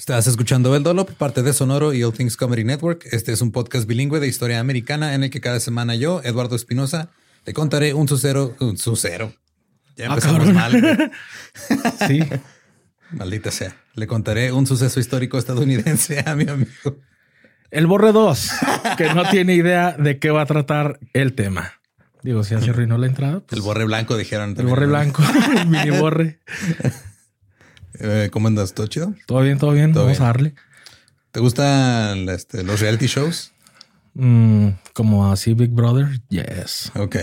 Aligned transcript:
Estás 0.00 0.26
escuchando 0.26 0.74
El 0.74 0.82
Dolop, 0.82 1.10
parte 1.10 1.42
de 1.42 1.52
Sonoro 1.52 1.92
y 1.92 2.02
All 2.02 2.14
Things 2.14 2.38
Comedy 2.38 2.64
Network. 2.64 3.06
Este 3.12 3.32
es 3.32 3.42
un 3.42 3.52
podcast 3.52 3.86
bilingüe 3.86 4.18
de 4.18 4.28
historia 4.28 4.58
americana 4.58 5.12
en 5.14 5.24
el 5.24 5.28
que 5.28 5.42
cada 5.42 5.60
semana 5.60 5.94
yo, 5.94 6.22
Eduardo 6.24 6.56
Espinosa, 6.56 7.10
te 7.44 7.52
contaré 7.52 7.92
un 7.92 8.08
sucero, 8.08 8.56
un 8.60 8.78
sucero. 8.78 9.34
Ya 9.98 10.06
Ah, 10.06 10.14
empezamos 10.14 10.50
mal. 10.54 11.12
Sí. 12.08 12.22
Maldita 13.10 13.50
sea. 13.50 13.76
Le 13.94 14.06
contaré 14.06 14.52
un 14.52 14.66
suceso 14.66 15.00
histórico 15.00 15.36
estadounidense 15.36 16.24
a 16.26 16.34
mi 16.34 16.48
amigo. 16.48 16.96
El 17.70 17.86
borre 17.86 18.12
2, 18.12 18.50
que 18.96 19.12
no 19.12 19.28
tiene 19.28 19.54
idea 19.54 19.92
de 19.98 20.18
qué 20.18 20.30
va 20.30 20.42
a 20.42 20.46
tratar 20.46 20.98
el 21.12 21.34
tema. 21.34 21.74
Digo, 22.22 22.42
si 22.42 22.58
se 22.58 22.70
arruinó 22.70 22.96
la 22.96 23.06
entrada, 23.06 23.40
pues, 23.40 23.52
El 23.52 23.60
borre 23.62 23.84
blanco, 23.84 24.16
dijeron. 24.16 24.54
el 24.58 24.66
borre 24.66 24.86
¿no? 24.86 24.92
blanco, 24.92 25.22
el 25.58 25.66
mini 25.66 25.90
borre. 25.90 26.40
Eh, 28.00 28.28
¿Cómo 28.32 28.48
andas? 28.48 28.74
¿Todo 28.74 28.86
chido? 28.86 29.14
Todo 29.26 29.40
bien, 29.42 29.58
todo 29.58 29.72
bien. 29.72 29.92
Todo 29.92 30.04
Vamos 30.04 30.18
bien. 30.18 30.22
a 30.24 30.26
darle. 30.32 30.54
¿Te 31.32 31.40
gustan 31.40 32.28
este, 32.28 32.62
los 32.64 32.80
reality 32.80 33.06
shows? 33.06 33.52
Mm, 34.14 34.68
como 34.92 35.30
así 35.30 35.54
Big 35.54 35.70
Brother. 35.70 36.20
Yes. 36.28 36.90
Ok. 36.96 37.16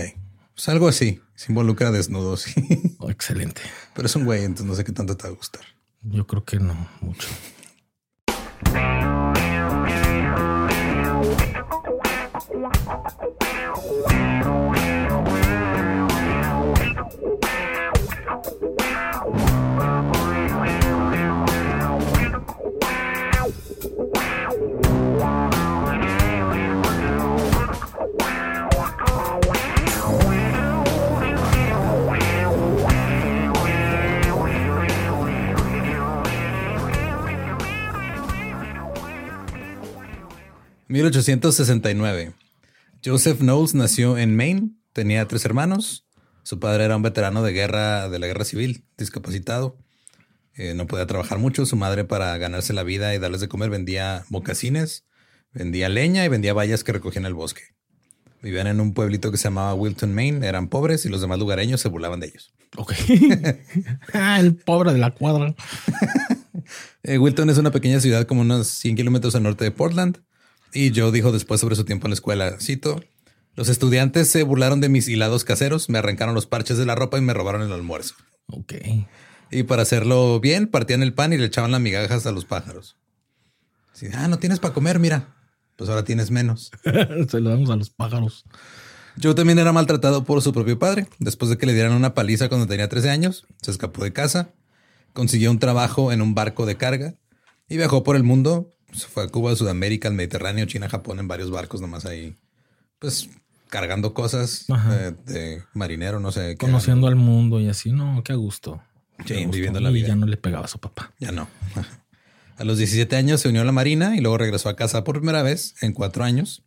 Pues 0.54 0.68
algo 0.68 0.88
así. 0.88 1.20
Se 1.34 1.52
involucra 1.52 1.90
desnudos. 1.90 2.46
Oh, 3.00 3.10
excelente. 3.10 3.60
Pero 3.94 4.06
es 4.06 4.16
un 4.16 4.24
güey, 4.24 4.40
entonces 4.42 4.66
no 4.66 4.74
sé 4.74 4.82
qué 4.82 4.90
tanto 4.90 5.16
te 5.16 5.22
va 5.28 5.28
a 5.32 5.36
gustar. 5.36 5.62
Yo 6.02 6.26
creo 6.26 6.44
que 6.44 6.58
no 6.58 6.88
mucho. 7.00 7.28
1869. 40.88 42.32
Joseph 43.04 43.38
Knowles 43.40 43.74
nació 43.74 44.16
en 44.16 44.34
Maine. 44.34 44.70
Tenía 44.94 45.28
tres 45.28 45.44
hermanos. 45.44 46.06
Su 46.42 46.58
padre 46.58 46.84
era 46.84 46.96
un 46.96 47.02
veterano 47.02 47.42
de 47.42 47.52
guerra 47.52 48.08
de 48.08 48.18
la 48.18 48.26
guerra 48.26 48.44
civil, 48.44 48.84
discapacitado. 48.96 49.76
Eh, 50.54 50.72
no 50.74 50.86
podía 50.86 51.06
trabajar 51.06 51.38
mucho. 51.38 51.66
Su 51.66 51.76
madre, 51.76 52.04
para 52.04 52.36
ganarse 52.38 52.72
la 52.72 52.82
vida 52.82 53.14
y 53.14 53.18
darles 53.18 53.42
de 53.42 53.48
comer, 53.48 53.68
vendía 53.68 54.24
mocasines, 54.30 55.04
vendía 55.52 55.90
leña 55.90 56.24
y 56.24 56.28
vendía 56.28 56.54
vallas 56.54 56.84
que 56.84 56.92
recogían 56.92 57.24
en 57.24 57.28
el 57.28 57.34
bosque. 57.34 57.62
Vivían 58.42 58.66
en 58.66 58.80
un 58.80 58.94
pueblito 58.94 59.30
que 59.30 59.36
se 59.36 59.44
llamaba 59.44 59.74
Wilton, 59.74 60.14
Maine. 60.14 60.46
Eran 60.46 60.68
pobres 60.68 61.04
y 61.04 61.10
los 61.10 61.20
demás 61.20 61.38
lugareños 61.38 61.82
se 61.82 61.88
burlaban 61.88 62.20
de 62.20 62.28
ellos. 62.28 62.54
Ok. 62.76 62.94
ah, 64.14 64.40
el 64.40 64.56
pobre 64.56 64.92
de 64.92 64.98
la 64.98 65.10
cuadra. 65.10 65.54
Eh, 67.04 67.16
Wilton 67.16 67.48
es 67.48 67.56
una 67.56 67.70
pequeña 67.70 68.00
ciudad 68.00 68.26
como 68.26 68.42
unos 68.42 68.66
100 68.66 68.96
kilómetros 68.96 69.34
al 69.34 69.44
norte 69.44 69.64
de 69.64 69.70
Portland. 69.70 70.18
Y 70.72 70.92
Joe 70.94 71.12
dijo 71.12 71.32
después 71.32 71.60
sobre 71.60 71.76
su 71.76 71.84
tiempo 71.84 72.06
en 72.06 72.10
la 72.10 72.14
escuela, 72.14 72.56
cito, 72.60 73.00
los 73.54 73.68
estudiantes 73.68 74.28
se 74.28 74.42
burlaron 74.42 74.80
de 74.80 74.88
mis 74.88 75.08
hilados 75.08 75.44
caseros, 75.44 75.88
me 75.88 75.98
arrancaron 75.98 76.34
los 76.34 76.46
parches 76.46 76.78
de 76.78 76.86
la 76.86 76.94
ropa 76.94 77.18
y 77.18 77.22
me 77.22 77.34
robaron 77.34 77.62
el 77.62 77.72
almuerzo. 77.72 78.14
Ok. 78.46 78.74
Y 79.50 79.62
para 79.64 79.82
hacerlo 79.82 80.38
bien, 80.40 80.68
partían 80.68 81.02
el 81.02 81.14
pan 81.14 81.32
y 81.32 81.38
le 81.38 81.46
echaban 81.46 81.72
las 81.72 81.80
migajas 81.80 82.26
a 82.26 82.32
los 82.32 82.44
pájaros. 82.44 82.96
Así, 83.92 84.06
ah, 84.14 84.28
no 84.28 84.38
tienes 84.38 84.60
para 84.60 84.74
comer, 84.74 84.98
mira. 84.98 85.34
Pues 85.76 85.88
ahora 85.90 86.04
tienes 86.04 86.30
menos. 86.30 86.70
Se 87.28 87.40
lo 87.40 87.50
damos 87.50 87.70
a 87.70 87.76
los 87.76 87.90
pájaros. 87.90 88.44
Joe 89.22 89.34
también 89.34 89.58
era 89.58 89.72
maltratado 89.72 90.24
por 90.24 90.42
su 90.42 90.52
propio 90.52 90.78
padre. 90.78 91.08
Después 91.18 91.50
de 91.50 91.58
que 91.58 91.66
le 91.66 91.74
dieran 91.74 91.92
una 91.92 92.14
paliza 92.14 92.48
cuando 92.48 92.66
tenía 92.66 92.88
13 92.88 93.10
años, 93.10 93.46
se 93.62 93.70
escapó 93.70 94.04
de 94.04 94.12
casa, 94.12 94.52
consiguió 95.12 95.50
un 95.50 95.58
trabajo 95.58 96.12
en 96.12 96.22
un 96.22 96.34
barco 96.34 96.66
de 96.66 96.76
carga 96.76 97.14
y 97.68 97.76
viajó 97.76 98.02
por 98.02 98.16
el 98.16 98.22
mundo. 98.22 98.70
Se 98.92 99.06
fue 99.06 99.24
a 99.24 99.28
Cuba, 99.28 99.54
Sudamérica, 99.54 100.08
al 100.08 100.14
Mediterráneo, 100.14 100.66
China, 100.66 100.88
Japón, 100.88 101.18
en 101.18 101.28
varios 101.28 101.50
barcos 101.50 101.80
nomás 101.80 102.04
ahí, 102.06 102.36
pues 102.98 103.28
cargando 103.68 104.14
cosas 104.14 104.64
eh, 104.90 105.14
de 105.26 105.62
marinero, 105.74 106.20
no 106.20 106.32
sé. 106.32 106.50
qué 106.52 106.56
Conociendo 106.56 107.06
al 107.06 107.16
mundo 107.16 107.60
y 107.60 107.68
así, 107.68 107.92
no, 107.92 108.22
qué 108.24 108.32
a 108.32 108.36
gusto. 108.36 108.82
Sí, 109.18 109.24
Qué 109.26 109.34
a 109.34 109.38
gusto. 109.38 109.52
viviendo 109.52 109.80
la 109.80 109.90
Y 109.90 109.94
vida. 109.94 110.08
ya 110.08 110.16
no 110.16 110.26
le 110.26 110.36
pegaba 110.36 110.64
a 110.64 110.68
su 110.68 110.78
papá. 110.78 111.12
Ya 111.18 111.32
no. 111.32 111.48
A 112.56 112.64
los 112.64 112.76
17 112.78 113.14
años 113.14 113.40
se 113.40 113.48
unió 113.48 113.60
a 113.62 113.64
la 113.64 113.70
Marina 113.70 114.16
y 114.16 114.20
luego 114.20 114.36
regresó 114.36 114.68
a 114.68 114.74
casa 114.74 115.04
por 115.04 115.18
primera 115.20 115.44
vez 115.44 115.76
en 115.80 115.92
cuatro 115.92 116.24
años 116.24 116.64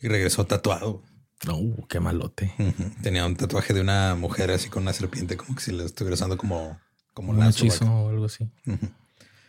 y 0.00 0.06
regresó 0.06 0.46
tatuado. 0.46 1.02
No, 1.44 1.58
qué 1.88 1.98
malote. 1.98 2.54
Tenía 3.02 3.26
un 3.26 3.34
tatuaje 3.34 3.74
de 3.74 3.80
una 3.80 4.14
mujer 4.14 4.52
así 4.52 4.68
con 4.68 4.84
una 4.84 4.92
serpiente, 4.92 5.36
como 5.36 5.56
que 5.56 5.62
si 5.64 5.72
le 5.72 5.86
estuviera 5.86 6.14
usando 6.14 6.36
como, 6.36 6.78
como 7.14 7.32
Un 7.32 7.42
hechizo 7.42 7.84
o 7.84 8.10
algo 8.10 8.26
así. 8.26 8.48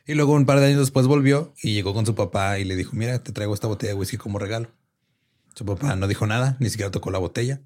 Y 0.08 0.14
luego 0.14 0.34
un 0.34 0.46
par 0.46 0.60
de 0.60 0.68
años 0.68 0.80
después 0.80 1.08
volvió 1.08 1.54
y 1.62 1.74
llegó 1.74 1.94
con 1.94 2.06
su 2.06 2.14
papá 2.14 2.60
y 2.60 2.64
le 2.64 2.76
dijo, 2.76 2.92
mira, 2.96 3.24
te 3.24 3.32
traigo 3.32 3.54
esta 3.54 3.68
botella 3.68 3.94
de 3.94 4.00
whisky 4.00 4.18
como 4.18 4.38
regalo. 4.38 4.70
Su 5.56 5.66
papá 5.66 5.96
no 5.96 6.08
dijo 6.08 6.28
nada, 6.28 6.58
ni 6.60 6.70
siquiera 6.70 6.92
tocó 6.92 7.10
la 7.12 7.18
botella. 7.18 7.62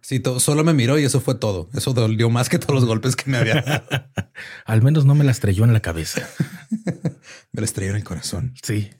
Sí, 0.00 0.22
solo 0.38 0.64
me 0.64 0.72
miró 0.72 0.98
y 0.98 1.04
eso 1.04 1.20
fue 1.20 1.34
todo. 1.34 1.68
Eso 1.74 1.92
dolió 1.92 2.30
más 2.30 2.48
que 2.48 2.58
todos 2.58 2.74
los 2.74 2.84
golpes 2.84 3.16
que 3.16 3.30
me 3.30 3.36
había 3.36 3.62
dado. 3.62 3.84
Al 4.64 4.82
menos 4.82 5.04
no 5.04 5.14
me 5.14 5.24
la 5.24 5.32
estrelló 5.32 5.64
en 5.64 5.72
la 5.72 5.80
cabeza. 5.80 6.26
me 7.52 7.60
la 7.60 7.64
estrelló 7.64 7.90
en 7.90 7.96
el 7.96 8.04
corazón. 8.04 8.54
Sí. 8.62 8.90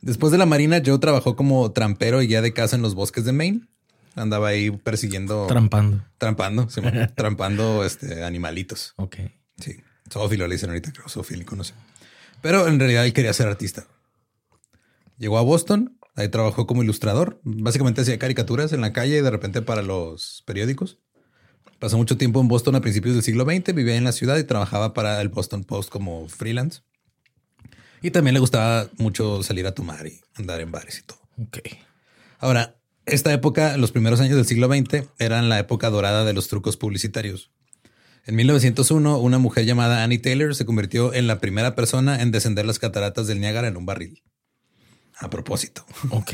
Después 0.00 0.32
de 0.32 0.38
la 0.38 0.46
marina, 0.46 0.82
Joe 0.84 0.98
trabajó 0.98 1.36
como 1.36 1.72
trampero 1.72 2.22
y 2.22 2.28
guía 2.28 2.42
de 2.42 2.52
casa 2.52 2.76
en 2.76 2.82
los 2.82 2.94
bosques 2.94 3.24
de 3.24 3.32
Maine. 3.32 3.68
Andaba 4.16 4.48
ahí 4.48 4.70
persiguiendo, 4.70 5.46
Trampando. 5.48 6.04
trampando, 6.18 6.70
sí, 6.70 6.80
trampando 7.16 7.84
este, 7.84 8.22
animalitos. 8.22 8.94
Ok. 8.96 9.16
Sí, 9.58 9.76
zoófilo 10.14 10.46
le 10.46 10.54
dicen 10.54 10.70
ahorita, 10.70 10.92
creo, 10.92 11.08
zoofílico, 11.08 11.56
no 11.56 11.64
sé. 11.64 11.74
Pero 12.40 12.68
en 12.68 12.78
realidad 12.78 13.04
él 13.04 13.12
quería 13.12 13.32
ser 13.32 13.48
artista. 13.48 13.86
Llegó 15.18 15.38
a 15.38 15.42
Boston, 15.42 15.98
ahí 16.14 16.28
trabajó 16.28 16.66
como 16.66 16.82
ilustrador. 16.82 17.40
Básicamente 17.42 18.00
hacía 18.00 18.18
caricaturas 18.18 18.72
en 18.72 18.80
la 18.80 18.92
calle 18.92 19.18
y 19.18 19.22
de 19.22 19.30
repente 19.30 19.62
para 19.62 19.82
los 19.82 20.42
periódicos. 20.46 20.98
Pasó 21.78 21.96
mucho 21.96 22.16
tiempo 22.16 22.40
en 22.40 22.48
Boston 22.48 22.76
a 22.76 22.80
principios 22.80 23.14
del 23.14 23.24
siglo 23.24 23.44
XX, 23.44 23.74
vivía 23.74 23.96
en 23.96 24.04
la 24.04 24.12
ciudad 24.12 24.38
y 24.38 24.44
trabajaba 24.44 24.94
para 24.94 25.20
el 25.20 25.28
Boston 25.28 25.64
Post 25.64 25.90
como 25.90 26.28
freelance. 26.28 26.82
Y 28.00 28.10
también 28.10 28.34
le 28.34 28.40
gustaba 28.40 28.88
mucho 28.98 29.42
salir 29.42 29.66
a 29.66 29.74
tomar 29.74 30.06
y 30.06 30.20
andar 30.34 30.60
en 30.60 30.70
bares 30.70 30.98
y 30.98 31.02
todo. 31.02 31.18
Ok. 31.42 31.58
Ahora, 32.38 32.76
esta 33.06 33.32
época, 33.32 33.76
los 33.76 33.92
primeros 33.92 34.20
años 34.20 34.36
del 34.36 34.46
siglo 34.46 34.68
XX, 34.68 35.08
eran 35.18 35.48
la 35.48 35.58
época 35.58 35.90
dorada 35.90 36.24
de 36.24 36.32
los 36.32 36.48
trucos 36.48 36.76
publicitarios. 36.76 37.50
En 38.26 38.36
1901, 38.36 39.18
una 39.18 39.38
mujer 39.38 39.66
llamada 39.66 40.02
Annie 40.02 40.18
Taylor 40.18 40.54
se 40.54 40.64
convirtió 40.64 41.12
en 41.12 41.26
la 41.26 41.40
primera 41.40 41.74
persona 41.74 42.22
en 42.22 42.30
descender 42.30 42.64
las 42.64 42.78
cataratas 42.78 43.26
del 43.26 43.40
Niágara 43.40 43.68
en 43.68 43.76
un 43.76 43.84
barril. 43.86 44.22
A 45.18 45.28
propósito. 45.30 45.84
Ok. 46.10 46.32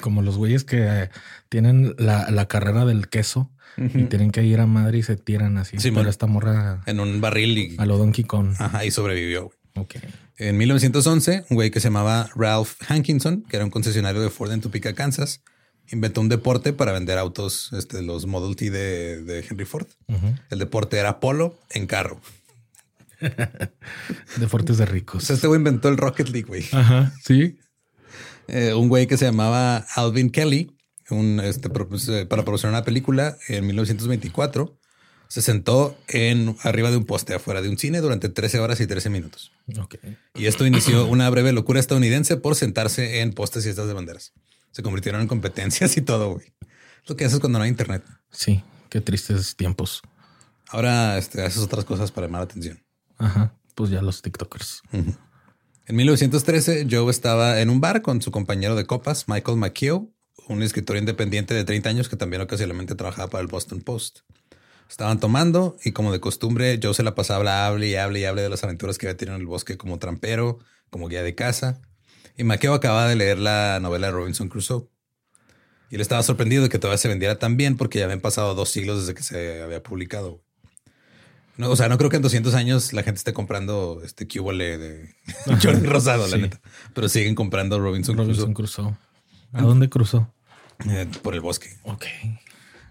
Como 0.00 0.20
los 0.22 0.36
güeyes 0.36 0.64
que 0.64 0.84
eh, 0.86 1.10
tienen 1.48 1.94
la, 1.98 2.30
la 2.30 2.46
carrera 2.46 2.84
del 2.84 3.08
queso 3.08 3.50
y 3.78 4.04
tienen 4.04 4.30
que 4.30 4.42
ir 4.42 4.60
a 4.60 4.66
madre 4.66 4.98
y 4.98 5.02
se 5.02 5.16
tiran 5.16 5.58
así. 5.58 5.78
Sí, 5.78 5.90
Pero 5.90 6.02
man. 6.02 6.08
esta 6.08 6.26
morra 6.26 6.82
En 6.86 7.00
un 7.00 7.20
barril 7.20 7.58
y, 7.58 7.76
a 7.78 7.84
lo 7.86 7.98
Donkey 7.98 8.24
Kong. 8.24 8.54
ajá, 8.58 8.84
y 8.84 8.90
sobrevivió. 8.90 9.52
Ok. 9.74 9.96
En 10.38 10.56
1911, 10.58 11.44
un 11.50 11.54
güey 11.54 11.70
que 11.70 11.80
se 11.80 11.88
llamaba 11.88 12.28
Ralph 12.34 12.74
Hankinson, 12.88 13.42
que 13.42 13.56
era 13.56 13.64
un 13.64 13.70
concesionario 13.70 14.20
de 14.20 14.30
Ford 14.30 14.52
en 14.52 14.60
Topeka, 14.60 14.94
Kansas, 14.94 15.42
inventó 15.90 16.20
un 16.20 16.28
deporte 16.28 16.72
para 16.72 16.92
vender 16.92 17.18
autos, 17.18 17.70
este, 17.72 18.02
los 18.02 18.26
Model 18.26 18.56
T 18.56 18.70
de, 18.70 19.22
de 19.22 19.44
Henry 19.48 19.64
Ford. 19.64 19.86
El 20.50 20.58
deporte 20.58 20.98
era 20.98 21.20
polo 21.20 21.58
en 21.70 21.86
carro. 21.86 22.20
Deportes 24.36 24.78
de 24.78 24.84
O 24.84 24.86
ricos. 24.86 25.24
sea, 25.24 25.34
este 25.36 25.46
güey 25.46 25.58
inventó 25.58 25.88
el 25.88 25.96
Rocket 25.96 26.28
League, 26.28 26.46
güey. 26.46 26.64
Ajá. 26.72 27.12
Sí. 27.24 27.58
Eh, 28.48 28.74
un 28.74 28.88
güey 28.88 29.06
que 29.06 29.16
se 29.16 29.24
llamaba 29.24 29.78
Alvin 29.94 30.30
Kelly, 30.30 30.76
un, 31.10 31.40
este, 31.40 31.68
pues, 31.70 32.08
eh, 32.08 32.26
para 32.26 32.42
promocionar 32.44 32.78
una 32.78 32.84
película 32.84 33.36
en 33.48 33.66
1924, 33.66 34.78
se 35.28 35.42
sentó 35.42 35.96
en 36.08 36.56
arriba 36.62 36.90
de 36.90 36.96
un 36.98 37.04
poste 37.04 37.34
afuera 37.34 37.60
de 37.60 37.68
un 37.68 37.78
cine 37.78 38.00
durante 38.00 38.28
13 38.28 38.60
horas 38.60 38.80
y 38.80 38.86
13 38.86 39.10
minutos. 39.10 39.50
Y 40.34 40.46
esto 40.46 40.66
inició 40.66 41.06
una 41.06 41.28
breve 41.30 41.52
locura 41.52 41.80
estadounidense 41.80 42.36
por 42.36 42.54
sentarse 42.54 43.20
en 43.20 43.32
postes 43.32 43.66
y 43.66 43.70
estas 43.70 43.88
de 43.88 43.94
banderas. 43.94 44.32
Se 44.76 44.82
convirtieron 44.82 45.22
en 45.22 45.26
competencias 45.26 45.96
y 45.96 46.02
todo, 46.02 46.34
güey. 46.34 46.52
Lo 47.06 47.16
que 47.16 47.24
haces 47.24 47.40
cuando 47.40 47.58
no 47.58 47.62
hay 47.62 47.70
internet. 47.70 48.04
Sí, 48.30 48.62
qué 48.90 49.00
tristes 49.00 49.56
tiempos. 49.56 50.02
Ahora 50.68 51.16
este, 51.16 51.42
haces 51.42 51.62
otras 51.62 51.86
cosas 51.86 52.12
para 52.12 52.26
llamar 52.26 52.40
la 52.40 52.44
atención. 52.44 52.84
Ajá, 53.16 53.54
pues 53.74 53.88
ya 53.88 54.02
los 54.02 54.20
TikTokers. 54.20 54.82
En 54.92 55.16
1913, 55.96 56.88
Joe 56.90 57.10
estaba 57.10 57.62
en 57.62 57.70
un 57.70 57.80
bar 57.80 58.02
con 58.02 58.20
su 58.20 58.30
compañero 58.30 58.76
de 58.76 58.84
copas, 58.84 59.28
Michael 59.28 59.56
McKeough, 59.56 60.10
un 60.46 60.62
escritor 60.62 60.98
independiente 60.98 61.54
de 61.54 61.64
30 61.64 61.88
años 61.88 62.10
que 62.10 62.16
también 62.16 62.42
ocasionalmente 62.42 62.94
trabajaba 62.96 63.30
para 63.30 63.40
el 63.40 63.48
Boston 63.48 63.80
Post. 63.80 64.18
Estaban 64.90 65.20
tomando 65.20 65.78
y 65.86 65.92
como 65.92 66.12
de 66.12 66.20
costumbre, 66.20 66.78
Joe 66.82 66.92
se 66.92 67.02
la 67.02 67.14
pasaba 67.14 67.66
hable 67.66 67.88
y 67.88 67.94
hable 67.94 68.20
y 68.20 68.24
hable 68.26 68.42
de 68.42 68.50
las 68.50 68.62
aventuras 68.62 68.98
que 68.98 69.06
había 69.06 69.16
tenido 69.16 69.36
en 69.36 69.40
el 69.40 69.46
bosque 69.46 69.78
como 69.78 69.98
trampero, 69.98 70.58
como 70.90 71.08
guía 71.08 71.22
de 71.22 71.34
casa. 71.34 71.80
Y 72.36 72.44
Maqueo 72.44 72.74
acababa 72.74 73.08
de 73.08 73.16
leer 73.16 73.38
la 73.38 73.78
novela 73.80 74.08
de 74.08 74.12
Robinson 74.12 74.48
Crusoe. 74.48 74.88
Y 75.90 75.94
él 75.94 76.00
estaba 76.00 76.22
sorprendido 76.22 76.62
de 76.64 76.68
que 76.68 76.78
todavía 76.78 76.98
se 76.98 77.08
vendiera 77.08 77.38
tan 77.38 77.56
bien 77.56 77.76
porque 77.76 77.98
ya 78.00 78.04
habían 78.04 78.20
pasado 78.20 78.54
dos 78.54 78.70
siglos 78.70 79.00
desde 79.00 79.14
que 79.14 79.22
se 79.22 79.62
había 79.62 79.82
publicado. 79.82 80.42
No, 81.56 81.70
o 81.70 81.76
sea, 81.76 81.88
no 81.88 81.96
creo 81.96 82.10
que 82.10 82.16
en 82.16 82.22
200 82.22 82.54
años 82.54 82.92
la 82.92 83.02
gente 83.02 83.18
esté 83.18 83.32
comprando 83.32 84.02
este 84.04 84.28
cubole 84.28 84.76
de 84.76 85.14
Jordi 85.62 85.86
Rosado, 85.86 86.26
la 86.26 86.36
neta. 86.36 86.60
Pero 86.92 87.08
siguen 87.08 87.34
comprando 87.34 87.80
Robinson, 87.80 88.16
Robinson 88.16 88.52
Crusoe. 88.52 88.94
¿A 89.52 89.62
dónde 89.62 89.88
cruzó? 89.88 90.34
Eh, 90.86 91.06
por 91.22 91.34
el 91.34 91.40
bosque. 91.40 91.70
Ok. 91.84 92.04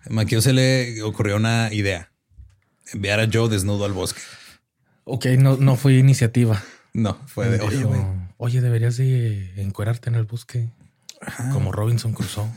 Maquio 0.10 0.42
se 0.42 0.54
le 0.54 1.04
ocurrió 1.04 1.36
una 1.36 1.72
idea. 1.72 2.12
Enviar 2.94 3.20
a 3.20 3.28
Joe 3.32 3.50
desnudo 3.50 3.86
al 3.86 3.94
bosque. 3.94 4.22
Ok, 5.04 5.26
no, 5.38 5.58
no 5.58 5.76
fue 5.76 5.94
iniciativa. 5.96 6.64
No, 6.94 7.20
fue 7.28 7.50
de, 7.50 7.62
oye, 7.62 7.86
Oye, 8.38 8.62
deberías 8.62 8.98
de 8.98 9.54
encuerarte 9.62 10.10
en 10.10 10.16
el 10.16 10.26
bosque. 10.26 10.70
Como 11.52 11.72
Robinson 11.72 12.14
Crusoe. 12.14 12.50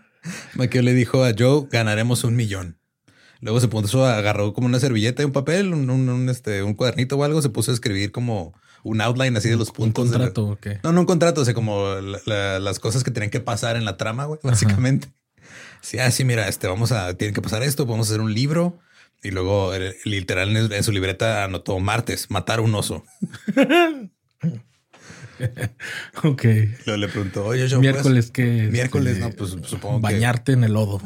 Maquio 0.54 0.82
le 0.82 0.94
dijo 0.94 1.24
a 1.24 1.32
Joe, 1.36 1.68
ganaremos 1.70 2.24
un 2.24 2.36
millón. 2.36 2.78
Luego 3.40 3.60
se 3.60 3.68
puso, 3.68 4.04
agarró 4.04 4.52
como 4.52 4.66
una 4.66 4.80
servilleta 4.80 5.22
y 5.22 5.26
un 5.26 5.32
papel, 5.32 5.72
un, 5.72 6.28
este, 6.28 6.62
un 6.62 6.74
cuadernito 6.74 7.16
o 7.16 7.24
algo, 7.24 7.40
se 7.40 7.50
puso 7.50 7.70
a 7.70 7.74
escribir 7.74 8.10
como 8.10 8.52
un 8.82 9.00
outline 9.00 9.36
así 9.36 9.48
de 9.48 9.56
los 9.56 9.70
puntos. 9.70 10.06
¿Un 10.06 10.10
contrato 10.10 10.46
o 10.46 10.56
qué? 10.56 10.80
No, 10.82 10.92
no 10.92 11.00
un 11.00 11.06
contrato, 11.06 11.42
o 11.42 11.44
sea, 11.44 11.54
como 11.54 11.86
las 12.26 12.78
cosas 12.80 13.04
que 13.04 13.12
tenían 13.12 13.30
que 13.30 13.40
pasar 13.40 13.76
en 13.76 13.84
la 13.84 13.96
trama, 13.96 14.24
güey, 14.24 14.40
básicamente. 14.42 15.08
Sí, 15.80 15.98
así, 15.98 16.24
ah, 16.24 16.26
mira, 16.26 16.48
este, 16.48 16.66
vamos 16.66 16.90
a, 16.90 17.14
tiene 17.14 17.32
que 17.32 17.40
pasar 17.40 17.62
esto, 17.62 17.86
a 17.88 18.00
hacer 18.00 18.20
un 18.20 18.34
libro. 18.34 18.78
Y 19.22 19.30
luego, 19.30 19.72
literal, 20.04 20.56
en 20.56 20.82
su 20.84 20.92
libreta 20.92 21.44
anotó 21.44 21.78
martes, 21.80 22.30
matar 22.30 22.60
un 22.60 22.74
oso. 22.74 23.04
ok. 26.24 26.44
Luego 26.86 26.96
le 26.96 27.08
preguntó, 27.08 27.46
oye, 27.46 27.68
yo. 27.68 27.80
Miércoles 27.80 28.30
que. 28.30 28.68
Miércoles, 28.70 29.18
no, 29.18 29.30
pues 29.30 29.56
supongo 29.62 30.00
Bañarte 30.00 30.52
en 30.52 30.64
el 30.64 30.72
lodo. 30.72 31.00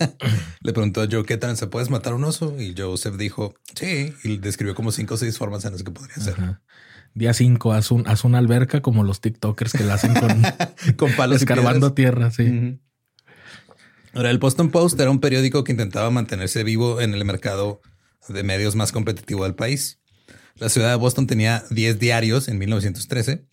le 0.60 0.72
preguntó 0.72 1.02
a 1.02 1.08
Joe, 1.10 1.24
¿qué 1.24 1.36
tal 1.36 1.56
se 1.56 1.66
puedes 1.66 1.90
matar 1.90 2.14
un 2.14 2.24
oso? 2.24 2.56
Y 2.58 2.74
Joseph 2.76 3.16
dijo, 3.16 3.54
sí. 3.74 4.14
Y 4.24 4.38
describió 4.38 4.74
como 4.74 4.92
cinco 4.92 5.14
o 5.14 5.16
seis 5.16 5.38
formas 5.38 5.64
en 5.64 5.72
las 5.72 5.82
que 5.82 5.90
podría 5.90 6.16
ser. 6.16 6.36
Día 7.14 7.32
cinco, 7.32 7.72
haz, 7.72 7.90
un, 7.90 8.08
haz 8.08 8.24
una 8.24 8.38
alberca 8.38 8.82
como 8.82 9.04
los 9.04 9.20
TikTokers 9.20 9.72
que 9.72 9.84
la 9.84 9.94
hacen 9.94 10.14
con, 10.14 10.42
con 10.96 11.12
palos. 11.12 11.36
Escarbando 11.36 11.92
tierra, 11.92 12.30
sí. 12.30 12.80
Ahora, 14.14 14.30
el 14.30 14.38
Boston 14.38 14.70
Post 14.70 14.98
era 15.00 15.10
un 15.10 15.20
periódico 15.20 15.64
que 15.64 15.72
intentaba 15.72 16.10
mantenerse 16.10 16.62
vivo 16.64 17.00
en 17.00 17.14
el 17.14 17.24
mercado 17.24 17.80
de 18.28 18.42
medios 18.42 18.74
más 18.74 18.92
competitivo 18.92 19.44
del 19.44 19.54
país. 19.54 20.00
La 20.56 20.68
ciudad 20.68 20.90
de 20.90 20.96
Boston 20.96 21.26
tenía 21.26 21.64
10 21.70 21.98
diarios 21.98 22.48
en 22.48 22.58
1913 22.58 23.44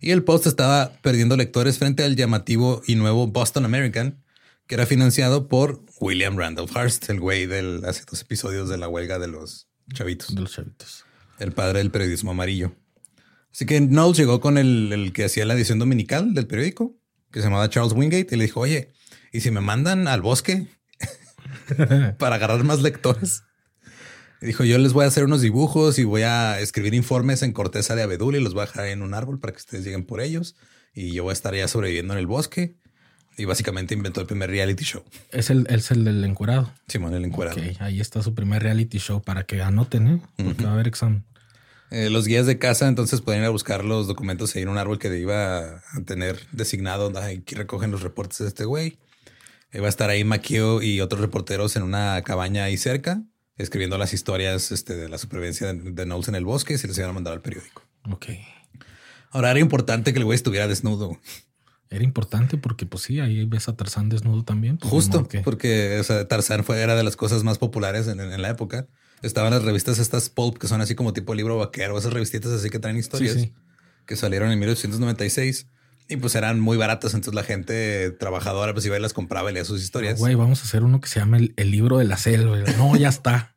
y 0.00 0.10
el 0.10 0.22
Post 0.22 0.46
estaba 0.46 0.92
perdiendo 1.02 1.36
lectores 1.36 1.78
frente 1.78 2.04
al 2.04 2.16
llamativo 2.16 2.82
y 2.86 2.94
nuevo 2.94 3.26
Boston 3.26 3.64
American, 3.64 4.22
que 4.66 4.74
era 4.74 4.86
financiado 4.86 5.48
por 5.48 5.84
William 6.00 6.36
Randolph 6.36 6.74
Hearst, 6.76 7.08
el 7.10 7.20
güey 7.20 7.46
del 7.46 7.84
hace 7.84 8.04
dos 8.08 8.20
episodios 8.22 8.68
de 8.68 8.78
la 8.78 8.88
huelga 8.88 9.18
de 9.18 9.28
los 9.28 9.68
chavitos. 9.92 10.34
De 10.34 10.40
los 10.42 10.52
chavitos. 10.52 11.04
El 11.38 11.52
padre 11.52 11.78
del 11.78 11.90
periodismo 11.90 12.30
amarillo. 12.30 12.76
Así 13.52 13.66
que 13.66 13.80
Knowles 13.80 14.18
llegó 14.18 14.40
con 14.40 14.58
el, 14.58 14.92
el 14.92 15.12
que 15.12 15.24
hacía 15.24 15.44
la 15.46 15.54
edición 15.54 15.78
dominical 15.78 16.34
del 16.34 16.46
periódico, 16.46 16.96
que 17.32 17.40
se 17.40 17.46
llamaba 17.46 17.68
Charles 17.70 17.92
Wingate, 17.92 18.28
y 18.30 18.36
le 18.36 18.44
dijo, 18.44 18.60
oye, 18.60 18.92
¿y 19.32 19.40
si 19.40 19.50
me 19.50 19.60
mandan 19.60 20.06
al 20.06 20.22
bosque 20.22 20.66
para 22.18 22.36
agarrar 22.36 22.62
más 22.64 22.82
lectores? 22.82 23.42
Dijo, 24.40 24.64
yo 24.64 24.78
les 24.78 24.92
voy 24.92 25.04
a 25.04 25.08
hacer 25.08 25.24
unos 25.24 25.40
dibujos 25.40 25.98
y 25.98 26.04
voy 26.04 26.22
a 26.22 26.60
escribir 26.60 26.94
informes 26.94 27.42
en 27.42 27.52
corteza 27.52 27.94
de 27.94 28.02
abedul 28.02 28.36
y 28.36 28.40
los 28.40 28.54
voy 28.54 28.62
a 28.62 28.66
dejar 28.66 28.86
en 28.86 29.02
un 29.02 29.14
árbol 29.14 29.38
para 29.40 29.52
que 29.52 29.58
ustedes 29.58 29.84
lleguen 29.84 30.04
por 30.04 30.20
ellos. 30.20 30.56
Y 30.94 31.12
yo 31.12 31.24
voy 31.24 31.30
a 31.30 31.32
estar 31.32 31.54
ya 31.54 31.68
sobreviviendo 31.68 32.14
en 32.14 32.20
el 32.20 32.26
bosque. 32.26 32.76
Y 33.36 33.44
básicamente 33.44 33.94
inventó 33.94 34.20
el 34.20 34.26
primer 34.26 34.50
reality 34.50 34.82
show. 34.82 35.04
Es 35.30 35.48
el, 35.50 35.64
es 35.70 35.92
el 35.92 36.04
del 36.04 36.24
encuerado. 36.24 36.72
Simón, 36.88 37.14
el 37.14 37.24
encuerado. 37.24 37.60
ahí 37.78 38.00
está 38.00 38.20
su 38.20 38.34
primer 38.34 38.64
reality 38.64 38.98
show 38.98 39.22
para 39.22 39.44
que 39.44 39.62
anoten, 39.62 40.08
¿eh? 40.08 40.20
Porque 40.36 40.64
va 40.64 40.70
a 40.70 40.72
haber 40.72 40.88
examen. 40.88 41.24
Eh, 41.90 42.10
los 42.10 42.26
guías 42.26 42.46
de 42.46 42.58
casa 42.58 42.88
entonces 42.88 43.20
pueden 43.20 43.42
ir 43.42 43.46
a 43.46 43.50
buscar 43.50 43.84
los 43.84 44.08
documentos 44.08 44.54
y 44.56 44.58
en 44.58 44.68
un 44.68 44.76
árbol 44.76 44.98
que 44.98 45.16
iba 45.16 45.76
a 45.76 46.00
tener 46.04 46.40
designado. 46.50 47.12
Aquí 47.16 47.54
recogen 47.54 47.92
los 47.92 48.02
reportes 48.02 48.38
de 48.38 48.48
este 48.48 48.64
güey. 48.64 48.98
Va 49.74 49.86
a 49.86 49.88
estar 49.88 50.10
ahí 50.10 50.24
Maquio 50.24 50.82
y 50.82 51.00
otros 51.00 51.20
reporteros 51.20 51.76
en 51.76 51.82
una 51.82 52.20
cabaña 52.22 52.64
ahí 52.64 52.76
cerca, 52.76 53.22
escribiendo 53.58 53.98
las 53.98 54.14
historias 54.14 54.72
este, 54.72 54.96
de 54.96 55.08
la 55.08 55.18
supervivencia 55.18 55.72
de, 55.72 55.92
de 55.92 56.04
Knowles 56.04 56.28
en 56.28 56.34
el 56.36 56.44
bosque 56.44 56.74
y 56.74 56.78
se 56.78 56.88
les 56.88 56.96
iban 56.98 57.10
a 57.10 57.12
mandar 57.12 57.34
al 57.34 57.42
periódico. 57.42 57.82
Ok. 58.10 58.26
Ahora 59.30 59.50
era 59.50 59.60
importante 59.60 60.12
que 60.12 60.18
el 60.18 60.24
güey 60.24 60.36
estuviera 60.36 60.66
desnudo. 60.66 61.18
Era 61.90 62.04
importante 62.04 62.58
porque, 62.58 62.84
pues 62.84 63.04
sí, 63.04 63.18
ahí 63.20 63.44
ves 63.46 63.68
a 63.68 63.76
Tarzán 63.76 64.08
desnudo 64.08 64.44
también. 64.44 64.76
Pues, 64.76 64.90
Justo, 64.90 65.26
porque 65.42 66.02
Tarzán 66.28 66.64
fue, 66.64 66.80
era 66.80 66.94
de 66.94 67.02
las 67.02 67.16
cosas 67.16 67.44
más 67.44 67.58
populares 67.58 68.06
en, 68.08 68.42
la 68.42 68.48
época. 68.50 68.86
Estaban 69.22 69.52
las 69.52 69.64
revistas 69.64 69.98
estas 69.98 70.28
pulp 70.28 70.58
que 70.58 70.68
son 70.68 70.80
así 70.80 70.94
como 70.94 71.12
tipo 71.12 71.34
libro 71.34 71.56
vaquero, 71.56 71.98
esas 71.98 72.12
revistitas 72.12 72.52
así 72.52 72.70
que 72.70 72.78
traen 72.78 72.98
historias 72.98 73.48
que 74.06 74.16
salieron 74.16 74.50
en 74.50 74.58
1896. 74.58 75.66
Y 76.08 76.16
pues 76.16 76.34
eran 76.34 76.58
muy 76.58 76.78
baratas, 76.78 77.12
entonces 77.12 77.34
la 77.34 77.42
gente 77.42 78.10
trabajadora 78.12 78.72
pues 78.72 78.86
iba 78.86 78.96
y 78.96 79.00
las 79.00 79.12
compraba 79.12 79.50
y 79.50 79.54
leía 79.54 79.66
sus 79.66 79.82
historias. 79.82 80.18
Güey, 80.18 80.34
vamos 80.34 80.60
a 80.60 80.64
hacer 80.64 80.82
uno 80.82 81.02
que 81.02 81.08
se 81.08 81.20
llama 81.20 81.36
el, 81.36 81.70
libro 81.70 81.98
de 81.98 82.06
la 82.06 82.16
selva. 82.16 82.56
No, 82.78 82.96
ya 82.96 83.10
está. 83.10 83.56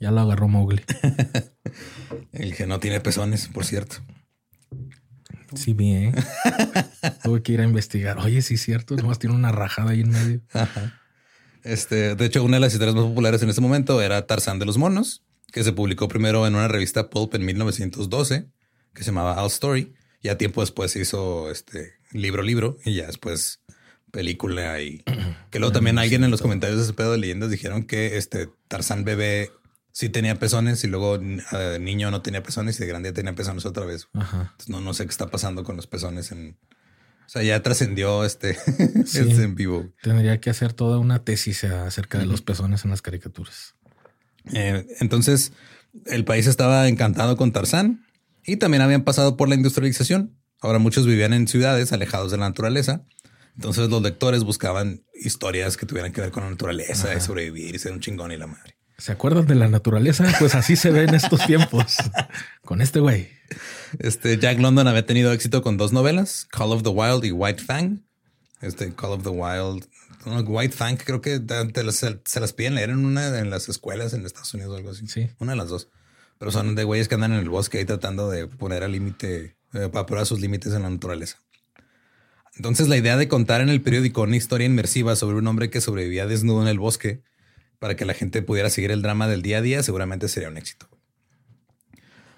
Ya 0.00 0.10
lo 0.10 0.20
agarró 0.20 0.48
Mowgli. 0.48 0.82
el 2.32 2.56
que 2.56 2.66
no 2.66 2.80
tiene 2.80 3.00
pezones, 3.00 3.46
por 3.48 3.64
cierto. 3.64 3.96
Sí, 5.54 5.74
bien. 5.74 6.14
Tuve 7.22 7.42
que 7.42 7.52
ir 7.52 7.60
a 7.60 7.64
investigar. 7.64 8.18
Oye, 8.18 8.42
sí, 8.42 8.56
cierto. 8.56 8.96
Nomás 8.96 9.20
tiene 9.20 9.36
una 9.36 9.52
rajada 9.52 9.92
ahí 9.92 10.00
en 10.00 10.10
medio. 10.10 10.42
Este, 11.62 12.16
de 12.16 12.24
hecho, 12.24 12.42
una 12.42 12.56
de 12.56 12.60
las 12.60 12.72
historias 12.72 12.96
más 12.96 13.04
populares 13.04 13.42
en 13.42 13.48
ese 13.48 13.60
momento 13.60 14.02
era 14.02 14.26
Tarzán 14.26 14.58
de 14.58 14.66
los 14.66 14.76
monos, 14.76 15.24
que 15.52 15.62
se 15.62 15.72
publicó 15.72 16.08
primero 16.08 16.46
en 16.46 16.56
una 16.56 16.66
revista 16.68 17.10
Pulp 17.10 17.34
en 17.34 17.44
1912, 17.44 18.48
que 18.92 19.04
se 19.04 19.10
llamaba 19.10 19.40
All 19.40 19.46
Story. 19.46 19.94
Ya 20.26 20.36
tiempo 20.36 20.60
después 20.60 20.96
hizo 20.96 21.52
este 21.52 21.94
libro, 22.10 22.42
libro 22.42 22.78
y 22.84 22.94
ya 22.94 23.06
después 23.06 23.60
película 24.10 24.80
y 24.80 25.04
que 25.50 25.60
luego 25.60 25.72
también 25.72 26.00
alguien 26.00 26.24
en 26.24 26.32
los 26.32 26.42
comentarios 26.42 26.78
de 26.78 26.84
ese 26.84 26.94
pedo 26.94 27.12
de 27.12 27.18
leyendas 27.18 27.48
dijeron 27.48 27.84
que 27.84 28.16
este 28.16 28.48
Tarzán 28.66 29.04
bebé 29.04 29.52
sí 29.92 30.08
tenía 30.08 30.36
pezones 30.36 30.82
y 30.82 30.88
luego 30.88 31.12
uh, 31.12 31.78
niño 31.78 32.10
no 32.10 32.22
tenía 32.22 32.42
pezones 32.42 32.76
y 32.76 32.80
de 32.80 32.88
grande 32.88 33.12
tenía 33.12 33.36
pezones 33.36 33.64
otra 33.66 33.86
vez. 33.86 34.08
no, 34.66 34.80
no 34.80 34.94
sé 34.94 35.04
qué 35.04 35.10
está 35.10 35.28
pasando 35.28 35.62
con 35.62 35.76
los 35.76 35.86
pezones 35.86 36.32
en... 36.32 36.56
O 37.24 37.28
sea, 37.28 37.44
ya 37.44 37.62
trascendió 37.62 38.24
este, 38.24 38.50
este 38.96 39.44
en 39.44 39.54
vivo. 39.54 39.92
Tendría 40.02 40.40
que 40.40 40.50
hacer 40.50 40.72
toda 40.72 40.98
una 40.98 41.24
tesis 41.24 41.62
acerca 41.62 42.18
de 42.18 42.26
los 42.26 42.42
pezones 42.42 42.84
en 42.84 42.90
las 42.90 43.00
caricaturas. 43.00 43.76
Eh, 44.52 44.86
entonces, 44.98 45.52
el 46.06 46.24
país 46.24 46.48
estaba 46.48 46.88
encantado 46.88 47.36
con 47.36 47.52
Tarzán 47.52 48.05
y 48.46 48.56
también 48.56 48.82
habían 48.82 49.02
pasado 49.02 49.36
por 49.36 49.48
la 49.48 49.54
industrialización. 49.54 50.38
Ahora 50.60 50.78
muchos 50.78 51.06
vivían 51.06 51.32
en 51.32 51.48
ciudades 51.48 51.92
alejados 51.92 52.30
de 52.30 52.38
la 52.38 52.48
naturaleza. 52.48 53.04
Entonces 53.56 53.88
los 53.88 54.02
lectores 54.02 54.44
buscaban 54.44 55.04
historias 55.14 55.76
que 55.76 55.86
tuvieran 55.86 56.12
que 56.12 56.20
ver 56.20 56.30
con 56.30 56.44
la 56.44 56.50
naturaleza, 56.50 57.08
de 57.08 57.20
sobrevivir 57.20 57.74
y 57.74 57.78
ser 57.78 57.92
un 57.92 58.00
chingón 58.00 58.32
y 58.32 58.36
la 58.36 58.46
madre. 58.46 58.76
¿Se 58.98 59.12
acuerdan 59.12 59.46
de 59.46 59.54
la 59.54 59.68
naturaleza? 59.68 60.26
Pues 60.38 60.54
así 60.54 60.76
se 60.76 60.90
ve 60.90 61.04
en 61.04 61.14
estos 61.14 61.44
tiempos 61.46 61.96
con 62.64 62.80
este 62.80 63.00
güey. 63.00 63.28
Este 63.98 64.38
Jack 64.38 64.58
London 64.58 64.88
había 64.88 65.04
tenido 65.04 65.32
éxito 65.32 65.62
con 65.62 65.76
dos 65.76 65.92
novelas, 65.92 66.46
Call 66.50 66.72
of 66.72 66.82
the 66.82 66.88
Wild 66.88 67.24
y 67.24 67.32
White 67.32 67.62
Fang. 67.62 68.02
Este 68.60 68.94
Call 68.94 69.12
of 69.12 69.22
the 69.22 69.28
Wild, 69.28 69.86
White 70.46 70.74
Fang 70.74 70.96
creo 70.96 71.20
que 71.20 71.40
se 72.24 72.40
las 72.40 72.52
piden 72.52 72.74
leer 72.74 72.90
en 72.90 73.04
una 73.04 73.38
en 73.38 73.50
las 73.50 73.68
escuelas 73.68 74.14
en 74.14 74.24
Estados 74.24 74.52
Unidos 74.54 74.72
o 74.72 74.76
algo 74.76 74.90
así. 74.90 75.06
Sí. 75.08 75.28
Una 75.38 75.52
de 75.52 75.58
las 75.58 75.68
dos. 75.68 75.88
Pero 76.38 76.50
son 76.50 76.74
de 76.74 76.84
güeyes 76.84 77.08
que 77.08 77.14
andan 77.14 77.32
en 77.32 77.38
el 77.38 77.48
bosque 77.48 77.78
ahí 77.78 77.84
tratando 77.84 78.30
de 78.30 78.46
poner 78.46 78.82
al 78.82 78.92
límite, 78.92 79.56
eh, 79.72 79.88
para 79.92 80.06
probar 80.06 80.26
sus 80.26 80.40
límites 80.40 80.72
en 80.72 80.82
la 80.82 80.90
naturaleza. 80.90 81.42
Entonces 82.56 82.88
la 82.88 82.96
idea 82.96 83.16
de 83.16 83.28
contar 83.28 83.60
en 83.60 83.68
el 83.68 83.82
periódico 83.82 84.22
una 84.22 84.36
historia 84.36 84.66
inmersiva 84.66 85.14
sobre 85.16 85.36
un 85.36 85.46
hombre 85.46 85.70
que 85.70 85.80
sobrevivía 85.80 86.26
desnudo 86.26 86.62
en 86.62 86.68
el 86.68 86.78
bosque 86.78 87.22
para 87.78 87.96
que 87.96 88.06
la 88.06 88.14
gente 88.14 88.42
pudiera 88.42 88.70
seguir 88.70 88.90
el 88.90 89.02
drama 89.02 89.28
del 89.28 89.42
día 89.42 89.58
a 89.58 89.62
día, 89.62 89.82
seguramente 89.82 90.28
sería 90.28 90.48
un 90.48 90.56
éxito. 90.56 90.88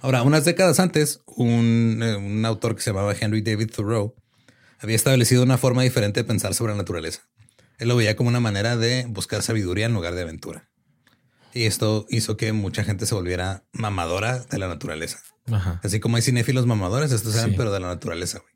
Ahora, 0.00 0.22
unas 0.22 0.44
décadas 0.44 0.80
antes, 0.80 1.22
un, 1.26 2.00
eh, 2.02 2.16
un 2.16 2.44
autor 2.44 2.74
que 2.74 2.82
se 2.82 2.90
llamaba 2.90 3.14
Henry 3.18 3.42
David 3.42 3.70
Thoreau 3.70 4.14
había 4.78 4.96
establecido 4.96 5.42
una 5.42 5.58
forma 5.58 5.82
diferente 5.82 6.20
de 6.20 6.24
pensar 6.24 6.54
sobre 6.54 6.72
la 6.72 6.78
naturaleza. 6.78 7.22
Él 7.78 7.88
lo 7.88 7.96
veía 7.96 8.16
como 8.16 8.28
una 8.28 8.40
manera 8.40 8.76
de 8.76 9.06
buscar 9.08 9.42
sabiduría 9.42 9.86
en 9.86 9.94
lugar 9.94 10.14
de 10.14 10.22
aventura. 10.22 10.68
Y 11.54 11.64
esto 11.64 12.06
hizo 12.10 12.36
que 12.36 12.52
mucha 12.52 12.84
gente 12.84 13.06
se 13.06 13.14
volviera 13.14 13.64
mamadora 13.72 14.38
de 14.38 14.58
la 14.58 14.68
naturaleza. 14.68 15.18
Ajá. 15.50 15.80
Así 15.82 15.98
como 16.00 16.16
hay 16.16 16.22
cinéfilos 16.22 16.66
mamadores, 16.66 17.10
estos 17.12 17.34
eran, 17.34 17.50
Sí. 17.50 17.54
pero 17.56 17.72
de 17.72 17.80
la 17.80 17.88
naturaleza, 17.88 18.38
güey. 18.38 18.52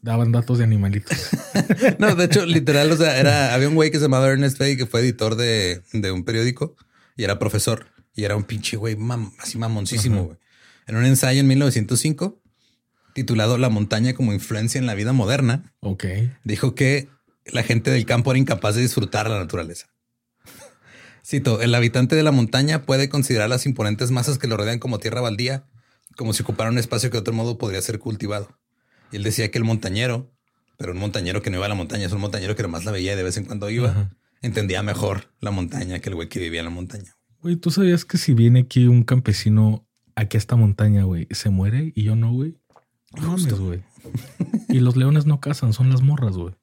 Daban 0.00 0.30
datos 0.32 0.58
de 0.58 0.64
animalitos. 0.64 1.16
No, 1.98 2.14
de 2.14 2.24
hecho, 2.24 2.46
literal, 2.46 2.90
o 2.92 2.96
sea, 2.96 3.18
era, 3.18 3.52
había 3.54 3.68
un 3.68 3.74
güey 3.74 3.90
que 3.90 3.98
se 3.98 4.04
llamaba 4.04 4.28
Ernest 4.28 4.56
Fay 4.58 4.76
que 4.76 4.86
fue 4.86 5.00
editor 5.00 5.34
de, 5.36 5.82
de 5.92 6.10
un 6.12 6.24
periódico 6.24 6.76
y 7.16 7.24
era 7.24 7.38
profesor 7.38 7.86
y 8.14 8.24
era 8.24 8.36
un 8.36 8.44
pinche 8.44 8.76
güey 8.76 8.96
mam- 8.96 9.32
así 9.38 9.58
mamoncísimo, 9.58 10.24
güey. 10.24 10.38
En 10.86 10.96
un 10.96 11.04
ensayo 11.04 11.40
en 11.40 11.46
1905 11.48 12.40
titulado 13.14 13.58
La 13.58 13.68
montaña 13.68 14.14
como 14.14 14.32
influencia 14.32 14.78
en 14.78 14.86
la 14.86 14.94
vida 14.94 15.12
moderna, 15.12 15.72
dijo 16.44 16.74
que 16.74 17.08
la 17.46 17.62
gente 17.62 17.90
del 17.90 18.06
campo 18.06 18.30
era 18.30 18.38
incapaz 18.38 18.76
de 18.76 18.82
disfrutar 18.82 19.28
la 19.28 19.38
naturaleza. 19.38 19.86
Cito, 21.28 21.60
el 21.60 21.74
habitante 21.74 22.16
de 22.16 22.22
la 22.22 22.32
montaña 22.32 22.86
puede 22.86 23.10
considerar 23.10 23.50
las 23.50 23.66
imponentes 23.66 24.10
masas 24.10 24.38
que 24.38 24.46
lo 24.46 24.56
rodean 24.56 24.78
como 24.78 24.98
tierra 24.98 25.20
baldía, 25.20 25.66
como 26.16 26.32
si 26.32 26.42
ocupara 26.42 26.70
un 26.70 26.78
espacio 26.78 27.10
que 27.10 27.16
de 27.16 27.20
otro 27.20 27.34
modo 27.34 27.58
podría 27.58 27.82
ser 27.82 27.98
cultivado. 27.98 28.58
Y 29.12 29.16
él 29.16 29.24
decía 29.24 29.50
que 29.50 29.58
el 29.58 29.64
montañero, 29.64 30.32
pero 30.78 30.92
un 30.92 30.98
montañero 30.98 31.42
que 31.42 31.50
no 31.50 31.58
iba 31.58 31.66
a 31.66 31.68
la 31.68 31.74
montaña, 31.74 32.06
es 32.06 32.12
un 32.12 32.22
montañero 32.22 32.56
que 32.56 32.62
nomás 32.62 32.86
la 32.86 32.92
veía 32.92 33.12
y 33.12 33.16
de 33.16 33.22
vez 33.24 33.36
en 33.36 33.44
cuando 33.44 33.68
iba, 33.68 33.90
Ajá. 33.90 34.16
entendía 34.40 34.82
mejor 34.82 35.30
la 35.40 35.50
montaña 35.50 35.98
que 35.98 36.08
el 36.08 36.14
güey 36.14 36.30
que 36.30 36.40
vivía 36.40 36.60
en 36.60 36.64
la 36.64 36.70
montaña. 36.70 37.14
Güey, 37.42 37.56
¿tú 37.56 37.70
sabías 37.70 38.06
que 38.06 38.16
si 38.16 38.32
viene 38.32 38.60
aquí 38.60 38.86
un 38.86 39.02
campesino 39.02 39.86
aquí 40.14 40.38
a 40.38 40.40
esta 40.40 40.56
montaña, 40.56 41.02
güey, 41.02 41.28
se 41.30 41.50
muere 41.50 41.92
y 41.94 42.04
yo 42.04 42.16
no, 42.16 42.32
güey? 42.32 42.56
No 43.20 43.32
mames, 43.32 43.52
güey. 43.52 43.82
Y 44.70 44.80
los 44.80 44.96
leones 44.96 45.26
no 45.26 45.40
cazan, 45.40 45.74
son 45.74 45.90
las 45.90 46.00
morras, 46.00 46.38
güey. 46.38 46.54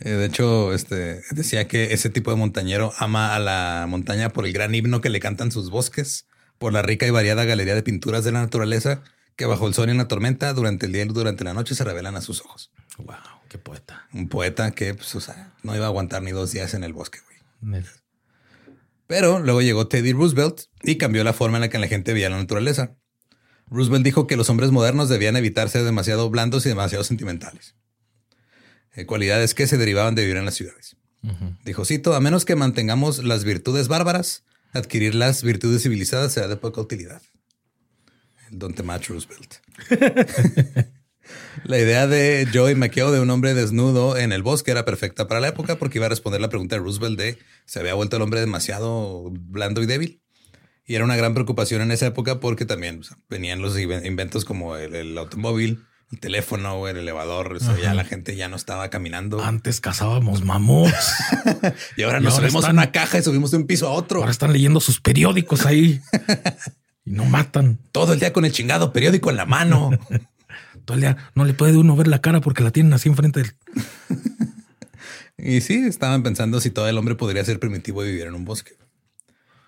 Eh, 0.00 0.10
de 0.10 0.26
hecho, 0.26 0.72
este 0.72 1.22
decía 1.30 1.68
que 1.68 1.92
ese 1.92 2.10
tipo 2.10 2.30
de 2.30 2.36
montañero 2.36 2.92
ama 2.98 3.34
a 3.34 3.38
la 3.38 3.86
montaña 3.88 4.30
por 4.30 4.46
el 4.46 4.52
gran 4.52 4.74
himno 4.74 5.00
que 5.00 5.10
le 5.10 5.20
cantan 5.20 5.52
sus 5.52 5.70
bosques, 5.70 6.26
por 6.58 6.72
la 6.72 6.82
rica 6.82 7.06
y 7.06 7.10
variada 7.10 7.44
galería 7.44 7.74
de 7.74 7.82
pinturas 7.82 8.24
de 8.24 8.32
la 8.32 8.40
naturaleza 8.40 9.02
que 9.40 9.46
bajo 9.46 9.66
el 9.66 9.72
sol 9.72 9.88
y 9.88 9.92
en 9.92 9.96
la 9.96 10.06
tormenta, 10.06 10.52
durante 10.52 10.84
el 10.84 10.92
día 10.92 11.02
y 11.02 11.06
durante 11.06 11.44
la 11.44 11.54
noche 11.54 11.74
se 11.74 11.82
revelan 11.82 12.14
a 12.14 12.20
sus 12.20 12.42
ojos. 12.42 12.70
Wow, 12.98 13.16
qué 13.48 13.56
poeta. 13.56 14.06
Un 14.12 14.28
poeta 14.28 14.72
que, 14.72 14.92
pues, 14.92 15.14
o 15.14 15.20
sea, 15.22 15.54
no 15.62 15.74
iba 15.74 15.86
a 15.86 15.88
aguantar 15.88 16.22
ni 16.22 16.30
dos 16.30 16.52
días 16.52 16.74
en 16.74 16.84
el 16.84 16.92
bosque, 16.92 17.20
güey. 17.24 17.82
Pero 19.06 19.38
luego 19.38 19.62
llegó 19.62 19.88
Teddy 19.88 20.12
Roosevelt 20.12 20.64
y 20.82 20.96
cambió 20.96 21.24
la 21.24 21.32
forma 21.32 21.56
en 21.56 21.62
la 21.62 21.68
que 21.70 21.78
la 21.78 21.88
gente 21.88 22.12
veía 22.12 22.28
la 22.28 22.36
naturaleza. 22.36 22.96
Roosevelt 23.70 24.04
dijo 24.04 24.26
que 24.26 24.36
los 24.36 24.50
hombres 24.50 24.72
modernos 24.72 25.08
debían 25.08 25.36
evitar 25.36 25.70
ser 25.70 25.84
demasiado 25.84 26.28
blandos 26.28 26.66
y 26.66 26.68
demasiado 26.68 27.02
sentimentales. 27.02 27.74
Eh, 28.94 29.06
cualidades 29.06 29.54
que 29.54 29.66
se 29.66 29.78
derivaban 29.78 30.14
de 30.14 30.22
vivir 30.22 30.36
en 30.36 30.44
las 30.44 30.54
ciudades. 30.54 30.96
Dijo 31.64 31.84
Cito, 31.84 32.14
a 32.14 32.20
menos 32.20 32.44
que 32.46 32.56
mantengamos 32.56 33.22
las 33.22 33.44
virtudes 33.44 33.88
bárbaras, 33.88 34.42
adquirir 34.72 35.14
las 35.14 35.42
virtudes 35.42 35.82
civilizadas 35.82 36.32
será 36.32 36.48
de 36.48 36.56
poca 36.56 36.80
utilidad. 36.80 37.20
El 38.50 38.58
Don 38.58 38.72
Temach 38.74 39.06
Roosevelt. 39.08 39.56
la 41.64 41.78
idea 41.78 42.06
de 42.06 42.48
Joey 42.52 42.74
McKeown 42.74 43.12
de 43.12 43.20
un 43.20 43.30
hombre 43.30 43.54
desnudo 43.54 44.16
en 44.16 44.32
el 44.32 44.42
bosque 44.42 44.70
era 44.70 44.84
perfecta 44.84 45.28
para 45.28 45.40
la 45.40 45.48
época 45.48 45.76
porque 45.78 45.98
iba 45.98 46.06
a 46.06 46.10
responder 46.10 46.40
la 46.40 46.48
pregunta 46.48 46.76
de 46.76 46.82
Roosevelt 46.82 47.18
de 47.18 47.38
¿se 47.66 47.78
había 47.80 47.94
vuelto 47.94 48.16
el 48.16 48.22
hombre 48.22 48.40
demasiado 48.40 49.30
blando 49.30 49.82
y 49.82 49.86
débil? 49.86 50.22
Y 50.86 50.94
era 50.96 51.04
una 51.04 51.16
gran 51.16 51.34
preocupación 51.34 51.82
en 51.82 51.92
esa 51.92 52.06
época 52.06 52.40
porque 52.40 52.64
también 52.64 53.00
o 53.00 53.02
sea, 53.04 53.16
venían 53.28 53.60
los 53.62 53.76
inven- 53.76 54.04
inventos 54.06 54.44
como 54.44 54.76
el, 54.76 54.94
el 54.94 55.16
automóvil, 55.18 55.84
el 56.12 56.18
teléfono, 56.20 56.88
el 56.88 56.96
elevador. 56.96 57.54
O 57.54 57.60
sea, 57.60 57.78
ya 57.80 57.94
la 57.94 58.04
gente 58.04 58.34
ya 58.36 58.48
no 58.48 58.56
estaba 58.56 58.90
caminando. 58.90 59.42
Antes 59.42 59.80
cazábamos 59.80 60.44
mamuts. 60.44 60.92
Y 61.96 62.02
ahora 62.02 62.20
nos 62.20 62.34
subimos 62.36 62.64
a 62.64 62.70
una 62.70 62.90
caja 62.92 63.18
y 63.18 63.22
subimos 63.22 63.50
de 63.50 63.58
un 63.58 63.66
piso 63.66 63.86
a 63.88 63.92
otro. 63.92 64.20
Ahora 64.20 64.30
están 64.32 64.52
leyendo 64.52 64.80
sus 64.80 65.00
periódicos 65.00 65.66
ahí 65.66 66.00
y 67.04 67.10
no 67.12 67.24
matan. 67.26 67.78
Todo 67.92 68.12
el 68.14 68.20
día 68.20 68.32
con 68.32 68.44
el 68.44 68.52
chingado 68.52 68.92
periódico 68.92 69.30
en 69.30 69.36
la 69.36 69.46
mano. 69.46 69.90
Todo 70.84 70.94
el 70.96 71.02
día 71.02 71.16
no 71.34 71.44
le 71.44 71.54
puede 71.54 71.76
uno 71.76 71.94
ver 71.94 72.08
la 72.08 72.20
cara 72.20 72.40
porque 72.40 72.64
la 72.64 72.70
tienen 72.72 72.92
así 72.94 73.08
enfrente 73.08 73.40
del. 73.42 73.52
y 75.38 75.60
sí, 75.60 75.74
estaban 75.86 76.22
pensando 76.22 76.60
si 76.60 76.70
todo 76.70 76.88
el 76.88 76.98
hombre 76.98 77.14
podría 77.14 77.44
ser 77.44 77.60
primitivo 77.60 78.04
y 78.04 78.08
vivir 78.08 78.26
en 78.26 78.34
un 78.34 78.44
bosque. 78.44 78.72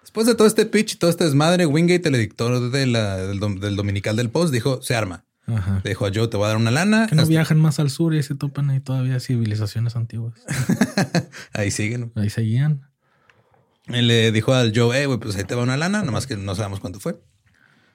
Después 0.00 0.26
de 0.26 0.34
todo 0.34 0.46
este 0.48 0.66
pitch 0.66 0.94
y 0.94 0.96
todo 0.96 1.10
este 1.10 1.24
desmadre, 1.24 1.66
Wingate, 1.66 2.08
el 2.08 2.14
editor 2.16 2.70
de 2.70 2.86
la- 2.86 3.16
del, 3.18 3.40
dom- 3.40 3.58
del 3.60 3.76
Dominical 3.76 4.16
del 4.16 4.30
Post, 4.30 4.52
dijo, 4.52 4.82
se 4.82 4.94
arma. 4.96 5.24
Ajá. 5.46 5.80
Le 5.82 5.90
dijo 5.90 6.06
a 6.06 6.10
Joe, 6.14 6.28
te 6.28 6.36
voy 6.36 6.44
a 6.46 6.48
dar 6.48 6.56
una 6.56 6.70
lana. 6.70 7.06
Que 7.08 7.14
no 7.16 7.22
Hasta- 7.22 7.30
viajan 7.30 7.58
más 7.58 7.78
al 7.80 7.90
sur 7.90 8.14
y 8.14 8.22
se 8.22 8.34
topan 8.34 8.70
ahí 8.70 8.80
todavía 8.80 9.18
civilizaciones 9.20 9.96
antiguas. 9.96 10.34
Ahí 11.52 11.70
siguen. 11.70 12.12
Ahí 12.14 12.30
seguían. 12.30 12.88
Él 13.86 14.06
le 14.06 14.30
dijo 14.30 14.54
al 14.54 14.72
Joe, 14.74 15.02
eh, 15.02 15.06
güey, 15.06 15.18
pues 15.18 15.34
ahí 15.36 15.42
te 15.44 15.54
va 15.56 15.64
una 15.64 15.76
lana, 15.76 16.02
nomás 16.04 16.26
que 16.28 16.36
no 16.36 16.54
sabemos 16.54 16.78
cuánto 16.78 17.00
fue. 17.00 17.20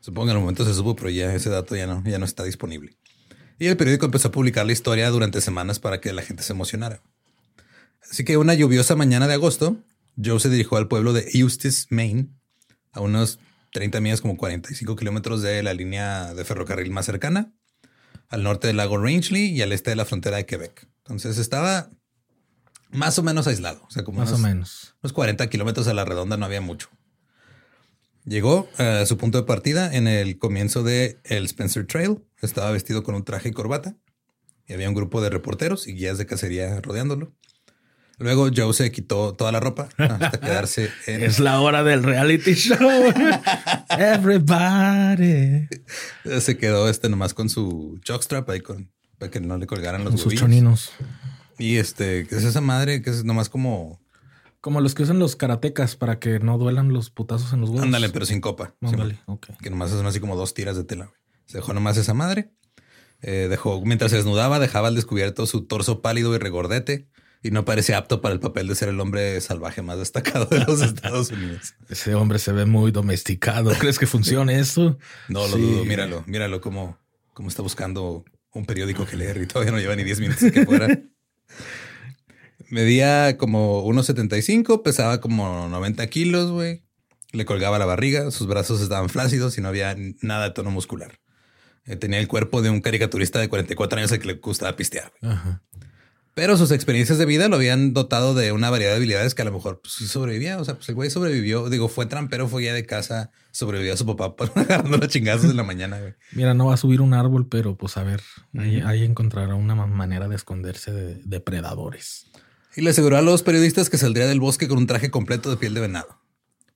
Supongo 0.02 0.26
que 0.28 0.32
en 0.32 0.38
el 0.38 0.42
momento 0.42 0.66
se 0.66 0.74
supo, 0.74 0.96
pero 0.96 1.10
ya 1.10 1.34
ese 1.34 1.50
dato 1.50 1.76
ya 1.78 1.88
no, 1.88 2.04
ya 2.06 2.20
no 2.20 2.26
está 2.26 2.44
disponible. 2.44 2.98
Y 3.58 3.68
el 3.68 3.78
periódico 3.78 4.06
empezó 4.06 4.28
a 4.28 4.32
publicar 4.32 4.66
la 4.66 4.74
historia 4.74 5.10
durante 5.10 5.40
semanas 5.42 5.80
para 5.80 6.02
que 6.02 6.12
la 6.14 6.22
gente 6.22 6.44
se 6.44 6.52
emocionara. 6.54 7.02
Así 8.12 8.24
que 8.26 8.36
una 8.38 8.54
lluviosa 8.54 8.96
mañana 8.98 9.28
de 9.28 9.34
agosto, 9.36 9.78
Joe 10.24 10.40
se 10.42 10.50
dirigió 10.50 10.78
al 10.78 10.88
pueblo 10.90 11.14
de 11.14 11.26
Eustis, 11.34 11.88
Maine, 11.90 12.28
a 12.92 13.00
unos 13.00 13.40
30 13.74 14.00
millas, 14.02 14.22
como 14.22 14.38
45 14.38 14.96
kilómetros 14.96 15.42
de 15.42 15.62
la 15.64 15.74
línea 15.74 16.34
de 16.34 16.46
ferrocarril 16.46 16.92
más 16.92 17.06
cercana, 17.06 17.54
al 18.30 18.44
norte 18.44 18.68
del 18.68 18.78
lago 18.78 18.98
Rangeley 18.98 19.48
y 19.48 19.62
al 19.62 19.72
este 19.72 19.92
de 19.92 19.96
la 19.96 20.06
frontera 20.06 20.38
de 20.38 20.46
Quebec. 20.46 20.88
Entonces 21.00 21.38
estaba 21.38 21.90
más 22.92 23.18
o 23.20 23.24
menos 23.24 23.48
aislado, 23.48 23.84
o 23.86 23.92
sea, 23.92 24.04
como 24.04 24.20
Más 24.20 24.32
o 24.32 24.38
menos. 24.38 24.96
unos 25.02 25.14
40 25.14 25.50
kilómetros 25.50 25.88
a 25.88 25.94
la 25.94 26.06
redonda 26.06 26.38
no 26.38 26.46
había 26.46 26.62
mucho. 26.62 26.90
Llegó 28.26 28.68
eh, 28.78 28.84
a 28.84 29.06
su 29.06 29.18
punto 29.18 29.38
de 29.38 29.46
partida 29.46 29.94
en 29.96 30.08
el 30.08 30.38
comienzo 30.38 30.84
de 30.84 31.20
el 31.24 31.46
Spencer 31.46 31.88
Trail. 31.88 32.20
Estaba 32.42 32.72
vestido 32.72 33.04
con 33.04 33.16
un 33.16 33.24
traje 33.24 33.50
y 33.50 33.52
corbata. 33.54 33.96
Y 34.66 34.74
había 34.74 34.90
un 34.90 34.96
grupo 34.96 35.22
de 35.22 35.30
reporteros 35.30 35.88
y 35.88 35.94
guías 35.94 36.18
de 36.18 36.26
cacería 36.26 36.82
rodeándolo. 36.82 37.34
Luego 38.20 38.50
Joe 38.56 38.74
se 38.74 38.92
quitó 38.92 39.34
toda 39.34 39.52
la 39.52 39.60
ropa 39.60 39.90
hasta 39.98 40.40
quedarse 40.40 40.90
en... 41.06 41.24
Es 41.24 41.40
la 41.40 41.62
hora 41.62 41.84
del 41.84 42.04
reality 42.04 42.54
show. 42.56 42.78
Everybody. 43.90 45.68
Se 46.40 46.58
quedó 46.58 46.90
este 46.90 47.10
nomás 47.10 47.34
con 47.34 47.50
su 47.50 48.00
jockstrap 48.06 48.50
ahí 48.50 48.62
con... 48.62 48.92
Para 49.20 49.32
que 49.32 49.40
no 49.40 49.58
le 49.58 49.66
colgaran 49.66 50.04
los 50.04 50.12
Con 50.12 50.20
sus 50.20 50.36
choninos. 50.36 50.92
Y 51.58 51.78
este, 51.78 52.28
¿qué 52.28 52.36
es 52.36 52.44
esa 52.44 52.62
madre? 52.62 53.02
Que 53.02 53.12
es 53.12 53.24
nomás 53.24 53.50
como... 53.50 54.00
Como 54.62 54.82
los 54.82 54.96
que 54.96 55.04
usan 55.04 55.20
los 55.20 55.36
karatecas 55.36 55.96
para 55.96 56.20
que 56.20 56.40
no 56.40 56.58
duelan 56.58 56.92
los 56.92 57.10
putazos 57.12 57.54
en 57.54 57.62
los 57.62 57.70
huevos. 57.70 57.86
Ándale, 57.86 58.10
pero 58.10 58.26
sin 58.26 58.42
copa. 58.42 58.76
Ándale, 58.82 59.20
Simón. 59.26 59.38
ok. 59.38 59.48
que 59.62 59.70
nomás 59.70 59.92
son 59.92 60.06
así 60.08 60.20
como 60.20 60.36
dos 60.36 60.54
tiras 60.54 60.76
de 60.76 60.84
tela. 60.84 61.12
Se 61.46 61.60
dejó 61.60 61.74
nomás 61.74 61.98
esa 61.98 62.14
madre. 62.14 62.52
Eh, 63.22 63.48
dejó, 63.50 63.82
mientras 63.86 64.12
se 64.12 64.18
desnudaba, 64.18 64.60
dejaba 64.60 64.88
al 64.88 64.96
descubierto 64.96 65.46
su 65.46 65.66
torso 65.66 66.02
pálido 66.02 66.36
y 66.36 66.40
regordete 66.40 67.08
y 67.44 67.52
no 67.52 67.66
parece 67.66 67.94
apto 67.96 68.22
para 68.22 68.34
el 68.34 68.40
papel 68.40 68.68
de 68.68 68.76
ser 68.76 68.90
el 68.90 69.00
hombre 69.00 69.40
salvaje 69.42 69.82
más 69.82 69.98
destacado 70.00 70.46
de 70.46 70.60
los 70.60 70.82
Estados 70.82 71.32
Unidos. 71.32 71.76
Ese 71.90 72.16
hombre 72.16 72.40
se 72.40 72.52
ve 72.52 72.66
muy 72.66 72.92
domesticado. 72.92 73.72
¿Crees 73.80 74.00
que 74.00 74.08
funcione 74.08 74.60
eso? 74.60 74.98
No 75.30 75.48
lo 75.48 75.56
Sí. 75.56 75.62
dudo. 75.62 75.86
Míralo, 75.86 76.24
míralo 76.28 76.62
cómo, 76.62 76.98
cómo 77.34 77.50
está 77.50 77.62
buscando 77.62 78.26
un 78.54 78.66
periódico 78.66 79.06
que 79.06 79.16
leer 79.18 79.38
y 79.42 79.46
todavía 79.46 79.72
no 79.72 79.80
lleva 79.80 79.96
ni 79.96 80.04
10 80.04 80.20
minutos 80.20 80.52
que 80.52 80.66
fuera. 80.66 80.88
Medía 82.70 83.38
como 83.38 83.86
1.75, 83.86 84.82
pesaba 84.84 85.22
como 85.22 85.68
90 85.70 86.06
kilos, 86.08 86.52
güey. 86.52 86.84
Le 87.32 87.46
colgaba 87.46 87.78
la 87.80 87.86
barriga, 87.86 88.32
sus 88.32 88.48
brazos 88.48 88.82
estaban 88.82 89.10
flácidos 89.10 89.58
y 89.58 89.62
no 89.62 89.68
había 89.70 89.96
nada 90.22 90.46
de 90.46 90.52
tono 90.52 90.72
muscular. 90.72 91.20
Eh, 91.86 91.96
tenía 91.96 92.20
el 92.20 92.28
cuerpo 92.28 92.62
de 92.62 92.70
un 92.70 92.82
caricaturista 92.82 93.40
de 93.40 93.48
44 93.48 94.00
años 94.00 94.12
al 94.12 94.20
que 94.20 94.28
le 94.28 94.34
gustaba 94.34 94.76
pistear. 94.76 95.14
Ajá. 95.22 95.62
Pero 96.38 96.56
sus 96.56 96.70
experiencias 96.70 97.18
de 97.18 97.26
vida 97.26 97.48
lo 97.48 97.56
habían 97.56 97.94
dotado 97.96 98.36
de 98.36 98.52
una 98.52 98.70
variedad 98.70 98.92
de 98.92 98.98
habilidades 98.98 99.34
que 99.34 99.42
a 99.42 99.46
lo 99.46 99.52
mejor 99.52 99.82
pues, 99.82 99.94
sobrevivía. 100.08 100.60
O 100.60 100.66
sea, 100.66 100.76
pues 100.76 100.88
el 100.88 100.94
güey 100.94 101.10
sobrevivió. 101.10 101.68
Digo, 101.68 101.88
fue 101.90 102.06
trampero, 102.06 102.48
fue 102.48 102.62
guía 102.62 102.76
de 102.76 102.86
casa, 102.86 103.32
sobrevivió 103.52 103.92
a 103.96 103.98
su 103.98 104.06
papá 104.06 104.36
por 104.36 104.52
agarrando 104.56 104.98
los 104.98 105.08
chingazos 105.08 105.50
en 105.50 105.58
la 105.58 105.64
mañana, 105.64 106.00
güey. 106.00 106.14
Mira, 106.34 106.54
no 106.54 106.68
va 106.68 106.76
a 106.76 106.78
subir 106.78 107.02
un 107.02 107.16
árbol, 107.16 107.48
pero 107.50 107.76
pues 107.76 107.98
a 107.98 108.04
ver, 108.04 108.22
ahí, 108.56 108.82
ahí 108.86 109.04
encontrará 109.04 109.56
una 109.56 109.74
ma- 109.74 109.88
manera 109.88 110.28
de 110.28 110.36
esconderse 110.36 110.92
de 110.92 111.20
depredadores. 111.26 112.28
Y 112.76 112.82
le 112.82 112.92
aseguró 112.92 113.18
a 113.18 113.24
los 113.24 113.42
periodistas 113.42 113.90
que 113.90 113.98
saldría 113.98 114.28
del 114.28 114.40
bosque 114.40 114.68
con 114.68 114.78
un 114.78 114.86
traje 114.86 115.10
completo 115.10 115.50
de 115.50 115.58
piel 115.58 115.74
de 115.74 115.82
venado. 115.82 116.22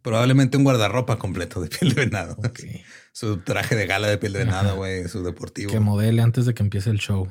Probablemente 0.02 0.58
un 0.58 0.64
guardarropa 0.64 1.20
completo 1.20 1.62
de 1.62 1.70
piel 1.70 1.94
de 1.94 2.06
venado. 2.06 2.36
Su 3.14 3.38
traje 3.38 3.76
de 3.76 3.86
gala 3.86 4.08
de 4.08 4.18
piel 4.18 4.34
de 4.34 4.40
venado, 4.40 4.70
Ajá. 4.70 4.78
güey, 4.78 5.08
su 5.08 5.22
deportivo. 5.22 5.70
Que 5.72 5.80
modele 5.80 6.22
antes 6.24 6.48
de 6.48 6.54
que 6.56 6.64
empiece 6.64 6.90
el 6.90 6.98
show. 6.98 7.28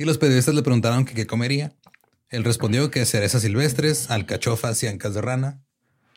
Y 0.00 0.04
los 0.06 0.16
periodistas 0.16 0.54
le 0.54 0.62
preguntaron 0.62 1.04
que 1.04 1.12
qué 1.14 1.26
comería. 1.26 1.74
Él 2.30 2.42
respondió 2.44 2.90
que 2.90 3.04
cerezas 3.04 3.42
silvestres, 3.42 4.10
alcachofas 4.10 4.82
y 4.82 4.86
ancas 4.86 5.12
de 5.12 5.20
rana. 5.20 5.60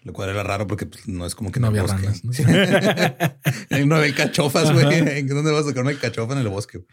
Lo 0.04 0.14
cual 0.14 0.30
era 0.30 0.42
raro 0.44 0.68
porque 0.68 0.86
pues, 0.86 1.08
no 1.08 1.26
es 1.26 1.36
como 1.36 1.52
que 1.52 1.60
No 1.60 1.68
había 1.68 1.82
bosque. 1.82 1.98
ranas, 2.02 2.24
¿no? 2.24 2.32
no 3.86 3.96
hay 3.98 4.14
cachofas, 4.14 4.72
güey. 4.72 4.86
Ajá. 4.86 5.18
¿En 5.18 5.28
¿Dónde 5.28 5.52
vas 5.52 5.66
a 5.66 5.70
sacar 5.70 5.84
una 5.84 5.98
cachofa 6.00 6.32
en 6.34 6.40
el 6.40 6.48
bosque? 6.50 6.86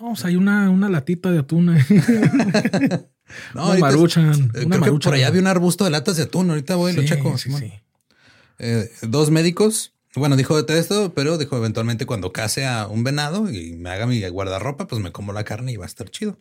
No, 0.00 0.12
o 0.12 0.16
sea, 0.16 0.28
hay 0.28 0.36
una, 0.36 0.70
una 0.70 0.88
latita 0.88 1.30
de 1.32 1.38
atún. 1.40 1.76
No, 3.54 3.62
una 3.62 3.70
ahorita- 3.70 3.80
maruchan. 3.86 4.52
eh, 4.54 4.66
una 4.66 4.78
que 4.80 4.92
por 4.92 5.14
allá 5.14 5.28
había 5.28 5.40
un 5.40 5.46
arbusto 5.46 5.84
de 5.84 5.90
latas 5.90 6.18
de 6.18 6.24
atún. 6.24 6.50
Ahorita 6.50 6.76
voy 6.76 6.92
y 6.92 6.96
lo 6.96 7.02
Sí, 7.02 7.08
checo. 7.08 7.38
sí, 7.38 7.50
sí. 7.52 7.72
Eh, 8.58 8.90
dos 9.02 9.30
médicos. 9.30 9.93
Bueno, 10.16 10.36
dijo 10.36 10.62
de 10.62 10.78
esto, 10.78 11.12
pero 11.14 11.38
dijo 11.38 11.56
eventualmente 11.56 12.06
cuando 12.06 12.32
case 12.32 12.66
a 12.66 12.86
un 12.86 13.02
venado 13.04 13.50
y 13.50 13.72
me 13.72 13.90
haga 13.90 14.06
mi 14.06 14.26
guardarropa, 14.28 14.86
pues 14.86 15.02
me 15.02 15.10
como 15.12 15.32
la 15.32 15.44
carne 15.44 15.72
y 15.72 15.76
va 15.76 15.84
a 15.84 15.88
estar 15.88 16.08
chido. 16.10 16.38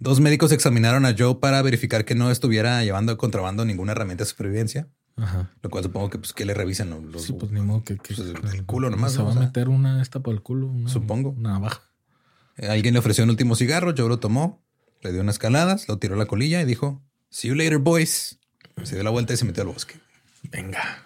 Dos 0.00 0.20
médicos 0.20 0.52
examinaron 0.52 1.04
a 1.06 1.14
Joe 1.16 1.36
para 1.36 1.60
verificar 1.62 2.04
que 2.04 2.14
no 2.14 2.30
estuviera 2.30 2.82
llevando 2.84 3.12
de 3.12 3.18
contrabando 3.18 3.64
ninguna 3.64 3.92
herramienta 3.92 4.24
de 4.24 4.30
supervivencia, 4.30 4.88
Ajá. 5.16 5.50
lo 5.62 5.70
cual 5.70 5.84
supongo 5.84 6.10
que 6.10 6.18
pues 6.18 6.32
que 6.32 6.44
le 6.44 6.54
revisen 6.54 6.90
los 7.12 7.22
Sí, 7.24 7.32
pues 7.32 7.50
ni 7.52 7.60
modo 7.60 7.82
que, 7.84 7.96
que- 7.98 8.14
Pues, 8.14 8.54
el- 8.54 8.64
culo 8.66 8.90
nomás, 8.90 9.12
Se 9.12 9.22
va 9.22 9.28
O 9.28 9.32
a 9.32 9.34
meter 9.34 9.68
una 9.68 10.00
esta 10.02 10.20
por 10.20 10.34
el 10.34 10.42
culo. 10.42 10.66
una- 10.66 10.88
Supongo. 10.90 11.30
Una 11.30 11.52
navaja. 11.52 11.82
Eh, 12.56 12.68
Alguien 12.68 12.94
le 12.94 13.00
ofreció 13.00 13.24
un 13.24 13.30
último 13.30 13.54
cigarro, 13.56 13.92
Joe 13.96 14.08
lo 14.08 14.18
tomó, 14.18 14.64
le 15.02 15.12
dio 15.12 15.20
unas 15.20 15.38
caladas, 15.38 15.88
lo 15.88 15.98
tiró 15.98 16.14
a 16.14 16.18
la 16.18 16.26
colilla 16.26 16.60
y 16.62 16.64
dijo, 16.64 17.02
See 17.30 17.48
you 17.48 17.54
later, 17.54 17.78
boys. 17.78 18.38
Se 18.84 18.94
dio 18.94 19.04
la 19.04 19.10
vuelta 19.10 19.34
y 19.34 19.36
se 19.36 19.44
metió 19.44 19.62
al 19.62 19.68
bosque. 19.68 20.00
Venga. 20.44 21.04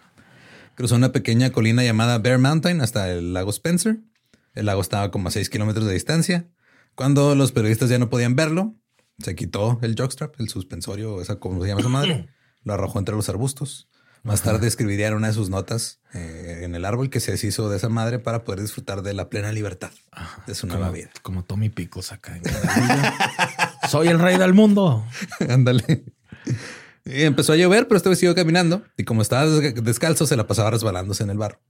Cruzó 0.75 0.97
una 0.97 1.13
pequeña 1.13 1.51
colina 1.51 1.83
llamada 1.85 2.19
Bear 2.19 2.39
Mountain 2.39 2.81
hasta 2.81 3.11
el 3.11 3.33
lago 3.35 3.51
Spencer. 3.51 3.99
El 4.55 4.67
lago 4.67 4.81
estaba 4.81 5.11
como 5.11 5.29
a 5.29 5.31
6 5.31 5.49
kilómetros 5.51 5.87
de 5.87 5.93
distancia. 5.95 6.49
Cuando 6.95 7.35
los 7.35 7.53
periodistas 7.53 7.89
ya 7.89 7.99
no 7.99 8.11
podían 8.11 8.37
verlo, 8.37 8.75
se 9.19 9.35
quitó 9.35 9.79
el 9.83 9.95
jockstrap, 9.99 10.35
el 10.41 10.49
suspensorio, 10.49 11.21
esa 11.23 11.37
como 11.37 11.63
se 11.63 11.69
llama 11.69 11.81
esa 11.81 11.89
madre, 11.91 12.29
lo 12.65 12.75
arrojó 12.75 12.99
entre 12.99 13.15
los 13.15 13.29
arbustos. 13.29 13.89
Más 14.25 14.43
tarde 14.43 14.69
escribiría 14.69 15.09
en 15.09 15.15
una 15.15 15.27
de 15.29 15.33
sus 15.33 15.51
notas 15.51 15.99
eh, 16.15 16.61
en 16.63 16.77
el 16.77 16.85
árbol 16.85 17.11
que 17.11 17.19
se 17.19 17.33
deshizo 17.33 17.69
de 17.69 17.77
esa 17.79 17.89
madre 17.89 18.21
para 18.21 18.45
poder 18.45 18.61
disfrutar 18.61 19.03
de 19.03 19.15
la 19.15 19.29
plena 19.29 19.51
libertad 19.51 19.91
de 20.47 20.55
su 20.55 20.69
nueva 20.69 20.87
Como, 20.87 20.97
vida. 20.97 21.11
como 21.23 21.45
Tommy 21.45 21.71
Picos 21.71 22.13
acá. 22.13 22.37
en. 22.37 22.43
Soy 23.91 24.07
el 24.09 24.21
rey 24.21 24.39
del 24.39 24.55
mundo. 24.55 25.05
Ándale. 25.49 26.05
Empezó 27.05 27.53
a 27.53 27.57
llover, 27.57 27.89
pero 27.89 27.97
este 27.97 28.09
vez 28.09 28.19
siguió 28.19 28.35
caminando 28.35 28.83
y 28.97 29.05
como 29.05 29.23
estaba 29.23 29.47
des- 29.49 29.75
descalzo 29.83 30.27
se 30.27 30.37
la 30.37 30.47
pasaba 30.47 30.71
resbalándose 30.71 31.23
en 31.25 31.31
el 31.31 31.39
barro. 31.39 31.61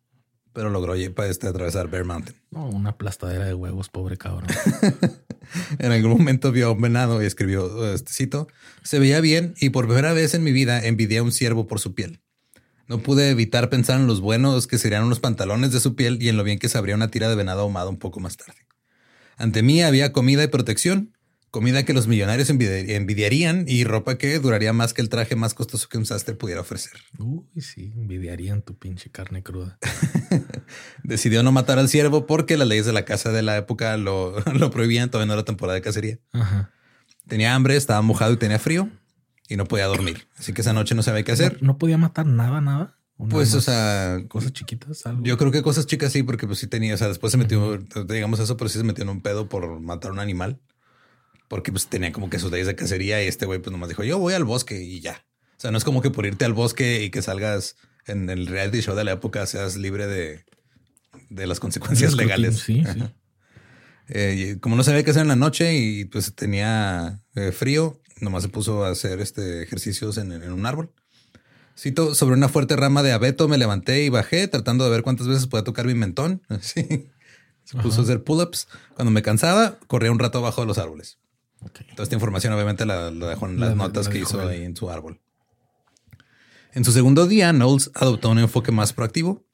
Pero 0.52 0.68
logró 0.68 0.94
este, 0.94 1.46
atravesar 1.46 1.88
Bear 1.88 2.04
Mountain. 2.04 2.36
No, 2.50 2.68
una 2.68 2.90
aplastadera 2.90 3.46
de 3.46 3.54
huevos, 3.54 3.88
pobre 3.88 4.16
cabrón. 4.16 4.46
En 5.78 5.90
algún 5.92 6.12
momento 6.12 6.52
vio 6.52 6.68
a 6.68 6.70
un 6.72 6.80
venado 6.80 7.22
y 7.22 7.26
escribió 7.26 7.92
este 7.92 8.12
cito: 8.12 8.48
Se 8.84 8.98
veía 8.98 9.20
bien 9.20 9.54
y 9.60 9.70
por 9.70 9.86
primera 9.86 10.12
vez 10.12 10.34
en 10.34 10.44
mi 10.44 10.52
vida 10.52 10.84
envidié 10.86 11.18
a 11.18 11.22
un 11.22 11.32
ciervo 11.32 11.66
por 11.66 11.80
su 11.80 11.94
piel. 11.94 12.20
No 12.86 12.98
pude 12.98 13.28
evitar 13.30 13.68
pensar 13.68 13.98
en 14.00 14.06
los 14.06 14.20
buenos 14.20 14.66
que 14.66 14.78
serían 14.78 15.04
unos 15.04 15.18
pantalones 15.20 15.72
de 15.72 15.80
su 15.80 15.94
piel 15.94 16.22
y 16.22 16.28
en 16.28 16.36
lo 16.36 16.44
bien 16.44 16.58
que 16.58 16.68
sabría 16.68 16.94
una 16.94 17.10
tira 17.10 17.28
de 17.28 17.34
venado 17.34 17.62
ahumado 17.62 17.90
un 17.90 17.98
poco 17.98 18.20
más 18.20 18.36
tarde. 18.36 18.60
Ante 19.36 19.62
mí 19.62 19.82
había 19.82 20.12
comida 20.12 20.44
y 20.44 20.48
protección, 20.48 21.16
comida 21.52 21.84
que 21.84 21.92
los 21.92 22.08
millonarios 22.08 22.50
envidi- 22.50 22.90
envidiarían 22.90 23.66
y 23.68 23.84
ropa 23.84 24.18
que 24.18 24.36
duraría 24.40 24.72
más 24.72 24.92
que 24.94 25.02
el 25.02 25.08
traje 25.08 25.36
más 25.36 25.54
costoso 25.54 25.88
que 25.88 25.98
un 25.98 26.06
sastre 26.06 26.34
pudiera 26.34 26.60
ofrecer. 26.62 26.92
Uy, 27.20 27.44
sí, 27.60 27.92
envidiarían 27.94 28.62
tu 28.62 28.76
pinche 28.76 29.10
carne 29.10 29.44
cruda. 29.44 29.78
Decidió 31.04 31.42
no 31.42 31.52
matar 31.52 31.78
al 31.78 31.88
ciervo 31.88 32.26
porque 32.26 32.56
las 32.56 32.66
leyes 32.68 32.86
de 32.86 32.92
la 32.92 33.04
casa 33.04 33.30
de 33.32 33.42
la 33.42 33.56
época 33.56 33.96
lo, 33.96 34.40
lo 34.58 34.70
prohibían, 34.70 35.10
todavía 35.10 35.28
no 35.28 35.34
era 35.34 35.44
temporada 35.44 35.74
de 35.74 35.82
cacería. 35.82 36.18
Ajá. 36.32 36.70
Tenía 37.28 37.54
hambre, 37.54 37.76
estaba 37.76 38.02
mojado 38.02 38.32
y 38.32 38.36
tenía 38.36 38.58
frío 38.58 38.88
y 39.48 39.56
no 39.56 39.66
podía 39.66 39.86
dormir. 39.86 40.26
Así 40.38 40.52
que 40.52 40.62
esa 40.62 40.72
noche 40.72 40.94
no 40.94 41.02
sabía 41.02 41.22
qué 41.22 41.32
hacer. 41.32 41.58
No, 41.62 41.68
no 41.68 41.78
podía 41.78 41.98
matar 41.98 42.26
nada, 42.26 42.60
nada. 42.60 42.98
¿O 43.18 43.24
nada 43.24 43.34
Pues, 43.36 43.54
o 43.54 43.60
sea, 43.60 44.18
cosas 44.28 44.52
chiquitas, 44.52 45.04
algo. 45.06 45.22
yo 45.22 45.36
creo 45.38 45.52
que 45.52 45.62
cosas 45.62 45.86
chicas 45.86 46.12
sí, 46.12 46.22
porque 46.22 46.46
pues 46.46 46.58
sí 46.58 46.66
tenía, 46.66 46.94
o 46.94 46.96
sea, 46.96 47.08
después 47.08 47.30
se 47.30 47.36
metió, 47.38 47.76
digamos 48.08 48.40
eso, 48.40 48.56
pero 48.56 48.68
sí 48.70 48.78
se 48.78 48.84
metió 48.84 49.04
en 49.04 49.10
un 49.10 49.20
pedo 49.20 49.48
por 49.48 49.80
matar 49.80 50.10
a 50.10 50.14
un 50.14 50.20
animal. 50.20 50.60
Porque 51.52 51.70
pues 51.70 51.86
tenía 51.86 52.12
como 52.12 52.30
que 52.30 52.38
sus 52.38 52.50
leyes 52.50 52.66
de 52.66 52.74
cacería 52.74 53.22
y 53.22 53.26
este 53.26 53.44
güey 53.44 53.58
pues 53.58 53.70
nomás 53.70 53.90
dijo, 53.90 54.02
yo 54.02 54.18
voy 54.18 54.32
al 54.32 54.44
bosque 54.44 54.82
y 54.82 55.00
ya. 55.00 55.26
O 55.58 55.60
sea, 55.60 55.70
no 55.70 55.76
es 55.76 55.84
como 55.84 56.00
que 56.00 56.08
por 56.08 56.24
irte 56.24 56.46
al 56.46 56.54
bosque 56.54 57.02
y 57.02 57.10
que 57.10 57.20
salgas 57.20 57.76
en 58.06 58.30
el 58.30 58.46
reality 58.46 58.80
show 58.80 58.96
de 58.96 59.04
la 59.04 59.12
época 59.12 59.44
seas 59.44 59.76
libre 59.76 60.06
de, 60.06 60.46
de 61.28 61.46
las 61.46 61.60
consecuencias 61.60 62.14
legales. 62.14 62.60
Sí, 62.60 62.82
sí. 62.90 63.02
Eh, 64.08 64.56
como 64.62 64.76
no 64.76 64.82
sabía 64.82 65.04
qué 65.04 65.10
hacer 65.10 65.20
en 65.20 65.28
la 65.28 65.36
noche 65.36 65.76
y 65.76 66.06
pues 66.06 66.34
tenía 66.34 67.20
eh, 67.34 67.52
frío, 67.52 68.00
nomás 68.22 68.44
se 68.44 68.48
puso 68.48 68.86
a 68.86 68.88
hacer 68.88 69.20
este 69.20 69.62
ejercicios 69.62 70.16
en, 70.16 70.32
en 70.32 70.52
un 70.52 70.64
árbol. 70.64 70.90
Cito, 71.78 72.14
sobre 72.14 72.34
una 72.34 72.48
fuerte 72.48 72.76
rama 72.76 73.02
de 73.02 73.12
abeto 73.12 73.46
me 73.46 73.58
levanté 73.58 74.04
y 74.04 74.08
bajé 74.08 74.48
tratando 74.48 74.84
de 74.84 74.90
ver 74.90 75.02
cuántas 75.02 75.28
veces 75.28 75.48
podía 75.48 75.64
tocar 75.64 75.84
mi 75.84 75.94
mentón. 75.94 76.40
Sí. 76.62 77.10
Se 77.64 77.76
puso 77.76 78.00
a 78.00 78.04
hacer 78.04 78.24
pull-ups. 78.24 78.68
Cuando 78.94 79.10
me 79.10 79.20
cansaba, 79.22 79.78
corría 79.86 80.10
un 80.10 80.18
rato 80.18 80.38
abajo 80.38 80.62
de 80.62 80.66
los 80.66 80.78
árboles. 80.78 81.18
Toda 81.94 82.02
esta 82.04 82.14
información 82.14 82.52
obviamente 82.52 82.84
la, 82.86 83.10
la 83.10 83.28
dejó 83.28 83.46
en 83.46 83.60
las 83.60 83.70
La- 83.70 83.74
notas 83.74 84.06
la 84.06 84.12
que 84.12 84.18
hizo 84.20 84.40
ahí 84.48 84.62
en 84.64 84.76
su 84.76 84.90
árbol. 84.90 85.20
En 86.74 86.84
su 86.84 86.92
segundo 86.92 87.26
día, 87.26 87.52
Knowles 87.52 87.90
adoptó 87.94 88.30
un 88.30 88.38
enfoque 88.38 88.72
más 88.72 88.92
proactivo. 88.92 89.44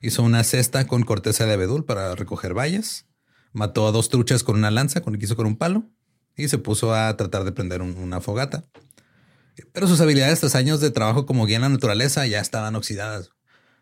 Hizo 0.00 0.22
una 0.22 0.42
cesta 0.44 0.86
con 0.86 1.02
corteza 1.02 1.46
de 1.46 1.52
abedul 1.54 1.84
para 1.84 2.14
recoger 2.14 2.54
bayas. 2.54 3.06
Mató 3.52 3.86
a 3.86 3.92
dos 3.92 4.08
truchas 4.08 4.42
con 4.42 4.56
una 4.56 4.70
lanza, 4.70 5.02
con 5.02 5.14
el 5.14 5.18
que 5.20 5.26
hizo 5.26 5.36
con 5.36 5.46
un 5.46 5.56
palo. 5.56 5.84
Y 6.36 6.48
se 6.48 6.58
puso 6.58 6.94
a 6.94 7.16
tratar 7.16 7.44
de 7.44 7.52
prender 7.52 7.82
un- 7.82 7.96
una 7.96 8.20
fogata. 8.20 8.64
Pero 9.72 9.86
sus 9.86 10.00
habilidades 10.00 10.40
tras 10.40 10.54
años 10.56 10.80
de 10.80 10.90
trabajo 10.90 11.26
como 11.26 11.46
guía 11.46 11.56
en 11.56 11.62
la 11.62 11.68
naturaleza 11.68 12.26
ya 12.26 12.40
estaban 12.40 12.74
oxidadas. 12.74 13.30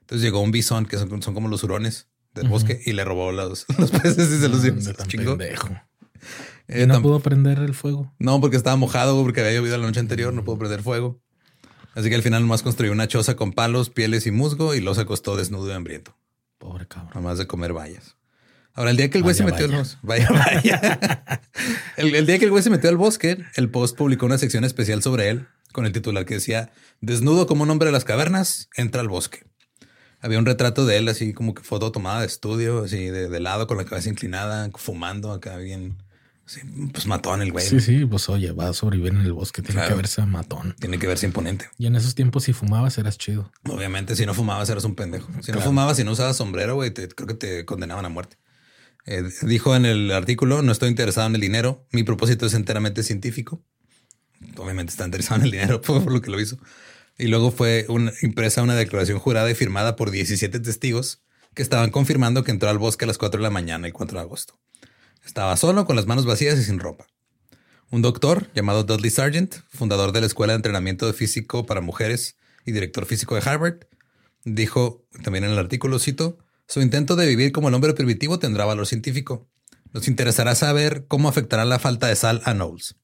Entonces 0.00 0.22
llegó 0.22 0.40
un 0.40 0.50
bisón, 0.50 0.85
que 0.85 0.98
son, 0.98 1.22
son 1.22 1.32
como 1.35 1.48
los 1.48 1.62
hurones 1.64 2.08
del 2.35 2.48
bosque, 2.48 2.80
y 2.85 2.92
le 2.92 3.04
robó 3.04 3.30
los, 3.32 3.64
los 3.78 3.90
peces 3.90 4.30
y 4.30 4.40
se 4.40 4.48
los 4.48 4.62
dio. 4.62 4.74
Chingó. 5.06 5.37
Eh, 6.72 6.82
Y 6.82 6.87
no 6.87 7.02
pudo 7.02 7.20
prender 7.20 7.58
el 7.58 7.74
fuego. 7.74 8.12
no, 8.18 8.40
porque 8.40 8.56
estaba 8.56 8.76
mojado, 8.76 9.22
porque 9.22 9.40
había 9.40 9.52
llovido 9.58 9.78
la 9.78 9.87
noche 9.87 10.00
anterior, 10.00 10.32
no 10.32 10.44
pudo 10.44 10.58
prender 10.58 10.82
fuego. 10.82 11.20
Así 11.94 12.08
que 12.08 12.14
al 12.14 12.22
final 12.22 12.42
nomás 12.42 12.62
construyó 12.62 12.92
una 12.92 13.06
choza 13.08 13.37
con 13.37 13.52
palos, 13.52 13.90
pieles 13.90 14.26
y 14.26 14.30
musgo 14.30 14.74
y 14.74 14.80
los 14.80 14.98
acostó 14.98 15.37
desnudo 15.37 15.68
y 15.68 15.72
hambriento, 15.72 16.16
Pobre 16.58 16.87
cabrón. 16.88 17.11
nomás 17.14 17.38
de 17.38 17.46
comer 17.46 17.72
bayas. 17.72 18.16
Ahora, 18.74 18.90
el 18.90 18.96
día 18.96 19.11
que 19.11 19.18
el 19.18 19.22
güey 19.24 19.35
se 19.35 19.44
metió 19.44 19.66
al 19.66 19.72
vaya. 19.72 19.82
bosque, 19.82 19.98
vaya, 20.02 20.28
vaya. 20.30 21.42
el, 21.98 22.14
el 22.14 22.24
día 22.24 22.38
que 22.38 22.46
el 22.46 22.50
güey 22.50 22.62
se 22.62 22.70
metió 22.70 22.88
al 22.88 22.96
bosque, 22.96 23.37
el 23.56 23.68
Post 23.68 23.98
publicó 23.98 24.24
una 24.24 24.38
sección 24.38 24.64
especial 24.64 25.02
sobre 25.02 25.28
él 25.28 25.46
con 25.72 25.85
el 25.85 25.92
titular 25.92 26.24
que 26.24 26.35
decía, 26.35 26.70
desnudo 27.02 27.46
como 27.46 27.62
un 27.64 27.70
hombre 27.70 27.87
de 27.87 27.92
las 27.92 28.04
cavernas, 28.04 28.68
entra 28.76 29.02
al 29.02 29.08
bosque. 29.08 29.44
Había 30.20 30.38
un 30.38 30.46
retrato 30.46 30.87
de 30.87 30.96
él 30.98 31.08
así 31.08 31.32
como 31.35 31.52
que 31.54 31.62
foto 31.62 31.92
tomada 31.92 32.20
de 32.20 32.26
estudio, 32.26 32.85
así 32.85 33.06
de, 33.06 33.28
de 33.28 33.40
lado 33.40 33.66
con 33.66 33.76
la 33.76 33.85
cabeza 33.85 34.08
inclinada, 34.08 34.70
fumando 34.74 35.32
acá 35.32 35.56
bien, 35.58 36.02
así, 36.46 36.61
pues 36.92 37.07
matón 37.07 37.42
el 37.42 37.52
güey. 37.52 37.64
Sí, 37.66 37.81
sí, 37.81 38.05
pues 38.05 38.28
oye, 38.28 38.52
va 38.52 38.68
a 38.68 38.72
sobrevivir 38.72 39.12
en 39.12 39.20
el 39.20 39.33
bosque. 39.33 39.62
Tiene 39.62 39.74
Claro. 39.81 39.90
que 39.90 39.94
verse 39.96 40.24
matón. 40.26 40.74
Tiene 40.78 40.98
que 40.98 41.07
verse 41.07 41.26
imponente. 41.26 41.68
Y 41.78 41.87
en 41.87 41.96
esos 41.96 42.14
tiempos, 42.14 42.44
si 42.44 42.52
fumabas, 42.52 42.98
eras 42.98 43.18
chido. 43.18 43.50
Obviamente, 43.68 44.16
si 44.16 44.26
no 44.26 44.35
fumabas, 44.35 44.68
eras 44.70 44.85
un 44.85 44.94
pendejo. 44.94 45.28
Si 45.42 45.52
no 45.52 45.61
fumabas, 45.61 45.96
si 45.96 46.05
no 46.05 46.12
usabas 46.12 46.37
sombrero, 46.37 46.74
güey, 46.74 46.90
te- 46.90 47.09
creo 47.09 47.26
que 47.26 47.35
te 47.35 47.64
condenaban 47.64 48.05
a 48.05 48.09
muerte. 48.09 48.37
Eh, 49.07 49.22
dijo 49.42 49.74
en 49.74 49.85
el 49.87 50.11
artículo: 50.12 50.62
No 50.62 50.70
estoy 50.72 50.88
interesado 50.88 51.26
en 51.26 51.35
el 51.35 51.40
dinero. 51.40 51.87
Mi 51.92 52.02
propósito 52.05 52.46
es 52.46 52.55
enteramente 52.55 53.02
científico. 53.02 53.62
Obviamente 54.57 54.90
está 54.90 55.05
interesado 55.05 55.37
en 55.40 55.46
el 55.46 55.50
dinero 55.52 55.81
por 55.83 56.11
lo 56.12 56.20
que 56.20 56.31
lo 56.31 56.40
hizo. 56.40 56.59
Y 57.18 57.26
luego 57.26 57.50
fue 57.50 57.85
una, 57.88 58.12
impresa 58.22 58.62
una 58.62 58.74
declaración 58.74 59.18
jurada 59.18 59.50
y 59.50 59.55
firmada 59.55 59.96
por 59.96 60.11
17 60.11 60.61
testigos 60.61 61.22
que 61.55 61.62
estaban 61.62 61.90
confirmando 61.90 62.42
que 62.42 62.50
entró 62.50 62.70
al 62.70 62.78
bosque 62.78 63.05
a 63.05 63.09
las 63.09 63.18
4 63.18 63.38
de 63.38 63.42
la 63.42 63.50
mañana 63.50 63.87
el 63.87 63.92
4 63.92 64.18
de 64.18 64.22
agosto. 64.24 64.59
Estaba 65.24 65.56
solo, 65.56 65.85
con 65.87 65.96
las 65.96 66.06
manos 66.06 66.26
vacías 66.26 66.58
y 66.58 66.64
sin 66.64 66.78
ropa. 66.78 67.06
Un 67.90 68.02
doctor 68.02 68.50
llamado 68.54 68.85
Dudley 68.85 69.11
Sargent, 69.11 69.54
fundador 69.68 70.12
de 70.12 70.20
la 70.20 70.26
Escuela 70.26 70.52
de 70.54 70.56
Entrenamiento 70.56 71.06
de 71.06 71.12
Físico 71.12 71.66
para 71.66 71.80
Mujeres 71.80 72.37
y 72.64 72.72
director 72.72 73.06
físico 73.06 73.35
de 73.35 73.42
Harvard, 73.48 73.80
dijo 74.44 75.04
también 75.22 75.44
en 75.44 75.50
el 75.50 75.58
artículo, 75.58 75.98
cito, 75.98 76.38
su 76.66 76.80
intento 76.80 77.16
de 77.16 77.26
vivir 77.26 77.52
como 77.52 77.68
el 77.68 77.74
hombre 77.74 77.92
primitivo 77.92 78.38
tendrá 78.38 78.64
valor 78.64 78.87
científico. 78.87 79.46
Nos 79.92 80.08
interesará 80.08 80.54
saber 80.54 81.06
cómo 81.06 81.28
afectará 81.28 81.64
la 81.66 81.78
falta 81.78 82.06
de 82.06 82.16
sal 82.16 82.40
a 82.44 82.54
Knowles. 82.54 82.96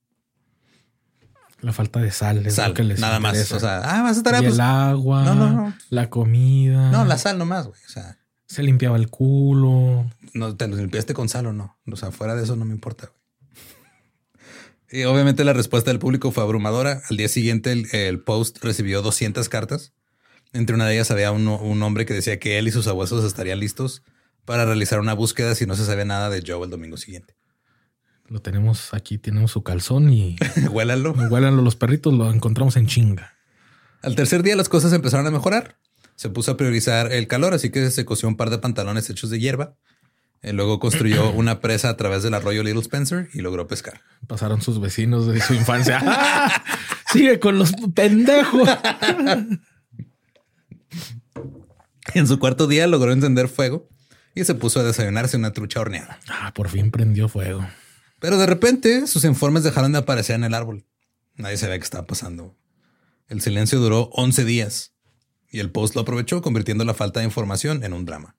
La 1.60 1.72
falta 1.72 2.00
de 2.00 2.10
sal 2.12 2.46
es 2.46 2.54
Sal, 2.54 2.70
lo 2.70 2.74
que 2.74 2.84
les 2.84 3.00
nada 3.00 3.18
más. 3.18 3.50
O 3.52 3.58
sea, 3.60 3.78
ah, 3.78 4.02
vas 4.02 4.16
a 4.16 4.18
estar 4.20 4.34
y 4.36 4.44
pues, 4.44 4.54
el 4.54 4.60
agua, 4.60 5.24
No, 5.24 5.34
no, 5.34 5.50
no. 5.50 5.74
la 5.90 6.08
comida. 6.08 6.90
No, 6.92 7.04
la 7.04 7.18
sal 7.18 7.36
nomás, 7.36 7.66
güey. 7.66 7.80
O 7.84 7.90
sea, 7.90 8.16
Se 8.48 8.62
limpiaba 8.62 8.96
el 8.96 9.08
culo. 9.08 10.10
no 10.32 10.56
te 10.56 10.66
limpiaste 10.68 11.14
con 11.14 11.28
sal 11.28 11.46
o 11.46 11.52
no. 11.52 11.78
O 11.90 11.96
sea, 11.96 12.10
fuera 12.10 12.34
de 12.34 12.44
eso 12.44 12.56
no 12.56 12.64
me 12.64 12.74
importa. 12.74 13.12
Y 14.90 15.04
obviamente 15.04 15.44
la 15.44 15.52
respuesta 15.52 15.90
del 15.90 15.98
público 15.98 16.30
fue 16.32 16.42
abrumadora. 16.42 17.02
Al 17.10 17.18
día 17.18 17.28
siguiente 17.28 17.72
el, 17.72 17.86
el 17.94 18.20
post 18.20 18.64
recibió 18.64 19.02
200 19.02 19.48
cartas. 19.50 19.92
Entre 20.54 20.74
una 20.74 20.86
de 20.86 20.94
ellas 20.94 21.10
había 21.10 21.30
un, 21.30 21.46
un 21.46 21.82
hombre 21.82 22.06
que 22.06 22.14
decía 22.14 22.38
que 22.38 22.58
él 22.58 22.68
y 22.68 22.72
sus 22.72 22.86
abuelos 22.86 23.22
estarían 23.24 23.60
listos 23.60 24.02
para 24.46 24.64
realizar 24.64 24.98
una 24.98 25.12
búsqueda 25.12 25.54
si 25.54 25.66
no 25.66 25.76
se 25.76 25.84
sabía 25.84 26.06
nada 26.06 26.30
de 26.30 26.42
Joe 26.44 26.64
el 26.64 26.70
domingo 26.70 26.96
siguiente. 26.96 27.36
Lo 28.28 28.40
tenemos 28.40 28.94
aquí, 28.94 29.18
tenemos 29.18 29.50
su 29.50 29.62
calzón 29.62 30.10
y 30.10 30.36
Huélalo. 30.70 31.12
huélanlo 31.12 31.60
los 31.62 31.76
perritos, 31.76 32.14
lo 32.14 32.32
encontramos 32.32 32.76
en 32.76 32.86
chinga. 32.86 33.34
Al 34.02 34.14
tercer 34.16 34.42
día 34.42 34.56
las 34.56 34.70
cosas 34.70 34.94
empezaron 34.94 35.26
a 35.26 35.30
mejorar. 35.30 35.76
Se 36.18 36.30
puso 36.30 36.50
a 36.50 36.56
priorizar 36.56 37.12
el 37.12 37.28
calor, 37.28 37.54
así 37.54 37.70
que 37.70 37.92
se 37.92 38.04
cosió 38.04 38.28
un 38.28 38.36
par 38.36 38.50
de 38.50 38.58
pantalones 38.58 39.08
hechos 39.08 39.30
de 39.30 39.38
hierba. 39.38 39.76
Eh, 40.42 40.52
luego 40.52 40.80
construyó 40.80 41.30
una 41.32 41.60
presa 41.60 41.90
a 41.90 41.96
través 41.96 42.24
del 42.24 42.34
arroyo 42.34 42.64
Little 42.64 42.82
Spencer 42.82 43.28
y 43.34 43.38
logró 43.38 43.68
pescar. 43.68 44.00
Pasaron 44.26 44.60
sus 44.60 44.80
vecinos 44.80 45.28
de 45.28 45.40
su 45.40 45.54
infancia. 45.54 46.02
Sigue 47.12 47.38
con 47.38 47.56
los 47.56 47.70
pendejos. 47.94 48.68
En 52.14 52.26
su 52.26 52.40
cuarto 52.40 52.66
día 52.66 52.88
logró 52.88 53.12
encender 53.12 53.46
fuego 53.48 53.88
y 54.34 54.42
se 54.42 54.56
puso 54.56 54.80
a 54.80 54.82
desayunarse 54.82 55.36
una 55.36 55.52
trucha 55.52 55.78
horneada. 55.80 56.18
Ah, 56.28 56.52
por 56.52 56.68
fin 56.68 56.90
prendió 56.90 57.28
fuego. 57.28 57.64
Pero 58.18 58.38
de 58.38 58.46
repente 58.46 59.06
sus 59.06 59.22
informes 59.22 59.62
dejaron 59.62 59.92
de 59.92 59.98
aparecer 59.98 60.34
en 60.34 60.42
el 60.42 60.54
árbol. 60.54 60.84
Nadie 61.36 61.58
sabía 61.58 61.78
qué 61.78 61.84
estaba 61.84 62.08
pasando. 62.08 62.56
El 63.28 63.40
silencio 63.40 63.78
duró 63.78 64.10
11 64.14 64.44
días 64.44 64.97
y 65.50 65.60
el 65.60 65.70
post 65.70 65.94
lo 65.94 66.02
aprovechó 66.02 66.42
convirtiendo 66.42 66.84
la 66.84 66.94
falta 66.94 67.20
de 67.20 67.26
información 67.26 67.84
en 67.84 67.92
un 67.92 68.04
drama. 68.04 68.36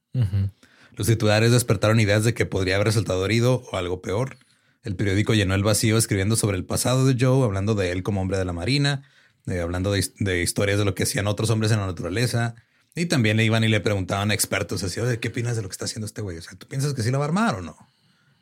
Los 0.95 1.07
titulares 1.07 1.51
despertaron 1.51 1.99
ideas 1.99 2.23
de 2.23 2.33
que 2.33 2.45
podría 2.45 2.75
haber 2.75 2.87
resultado 2.87 3.25
herido 3.25 3.63
o 3.71 3.77
algo 3.77 4.01
peor. 4.01 4.37
El 4.83 4.95
periódico 4.95 5.33
llenó 5.33 5.55
el 5.55 5.63
vacío 5.63 5.97
escribiendo 5.97 6.35
sobre 6.35 6.57
el 6.57 6.65
pasado 6.65 7.05
de 7.05 7.15
Joe, 7.19 7.43
hablando 7.43 7.75
de 7.75 7.91
él 7.91 8.03
como 8.03 8.21
hombre 8.21 8.37
de 8.37 8.45
la 8.45 8.53
marina, 8.53 9.03
hablando 9.61 9.91
de, 9.91 10.05
de, 10.19 10.41
historias 10.41 10.77
de 10.77 10.85
lo 10.85 10.95
que 10.95 11.03
hacían 11.03 11.27
otros 11.27 11.49
hombres 11.49 11.71
en 11.71 11.79
la 11.79 11.87
naturaleza. 11.87 12.55
Y 12.95 13.05
también 13.05 13.37
le 13.37 13.45
iban 13.45 13.63
y 13.63 13.67
le 13.67 13.79
preguntaban 13.79 14.31
a 14.31 14.33
expertos 14.33 14.83
así, 14.83 14.99
oye, 14.99 15.19
¿qué 15.19 15.29
opinas 15.29 15.55
de 15.55 15.61
lo 15.61 15.69
que 15.69 15.73
está 15.73 15.85
haciendo 15.85 16.05
este 16.05 16.21
güey? 16.21 16.37
O 16.37 16.41
sea, 16.41 16.57
¿tú 16.57 16.67
piensas 16.67 16.93
que 16.93 17.03
sí 17.03 17.11
la 17.11 17.17
va 17.17 17.25
a 17.25 17.27
armar 17.27 17.55
o 17.55 17.61
no? 17.61 17.77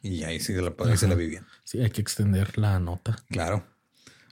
Y 0.01 0.23
ahí 0.23 0.39
sí 0.39 0.53
la, 0.53 0.73
ahí 0.85 0.97
se 0.97 1.07
la 1.07 1.15
vivían. 1.15 1.45
Sí, 1.63 1.81
hay 1.81 1.89
que 1.89 2.01
extender 2.01 2.57
la 2.57 2.79
nota. 2.79 3.17
Claro. 3.29 3.65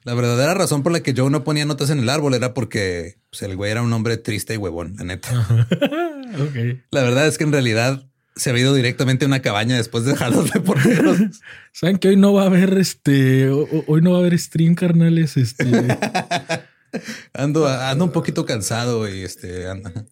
La 0.06 0.14
verdadera 0.14 0.54
razón 0.54 0.84
por 0.84 0.92
la 0.92 1.02
que 1.02 1.16
Joe 1.18 1.32
no 1.32 1.44
ponía 1.44 1.66
notas 1.66 1.90
en 1.90 1.98
el 1.98 2.10
árbol 2.10 2.36
era 2.36 2.54
porque 2.54 3.18
pues, 3.32 3.42
el 3.42 3.56
güey 3.56 3.72
era 3.72 3.82
un 3.82 3.92
hombre 3.92 4.18
triste 4.18 4.54
y 4.54 4.58
huevón, 4.58 4.96
la 4.98 5.04
neta. 5.04 5.30
La 6.92 7.02
verdad 7.02 7.28
es 7.28 7.38
que 7.38 7.44
en 7.44 7.52
realidad 7.52 8.06
se 8.36 8.52
había 8.52 8.64
ido 8.64 8.76
directamente 8.76 9.26
a 9.26 9.28
una 9.28 9.42
cabaña 9.42 9.78
después 9.78 10.04
de 10.04 10.12
dejar 10.12 10.32
los 10.32 10.52
reporteros. 10.52 11.18
Saben 11.72 11.98
que 11.98 12.10
hoy 12.10 12.18
no 12.18 12.34
va 12.34 12.44
a 12.44 12.46
haber 12.46 12.78
este, 12.78 13.50
hoy 13.50 14.02
no 14.02 14.12
va 14.12 14.18
a 14.18 14.20
haber 14.20 14.38
stream, 14.38 14.76
carnales. 14.76 15.38
Este. 15.38 15.66
ando, 17.34 17.68
ando 17.68 18.06
un 18.06 18.12
poquito 18.12 18.46
cansado 18.46 19.10
y 19.10 19.24
este. 19.24 19.66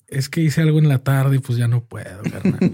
Es 0.08 0.28
que 0.28 0.42
hice 0.42 0.62
algo 0.62 0.80
en 0.80 0.88
la 0.88 1.00
tarde 1.00 1.36
y 1.36 1.40
pues 1.40 1.58
ya 1.58 1.68
no 1.68 1.84
puedo, 1.86 2.24
carnal. 2.24 2.74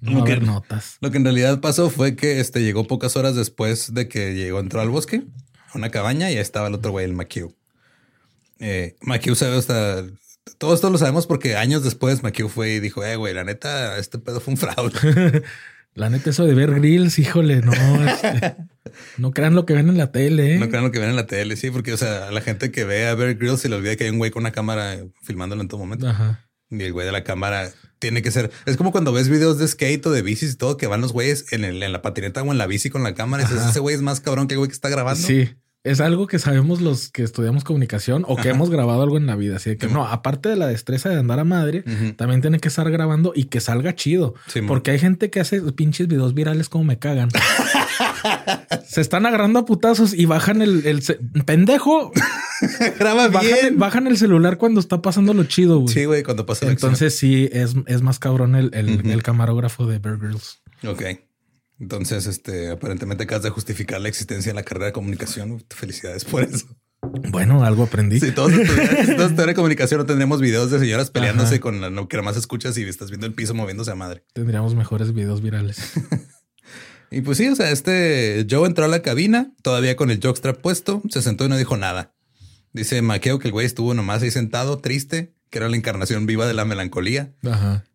No. 0.00 0.20
lo, 0.20 0.24
que, 0.24 0.36
notas. 0.36 0.98
lo 1.00 1.10
que 1.10 1.18
en 1.18 1.24
realidad 1.24 1.60
pasó 1.60 1.90
fue 1.90 2.14
que 2.14 2.38
este 2.38 2.62
llegó 2.62 2.86
pocas 2.86 3.16
horas 3.16 3.34
después 3.34 3.92
de 3.92 4.08
que 4.08 4.34
llegó, 4.34 4.60
entró 4.60 4.80
al 4.80 4.88
bosque, 4.88 5.24
una 5.74 5.90
cabaña 5.90 6.30
y 6.30 6.34
ahí 6.34 6.40
estaba 6.40 6.68
el 6.68 6.74
otro 6.74 6.90
güey, 6.90 7.04
el 7.04 7.12
McHugh. 7.12 7.54
Eh, 8.60 8.96
McHugh 9.02 9.36
sabe 9.36 9.56
hasta 9.56 10.04
todo 10.58 10.74
esto 10.74 10.90
lo 10.90 10.98
sabemos 10.98 11.26
porque 11.26 11.56
años 11.56 11.82
después 11.82 12.22
McHugh 12.22 12.48
fue 12.48 12.74
y 12.74 12.80
dijo, 12.80 13.04
eh, 13.04 13.16
güey, 13.16 13.34
la 13.34 13.44
neta, 13.44 13.98
este 13.98 14.18
pedo 14.18 14.40
fue 14.40 14.54
un 14.54 14.58
fraude. 14.58 15.42
la 15.94 16.10
neta, 16.10 16.30
eso 16.30 16.44
de 16.44 16.54
ver 16.54 16.74
grills, 16.74 17.18
híjole, 17.18 17.60
no. 17.62 17.72
Este, 17.72 18.56
no 19.16 19.30
crean 19.32 19.54
lo 19.54 19.66
que 19.66 19.74
ven 19.74 19.88
en 19.88 19.98
la 19.98 20.12
tele. 20.12 20.54
¿eh? 20.54 20.58
No 20.58 20.68
crean 20.68 20.84
lo 20.84 20.90
que 20.90 20.98
ven 20.98 21.10
en 21.10 21.16
la 21.16 21.26
tele, 21.26 21.56
sí, 21.56 21.70
porque, 21.70 21.92
o 21.92 21.96
sea, 21.96 22.30
la 22.30 22.40
gente 22.40 22.70
que 22.70 22.84
ve 22.84 23.06
a 23.06 23.14
Bear 23.14 23.34
Grylls 23.34 23.60
se 23.60 23.68
le 23.68 23.76
olvida 23.76 23.96
que 23.96 24.04
hay 24.04 24.10
un 24.10 24.18
güey 24.18 24.30
con 24.30 24.42
una 24.42 24.52
cámara 24.52 24.98
filmándolo 25.22 25.62
en 25.62 25.68
todo 25.68 25.80
momento. 25.80 26.08
Ajá. 26.08 26.46
Y 26.70 26.82
el 26.82 26.92
güey 26.92 27.06
de 27.06 27.12
la 27.12 27.24
cámara 27.24 27.70
tiene 27.98 28.22
que 28.22 28.30
ser. 28.30 28.50
Es 28.66 28.76
como 28.76 28.90
cuando 28.90 29.12
ves 29.12 29.28
videos 29.28 29.58
de 29.58 29.68
skate 29.68 30.06
o 30.06 30.10
de 30.10 30.22
bicis 30.22 30.52
y 30.52 30.56
todo, 30.56 30.76
que 30.76 30.86
van 30.86 31.00
los 31.00 31.12
güeyes 31.12 31.52
en, 31.52 31.64
el, 31.64 31.82
en 31.82 31.92
la 31.92 32.02
patineta 32.02 32.42
o 32.42 32.50
en 32.50 32.58
la 32.58 32.66
bici 32.66 32.90
con 32.90 33.02
la 33.02 33.14
cámara. 33.14 33.44
Y 33.44 33.46
dices, 33.46 33.70
ese 33.70 33.80
güey 33.80 33.94
es 33.94 34.02
más 34.02 34.20
cabrón 34.20 34.48
que 34.48 34.54
el 34.54 34.58
güey 34.58 34.68
que 34.68 34.74
está 34.74 34.88
grabando. 34.88 35.26
Sí 35.26 35.54
es 35.84 36.00
algo 36.00 36.26
que 36.26 36.38
sabemos 36.38 36.80
los 36.80 37.10
que 37.10 37.22
estudiamos 37.22 37.62
comunicación 37.62 38.24
o 38.26 38.36
que 38.36 38.48
hemos 38.48 38.70
grabado 38.70 39.02
algo 39.02 39.18
en 39.18 39.26
la 39.26 39.36
vida. 39.36 39.56
Así 39.56 39.76
que 39.76 39.86
no, 39.86 40.06
aparte 40.06 40.48
de 40.48 40.56
la 40.56 40.66
destreza 40.66 41.10
de 41.10 41.18
andar 41.18 41.38
a 41.38 41.44
madre, 41.44 41.84
también 42.16 42.40
tiene 42.40 42.58
que 42.58 42.68
estar 42.68 42.90
grabando 42.90 43.32
y 43.36 43.44
que 43.44 43.60
salga 43.60 43.94
chido. 43.94 44.34
porque 44.66 44.92
hay 44.92 44.98
gente 44.98 45.28
que 45.28 45.40
hace 45.40 45.60
pinches 45.72 46.08
videos 46.08 46.32
virales 46.32 46.70
como 46.70 46.84
me 46.84 46.98
cagan. 46.98 47.28
Se 48.88 49.02
están 49.02 49.26
agarrando 49.26 49.58
a 49.58 49.64
putazos 49.66 50.14
y 50.14 50.24
bajan 50.24 50.62
el, 50.62 51.02
pendejo. 51.44 52.12
Graba 52.98 53.28
bien. 53.28 53.78
Bajan 53.78 54.06
el 54.06 54.16
celular 54.16 54.56
cuando 54.56 54.80
está 54.80 55.02
pasando 55.02 55.34
lo 55.34 55.44
chido. 55.44 55.80
Güey. 55.80 55.92
Sí, 55.92 56.04
güey, 56.06 56.22
cuando 56.22 56.46
pasa 56.46 56.66
Entonces 56.70 57.14
sí, 57.14 57.50
es, 57.52 57.74
es 57.86 58.00
más 58.00 58.18
cabrón 58.18 58.54
el, 58.56 58.70
el, 58.72 59.22
camarógrafo 59.22 59.86
de 59.86 59.98
Bear 59.98 60.16
Grylls. 60.16 60.62
Ok. 60.86 61.02
Entonces, 61.80 62.26
este, 62.26 62.70
aparentemente 62.70 63.24
acabas 63.24 63.42
de 63.42 63.50
justificar 63.50 64.00
la 64.00 64.08
existencia 64.08 64.52
de 64.52 64.56
la 64.56 64.62
carrera 64.62 64.86
de 64.86 64.92
comunicación. 64.92 65.64
Felicidades 65.70 66.24
por 66.24 66.42
eso. 66.42 66.66
Bueno, 67.30 67.64
algo 67.64 67.84
aprendí. 67.84 68.20
Si 68.20 68.32
todos 68.32 68.52
estudiaran 68.52 69.36
de 69.36 69.54
comunicación, 69.54 69.98
no 69.98 70.06
tendríamos 70.06 70.40
videos 70.40 70.70
de 70.70 70.78
señoras 70.78 71.10
peleándose 71.10 71.60
con 71.60 71.80
lo 71.94 72.08
que 72.08 72.22
más 72.22 72.36
escuchas 72.36 72.76
y 72.78 72.84
estás 72.84 73.10
viendo 73.10 73.26
el 73.26 73.34
piso 73.34 73.54
moviéndose 73.54 73.90
a 73.90 73.94
madre. 73.94 74.24
Tendríamos 74.32 74.74
mejores 74.74 75.12
videos 75.12 75.42
virales. 75.42 75.92
y 77.10 77.20
pues 77.20 77.38
sí, 77.38 77.48
o 77.48 77.56
sea, 77.56 77.70
este 77.70 78.46
Joe 78.48 78.66
entró 78.66 78.84
a 78.84 78.88
la 78.88 79.02
cabina, 79.02 79.52
todavía 79.62 79.96
con 79.96 80.10
el 80.10 80.20
jockstrap 80.22 80.60
puesto, 80.60 81.02
se 81.10 81.22
sentó 81.22 81.44
y 81.44 81.48
no 81.48 81.56
dijo 81.56 81.76
nada. 81.76 82.14
Dice 82.72 83.02
Maqueo 83.02 83.38
que 83.38 83.48
el 83.48 83.52
güey 83.52 83.66
estuvo 83.66 83.94
nomás 83.94 84.22
ahí 84.22 84.30
sentado, 84.30 84.78
triste, 84.78 85.34
que 85.50 85.58
era 85.58 85.68
la 85.68 85.76
encarnación 85.76 86.26
viva 86.26 86.46
de 86.46 86.54
la 86.54 86.64
melancolía. 86.64 87.34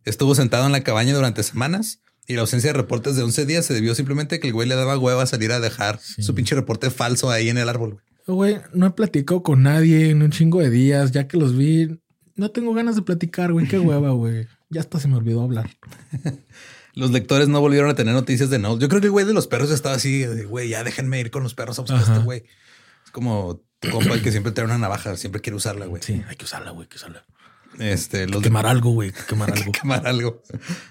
Estuvo 0.05 0.35
sentado 0.35 0.65
en 0.65 0.71
la 0.71 0.83
cabaña 0.83 1.13
durante 1.13 1.43
semanas 1.43 2.01
y 2.29 2.35
la 2.35 2.41
ausencia 2.41 2.71
de 2.71 2.77
reportes 2.77 3.15
de 3.15 3.23
11 3.23 3.47
días 3.47 3.65
se 3.65 3.73
debió 3.73 3.95
simplemente 3.95 4.39
que 4.39 4.47
el 4.47 4.53
güey 4.53 4.69
le 4.69 4.75
daba 4.75 4.95
hueva 4.99 5.23
a 5.23 5.25
salir 5.25 5.51
a 5.51 5.59
dejar 5.59 5.99
su 5.99 6.35
pinche 6.35 6.53
reporte 6.53 6.91
falso 6.91 7.31
ahí 7.31 7.49
en 7.49 7.57
el 7.57 7.67
árbol. 7.67 8.03
Güey, 8.27 8.59
no 8.71 8.85
he 8.85 8.91
platicado 8.91 9.41
con 9.41 9.63
nadie 9.63 10.11
en 10.11 10.21
un 10.21 10.29
chingo 10.29 10.61
de 10.61 10.69
días. 10.69 11.11
Ya 11.11 11.27
que 11.27 11.37
los 11.37 11.57
vi, 11.57 11.99
no 12.35 12.51
tengo 12.51 12.75
ganas 12.75 12.95
de 12.95 13.01
platicar, 13.01 13.51
güey. 13.51 13.67
Qué 13.67 13.79
hueva, 13.79 14.11
güey. 14.11 14.47
Ya 14.69 14.81
hasta 14.81 14.99
se 14.99 15.07
me 15.07 15.15
olvidó 15.15 15.41
hablar. 15.41 15.71
los 16.93 17.09
lectores 17.09 17.47
no 17.47 17.61
volvieron 17.61 17.89
a 17.89 17.95
tener 17.95 18.13
noticias 18.13 18.51
de 18.51 18.59
no. 18.59 18.77
Yo 18.77 18.89
creo 18.89 19.01
que 19.01 19.07
el 19.07 19.11
güey 19.11 19.25
de 19.25 19.33
los 19.33 19.47
perros 19.47 19.71
estaba 19.71 19.95
así, 19.95 20.23
güey, 20.43 20.69
ya 20.69 20.83
déjenme 20.83 21.19
ir 21.19 21.31
con 21.31 21.41
los 21.41 21.55
perros 21.55 21.79
a 21.79 21.81
buscar 21.81 21.99
a 21.99 22.03
este 22.03 22.19
güey. 22.19 22.43
Es 23.05 23.11
como 23.11 23.63
tu 23.79 23.89
compa 23.89 24.13
el 24.13 24.21
que 24.21 24.29
siempre 24.29 24.51
trae 24.51 24.65
una 24.65 24.77
navaja, 24.77 25.17
siempre 25.17 25.41
quiere 25.41 25.55
usarla, 25.55 25.87
güey. 25.87 26.03
Sí, 26.03 26.21
hay 26.27 26.35
que 26.35 26.45
usarla, 26.45 26.69
güey, 26.69 26.83
hay 26.83 26.89
que 26.89 26.97
usarla. 26.97 27.25
Este, 27.79 28.27
los 28.27 28.43
quemar 28.43 28.67
algo, 28.67 28.91
güey. 28.91 29.11
Quemar 29.27 29.51
algo. 29.55 29.71
quemar 29.71 30.05
algo. 30.05 30.43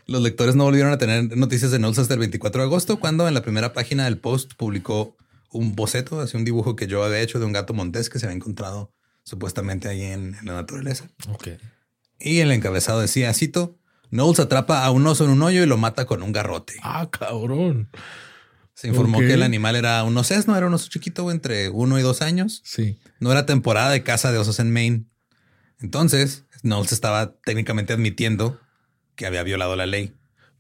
Los 0.07 0.23
lectores 0.23 0.57
no 0.57 0.65
volvieron 0.65 0.93
a 0.93 0.99
tener 0.99 1.37
noticias 1.37 1.71
de 1.71 1.79
Knowles 1.79 1.99
hasta 1.99 2.15
el 2.15 2.21
24 2.21 2.63
de 2.63 2.67
agosto, 2.67 2.99
cuando 2.99 3.29
en 3.29 3.35
la 3.35 3.43
primera 3.43 3.73
página 3.73 4.07
del 4.07 4.19
post 4.19 4.55
publicó 4.57 5.17
un 5.53 5.75
boceto, 5.75 6.21
así 6.21 6.37
un 6.37 6.45
dibujo 6.45 6.77
que 6.77 6.87
yo 6.87 7.05
había 7.05 7.21
hecho 7.21 7.39
de 7.39 7.45
un 7.45 7.53
gato 7.53 7.75
montés 7.75 8.11
que 8.11 8.19
se 8.19 8.27
había 8.27 8.37
encontrado 8.37 8.93
supuestamente 9.23 9.89
ahí 9.89 10.03
en, 10.03 10.37
la 10.43 10.55
naturaleza. 10.55 11.09
Ok. 11.29 11.49
Y 12.19 12.41
el 12.41 12.51
encabezado 12.51 13.01
decía, 13.01 13.33
cito, 13.35 13.79
Knowles 14.11 14.41
atrapa 14.41 14.85
a 14.85 14.91
un 14.91 15.07
oso 15.07 15.25
en 15.25 15.31
un 15.31 15.43
hoyo 15.43 15.63
y 15.63 15.67
lo 15.67 15.77
mata 15.77 16.07
con 16.07 16.23
un 16.23 16.33
garrote. 16.33 16.75
Ah, 16.83 17.09
cabrón. 17.11 17.91
Se 18.75 18.89
informó 18.89 19.19
que 19.19 19.35
el 19.35 19.43
animal 19.43 19.77
era 19.77 20.05
un 20.05 20.17
osesno, 20.17 20.57
era 20.57 20.67
un 20.67 20.75
oso 20.75 20.89
chiquito 20.89 21.31
entre 21.31 21.69
uno 21.69 21.99
y 21.99 22.03
dos 22.03 22.23
años. 22.23 22.63
Sí. 22.65 22.99
No 23.19 23.33
era 23.33 23.45
temporada 23.45 23.91
de 23.91 24.03
caza 24.05 24.31
de 24.31 24.39
osos 24.39 24.61
en 24.61 24.73
Maine. 24.73 25.05
Entonces, 25.81 26.45
Knowles 26.63 26.93
estaba 26.93 27.35
técnicamente 27.45 27.93
admitiendo 27.93 28.61
que 29.15 29.27
había 29.27 29.43
violado 29.43 29.77
la 29.77 29.87
ley. 29.87 30.15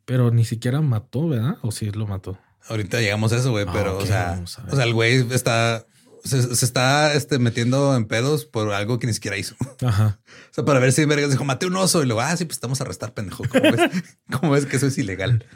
Pero 0.04 0.30
ni 0.30 0.44
siquiera 0.44 0.80
mató, 0.80 1.28
¿verdad? 1.28 1.58
O 1.62 1.70
sí 1.70 1.90
lo 1.90 2.06
mató. 2.06 2.38
Ahorita 2.68 3.00
llegamos 3.00 3.32
a 3.32 3.37
eso, 3.37 3.50
güey, 3.50 3.64
ah, 3.66 3.72
pero 3.72 3.98
o, 3.98 4.06
sea, 4.06 4.42
o 4.70 4.76
sea, 4.76 4.84
el 4.84 4.92
güey 4.92 5.26
está 5.32 5.87
se, 6.24 6.64
está 6.64 7.14
este, 7.14 7.38
metiendo 7.38 7.96
en 7.96 8.06
pedos 8.06 8.44
por 8.44 8.72
algo 8.72 8.98
que 8.98 9.06
ni 9.06 9.14
siquiera 9.14 9.37
hizo. 9.37 9.56
Ajá. 9.84 10.18
O 10.50 10.54
sea, 10.54 10.64
para 10.64 10.78
ver 10.78 10.92
si 10.92 11.04
vergas 11.04 11.30
dijo, 11.30 11.44
maté 11.44 11.66
un 11.66 11.76
oso 11.76 12.02
y 12.02 12.06
luego, 12.06 12.20
ah, 12.20 12.37
sí, 12.37 12.44
pues 12.44 12.56
estamos 12.56 12.80
a 12.80 12.84
arrestar, 12.84 13.14
pendejo. 13.14 13.44
¿Cómo 13.48 13.62
ves? 13.62 13.90
¿Cómo 14.30 14.52
ves 14.52 14.66
que 14.66 14.76
eso 14.76 14.87
es 14.87 14.98
ilegal? 14.98 15.46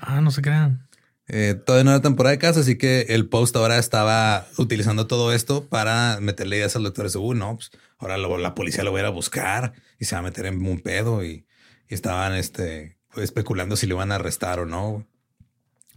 Ah, 0.00 0.20
no 0.20 0.30
se 0.30 0.42
crean. 0.42 0.88
Eh, 1.28 1.54
todavía 1.54 1.84
no 1.84 1.90
era 1.92 2.02
temporada 2.02 2.32
de 2.32 2.38
casa, 2.38 2.60
así 2.60 2.76
que 2.76 3.06
el 3.10 3.28
post 3.28 3.54
ahora 3.56 3.78
estaba 3.78 4.46
utilizando 4.58 5.06
todo 5.06 5.32
esto 5.32 5.64
para 5.66 6.18
meterle 6.20 6.56
ideas 6.56 6.74
a 6.74 6.78
los 6.78 6.86
lectores 6.90 7.12
de, 7.12 7.20
uh, 7.20 7.34
no, 7.34 7.56
pues 7.56 7.70
ahora 8.02 8.18
la 8.18 8.54
policía 8.54 8.84
lo 8.84 8.92
va 8.92 8.98
a 8.98 9.02
ir 9.02 9.06
a 9.06 9.10
buscar 9.10 9.72
y 9.98 10.04
se 10.04 10.14
va 10.14 10.18
a 10.20 10.22
meter 10.22 10.46
en 10.46 10.64
un 10.66 10.80
pedo 10.80 11.24
y, 11.24 11.46
estaban 11.88 12.34
este, 12.34 12.96
pues, 13.12 13.24
especulando 13.24 13.76
si 13.76 13.86
lo 13.86 13.96
iban 13.96 14.12
a 14.12 14.16
arrestar 14.16 14.60
o 14.60 14.66
no. 14.66 15.06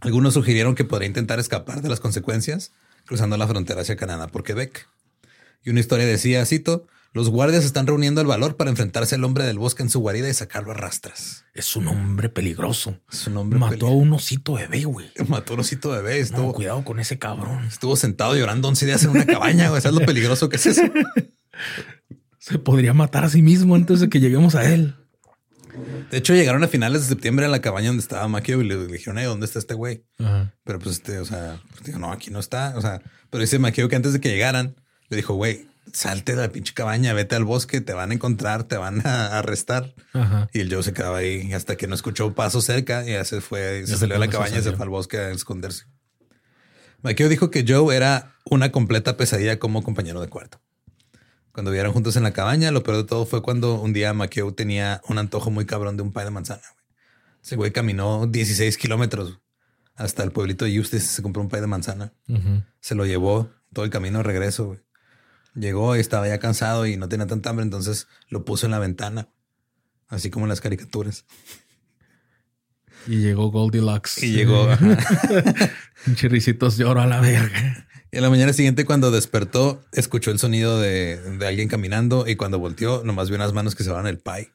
Algunos 0.00 0.34
sugirieron 0.34 0.74
que 0.74 0.84
podría 0.84 1.08
intentar 1.08 1.38
escapar 1.38 1.80
de 1.80 1.88
las 1.88 2.00
consecuencias 2.00 2.72
cruzando 3.06 3.36
la 3.36 3.46
frontera 3.46 3.80
hacia 3.80 3.96
Canadá 3.96 4.26
por 4.28 4.42
Quebec. 4.42 4.88
Y 5.64 5.70
una 5.70 5.80
historia 5.80 6.04
decía, 6.04 6.44
cito, 6.44 6.86
los 7.12 7.30
guardias 7.30 7.64
están 7.64 7.86
reuniendo 7.86 8.20
el 8.20 8.26
valor 8.26 8.56
para 8.56 8.68
enfrentarse 8.68 9.14
al 9.14 9.24
hombre 9.24 9.44
del 9.44 9.58
bosque 9.58 9.82
en 9.82 9.88
su 9.88 10.00
guarida 10.00 10.28
y 10.28 10.34
sacarlo 10.34 10.72
a 10.72 10.74
rastras. 10.74 11.46
Es 11.54 11.74
un 11.76 11.88
hombre 11.88 12.28
peligroso. 12.28 13.00
Es 13.10 13.26
un 13.26 13.38
hombre 13.38 13.58
Mató 13.58 13.86
a 13.86 13.90
un 13.90 14.12
osito 14.12 14.54
bebé, 14.54 14.84
güey. 14.84 15.10
Mató 15.28 15.52
a 15.52 15.54
un 15.54 15.60
osito 15.60 15.90
bebé. 15.90 16.18
Estuvo... 16.18 16.52
cuidado 16.52 16.84
con 16.84 17.00
ese 17.00 17.18
cabrón. 17.18 17.64
Estuvo 17.64 17.96
sentado 17.96 18.36
llorando 18.36 18.68
11 18.68 18.84
días 18.86 19.04
en 19.04 19.10
una 19.10 19.24
cabaña, 19.24 19.70
güey. 19.70 19.80
¿Sabes 19.80 19.98
lo 19.98 20.04
peligroso 20.04 20.50
que 20.50 20.56
es 20.56 20.66
eso? 20.66 20.82
Se 22.46 22.60
podría 22.60 22.94
matar 22.94 23.24
a 23.24 23.28
sí 23.28 23.42
mismo 23.42 23.74
antes 23.74 23.98
de 23.98 24.08
que 24.08 24.20
lleguemos 24.20 24.54
a 24.54 24.72
él. 24.72 24.94
De 26.12 26.18
hecho, 26.18 26.32
llegaron 26.32 26.62
a 26.62 26.68
finales 26.68 27.02
de 27.02 27.08
septiembre 27.08 27.44
a 27.44 27.48
la 27.48 27.60
cabaña 27.60 27.88
donde 27.88 28.02
estaba 28.02 28.28
Maquio 28.28 28.62
y 28.62 28.68
le 28.68 28.86
dijeron, 28.86 29.20
¿dónde 29.24 29.46
está 29.46 29.58
este 29.58 29.74
güey? 29.74 30.04
Pero 30.62 30.78
pues 30.78 30.94
este, 30.94 31.18
o 31.18 31.24
sea, 31.24 31.60
pues, 31.70 31.82
dijo, 31.82 31.98
no, 31.98 32.12
aquí 32.12 32.30
no 32.30 32.38
está. 32.38 32.74
O 32.76 32.80
sea, 32.80 33.02
pero 33.30 33.40
dice 33.40 33.58
Maquio 33.58 33.88
que 33.88 33.96
antes 33.96 34.12
de 34.12 34.20
que 34.20 34.28
llegaran, 34.28 34.76
le 35.08 35.16
dijo, 35.16 35.34
güey, 35.34 35.66
salte 35.92 36.36
de 36.36 36.42
la 36.42 36.52
pinche 36.52 36.72
cabaña, 36.72 37.12
vete 37.14 37.34
al 37.34 37.42
bosque, 37.42 37.80
te 37.80 37.94
van 37.94 38.12
a 38.12 38.14
encontrar, 38.14 38.62
te 38.62 38.76
van 38.76 39.04
a 39.04 39.38
arrestar. 39.38 39.96
Y 40.52 40.60
el 40.60 40.72
Joe 40.72 40.84
se 40.84 40.92
quedaba 40.92 41.18
ahí 41.18 41.52
hasta 41.52 41.74
que 41.74 41.88
no 41.88 41.96
escuchó 41.96 42.32
paso 42.32 42.60
cerca 42.60 43.04
y 43.04 43.10
ya 43.10 43.24
se 43.24 43.40
fue, 43.40 43.84
se 43.88 43.96
salió 43.96 44.14
de 44.14 44.20
la 44.20 44.30
cabaña 44.30 44.60
y 44.60 44.62
se 44.62 44.70
fue 44.70 44.84
al 44.84 44.90
bosque 44.90 45.18
a 45.18 45.30
esconderse. 45.32 45.86
McKeown 47.02 47.28
dijo 47.28 47.50
que 47.50 47.64
Joe 47.66 47.96
era 47.96 48.36
una 48.44 48.70
completa 48.70 49.16
pesadilla 49.16 49.58
como 49.58 49.82
compañero 49.82 50.20
de 50.20 50.28
cuarto. 50.28 50.60
Cuando 51.56 51.70
vivieron 51.70 51.94
juntos 51.94 52.14
en 52.16 52.22
la 52.22 52.34
cabaña, 52.34 52.70
lo 52.70 52.82
peor 52.82 52.98
de 52.98 53.04
todo 53.04 53.24
fue 53.24 53.40
cuando 53.40 53.80
un 53.80 53.94
día 53.94 54.12
McKeown 54.12 54.54
tenía 54.54 55.00
un 55.08 55.16
antojo 55.16 55.50
muy 55.50 55.64
cabrón 55.64 55.96
de 55.96 56.02
un 56.02 56.12
pie 56.12 56.24
de 56.24 56.30
manzana. 56.30 56.60
Ese 57.42 57.56
güey 57.56 57.72
caminó 57.72 58.26
16 58.26 58.76
kilómetros 58.76 59.40
hasta 59.94 60.22
el 60.22 60.32
pueblito 60.32 60.66
de 60.66 60.76
Justice, 60.76 61.06
se 61.06 61.22
compró 61.22 61.40
un 61.40 61.48
pie 61.48 61.62
de 61.62 61.66
manzana. 61.66 62.12
Se 62.80 62.94
lo 62.94 63.06
llevó 63.06 63.48
todo 63.72 63.86
el 63.86 63.90
camino 63.90 64.18
de 64.18 64.24
regreso. 64.24 64.76
Llegó 65.54 65.96
y 65.96 66.00
estaba 66.00 66.28
ya 66.28 66.38
cansado 66.38 66.84
y 66.84 66.98
no 66.98 67.08
tenía 67.08 67.26
tanta 67.26 67.48
hambre, 67.48 67.64
entonces 67.64 68.06
lo 68.28 68.44
puso 68.44 68.66
en 68.66 68.72
la 68.72 68.78
ventana, 68.78 69.30
así 70.08 70.28
como 70.28 70.44
en 70.44 70.50
las 70.50 70.60
caricaturas. 70.60 71.24
Y 73.06 73.18
llegó 73.18 73.50
Goldilocks. 73.50 74.22
Y 74.22 74.32
llegó. 74.32 74.68
Chirricitos 76.14 76.76
lloro 76.76 77.00
a 77.00 77.06
la 77.06 77.20
verga. 77.20 77.86
Y 78.10 78.18
a 78.18 78.20
la 78.20 78.30
mañana 78.30 78.52
siguiente, 78.52 78.84
cuando 78.84 79.10
despertó, 79.10 79.84
escuchó 79.92 80.30
el 80.30 80.38
sonido 80.38 80.80
de, 80.80 81.20
alguien 81.46 81.68
caminando 81.68 82.26
y 82.26 82.36
cuando 82.36 82.58
volteó, 82.58 83.02
nomás 83.04 83.28
vio 83.28 83.36
unas 83.36 83.52
manos 83.52 83.74
que 83.74 83.84
se 83.84 83.90
van 83.90 84.06
el 84.06 84.18
pie. 84.18 84.50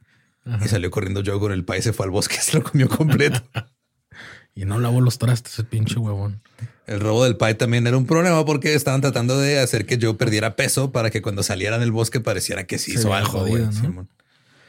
Y 0.63 0.67
salió 0.67 0.89
corriendo 0.89 1.21
yo 1.21 1.39
con 1.39 1.51
el 1.51 1.63
pie, 1.63 1.81
se 1.81 1.93
fue 1.93 2.05
al 2.05 2.11
bosque, 2.11 2.35
se 2.41 2.57
lo 2.57 2.63
comió 2.63 2.89
completo. 2.89 3.43
y 4.55 4.65
no 4.65 4.79
lavó 4.79 5.01
los 5.01 5.17
trastes, 5.17 5.59
el 5.59 5.65
pinche 5.65 5.97
huevón. 5.97 6.41
El 6.87 6.99
robo 6.99 7.23
del 7.23 7.37
pie 7.37 7.53
también 7.53 7.85
era 7.85 7.95
un 7.95 8.05
problema 8.05 8.43
porque 8.45 8.73
estaban 8.73 9.01
tratando 9.01 9.39
de 9.39 9.59
hacer 9.59 9.85
que 9.85 9.97
yo 9.97 10.17
perdiera 10.17 10.55
peso 10.55 10.91
para 10.91 11.09
que 11.09 11.21
cuando 11.21 11.43
saliera 11.43 11.77
del 11.77 11.91
bosque 11.91 12.19
pareciera 12.19 12.65
que 12.65 12.79
sí 12.79 12.93
hizo 12.93 13.13
algo. 13.13 13.41
Jodido, 13.41 13.69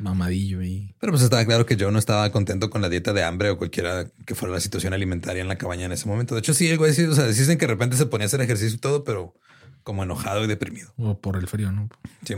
Mamadillo 0.02 0.60
ahí. 0.60 0.94
Pero 0.98 1.12
pues 1.12 1.22
estaba 1.22 1.44
claro 1.44 1.64
que 1.64 1.76
yo 1.76 1.90
no 1.90 1.98
estaba 1.98 2.30
contento 2.30 2.70
con 2.70 2.82
la 2.82 2.88
dieta 2.88 3.12
de 3.12 3.22
hambre 3.22 3.50
o 3.50 3.58
cualquiera 3.58 4.10
que 4.26 4.34
fuera 4.34 4.54
la 4.54 4.60
situación 4.60 4.92
alimentaria 4.92 5.40
en 5.40 5.48
la 5.48 5.56
cabaña 5.56 5.86
en 5.86 5.92
ese 5.92 6.06
momento. 6.06 6.34
De 6.34 6.40
hecho, 6.40 6.54
sí, 6.54 6.68
el 6.68 6.78
güey 6.78 6.92
sí, 6.92 7.04
o 7.04 7.14
sea, 7.14 7.26
dicen 7.26 7.58
que 7.58 7.66
de 7.66 7.72
repente 7.72 7.96
se 7.96 8.06
ponía 8.06 8.24
a 8.24 8.26
hacer 8.26 8.40
ejercicio 8.40 8.76
y 8.76 8.80
todo, 8.80 9.04
pero 9.04 9.34
como 9.82 10.02
enojado 10.02 10.44
y 10.44 10.46
deprimido. 10.46 10.92
O 10.96 11.20
por 11.20 11.36
el 11.36 11.46
frío, 11.46 11.72
¿no? 11.72 11.88
Sí, 12.26 12.34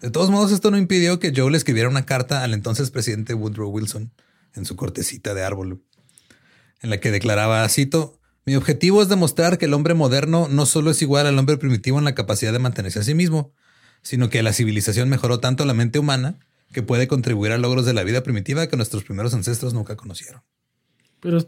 De 0.00 0.10
todos 0.10 0.30
modos, 0.30 0.52
esto 0.52 0.70
no 0.70 0.78
impidió 0.78 1.18
que 1.18 1.32
Joe 1.34 1.50
le 1.50 1.56
escribiera 1.56 1.88
una 1.88 2.06
carta 2.06 2.42
al 2.44 2.54
entonces 2.54 2.90
presidente 2.90 3.34
Woodrow 3.34 3.70
Wilson 3.70 4.12
en 4.54 4.66
su 4.66 4.76
cortecita 4.76 5.34
de 5.34 5.42
árbol, 5.42 5.82
en 6.82 6.90
la 6.90 7.00
que 7.00 7.10
declaraba, 7.10 7.66
cito, 7.68 8.20
mi 8.44 8.56
objetivo 8.56 9.02
es 9.02 9.08
demostrar 9.08 9.56
que 9.56 9.66
el 9.66 9.74
hombre 9.74 9.94
moderno 9.94 10.48
no 10.50 10.66
solo 10.66 10.90
es 10.90 11.00
igual 11.00 11.26
al 11.26 11.38
hombre 11.38 11.56
primitivo 11.56 11.98
en 11.98 12.04
la 12.04 12.14
capacidad 12.14 12.52
de 12.52 12.58
mantenerse 12.58 12.98
a 12.98 13.04
sí 13.04 13.14
mismo, 13.14 13.54
sino 14.02 14.30
que 14.30 14.42
la 14.42 14.52
civilización 14.52 15.08
mejoró 15.08 15.40
tanto 15.40 15.64
la 15.64 15.74
mente 15.74 15.98
humana 15.98 16.38
que 16.72 16.82
puede 16.82 17.08
contribuir 17.08 17.52
a 17.52 17.58
logros 17.58 17.86
de 17.86 17.92
la 17.92 18.02
vida 18.02 18.22
primitiva 18.22 18.66
que 18.66 18.76
nuestros 18.76 19.04
primeros 19.04 19.34
ancestros 19.34 19.74
nunca 19.74 19.96
conocieron. 19.96 20.42
Pero 21.20 21.38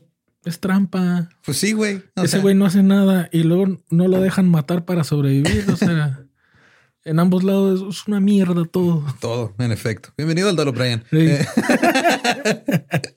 es 0.44 0.60
trampa. 0.60 1.30
Pues 1.44 1.56
sí, 1.56 1.72
güey. 1.72 2.02
Ese 2.16 2.38
güey 2.38 2.54
no 2.54 2.66
hace 2.66 2.82
nada 2.82 3.28
y 3.32 3.42
luego 3.42 3.78
no 3.90 4.08
lo 4.08 4.20
dejan 4.20 4.48
matar 4.48 4.84
para 4.84 5.02
sobrevivir. 5.04 5.64
O 5.70 5.76
sea, 5.76 6.26
en 7.04 7.18
ambos 7.18 7.44
lados 7.44 7.96
es 7.96 8.06
una 8.06 8.20
mierda 8.20 8.64
todo. 8.66 9.04
Todo, 9.20 9.54
en 9.58 9.72
efecto. 9.72 10.10
Bienvenido 10.16 10.48
al 10.50 10.56
Dolo, 10.56 10.72
Brian. 10.72 11.04
Eh, 11.12 11.46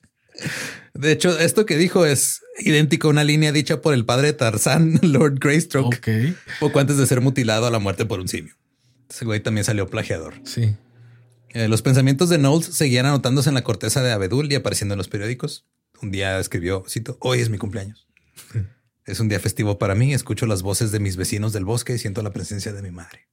de 0.93 1.12
hecho, 1.12 1.38
esto 1.38 1.65
que 1.65 1.78
dijo 1.78 2.06
es 2.06 2.41
idéntico 2.60 3.08
a 3.08 3.12
una 3.12 3.26
línea 3.26 3.52
dicha 3.52 3.82
por 3.82 3.93
el 3.93 4.06
padre 4.06 4.34
Tarzán, 4.34 5.00
Lord 5.02 5.39
Greystroke, 5.39 6.36
poco 6.60 6.80
antes 6.80 6.97
de 6.97 7.06
ser 7.06 7.21
mutilado 7.21 7.67
a 7.67 7.71
la 7.71 7.80
muerte 7.80 8.06
por 8.06 8.19
un 8.21 8.28
simio. 8.30 8.56
Ese 9.10 9.26
güey 9.26 9.41
también 9.41 9.63
salió 9.63 9.88
plagiador. 9.88 10.36
Sí. 10.43 10.76
Eh, 11.50 11.67
los 11.67 11.82
pensamientos 11.82 12.30
de 12.30 12.38
Knowles 12.38 12.65
seguían 12.65 13.06
anotándose 13.06 13.50
en 13.50 13.56
la 13.56 13.63
corteza 13.63 14.02
de 14.04 14.12
abedul 14.12 14.52
y 14.52 14.56
apareciendo 14.56 14.93
en 14.93 14.98
los 14.98 15.08
periódicos. 15.08 15.65
Un 16.02 16.12
día 16.12 16.38
escribió, 16.39 16.84
cito, 16.88 17.17
hoy 17.22 17.39
es 17.39 17.50
mi 17.50 17.58
cumpleaños. 17.58 18.08
es 19.06 19.20
un 19.20 19.30
día 19.30 19.39
festivo 19.39 19.80
para 19.80 19.96
mí, 19.96 20.13
escucho 20.13 20.46
las 20.46 20.62
voces 20.62 20.91
de 20.91 21.00
mis 21.00 21.15
vecinos 21.15 21.54
del 21.54 21.65
bosque 21.65 21.96
y 21.96 21.98
siento 21.98 22.22
la 22.22 22.32
presencia 22.32 22.74
de 22.74 22.82
mi 22.82 22.91
madre. 22.91 23.28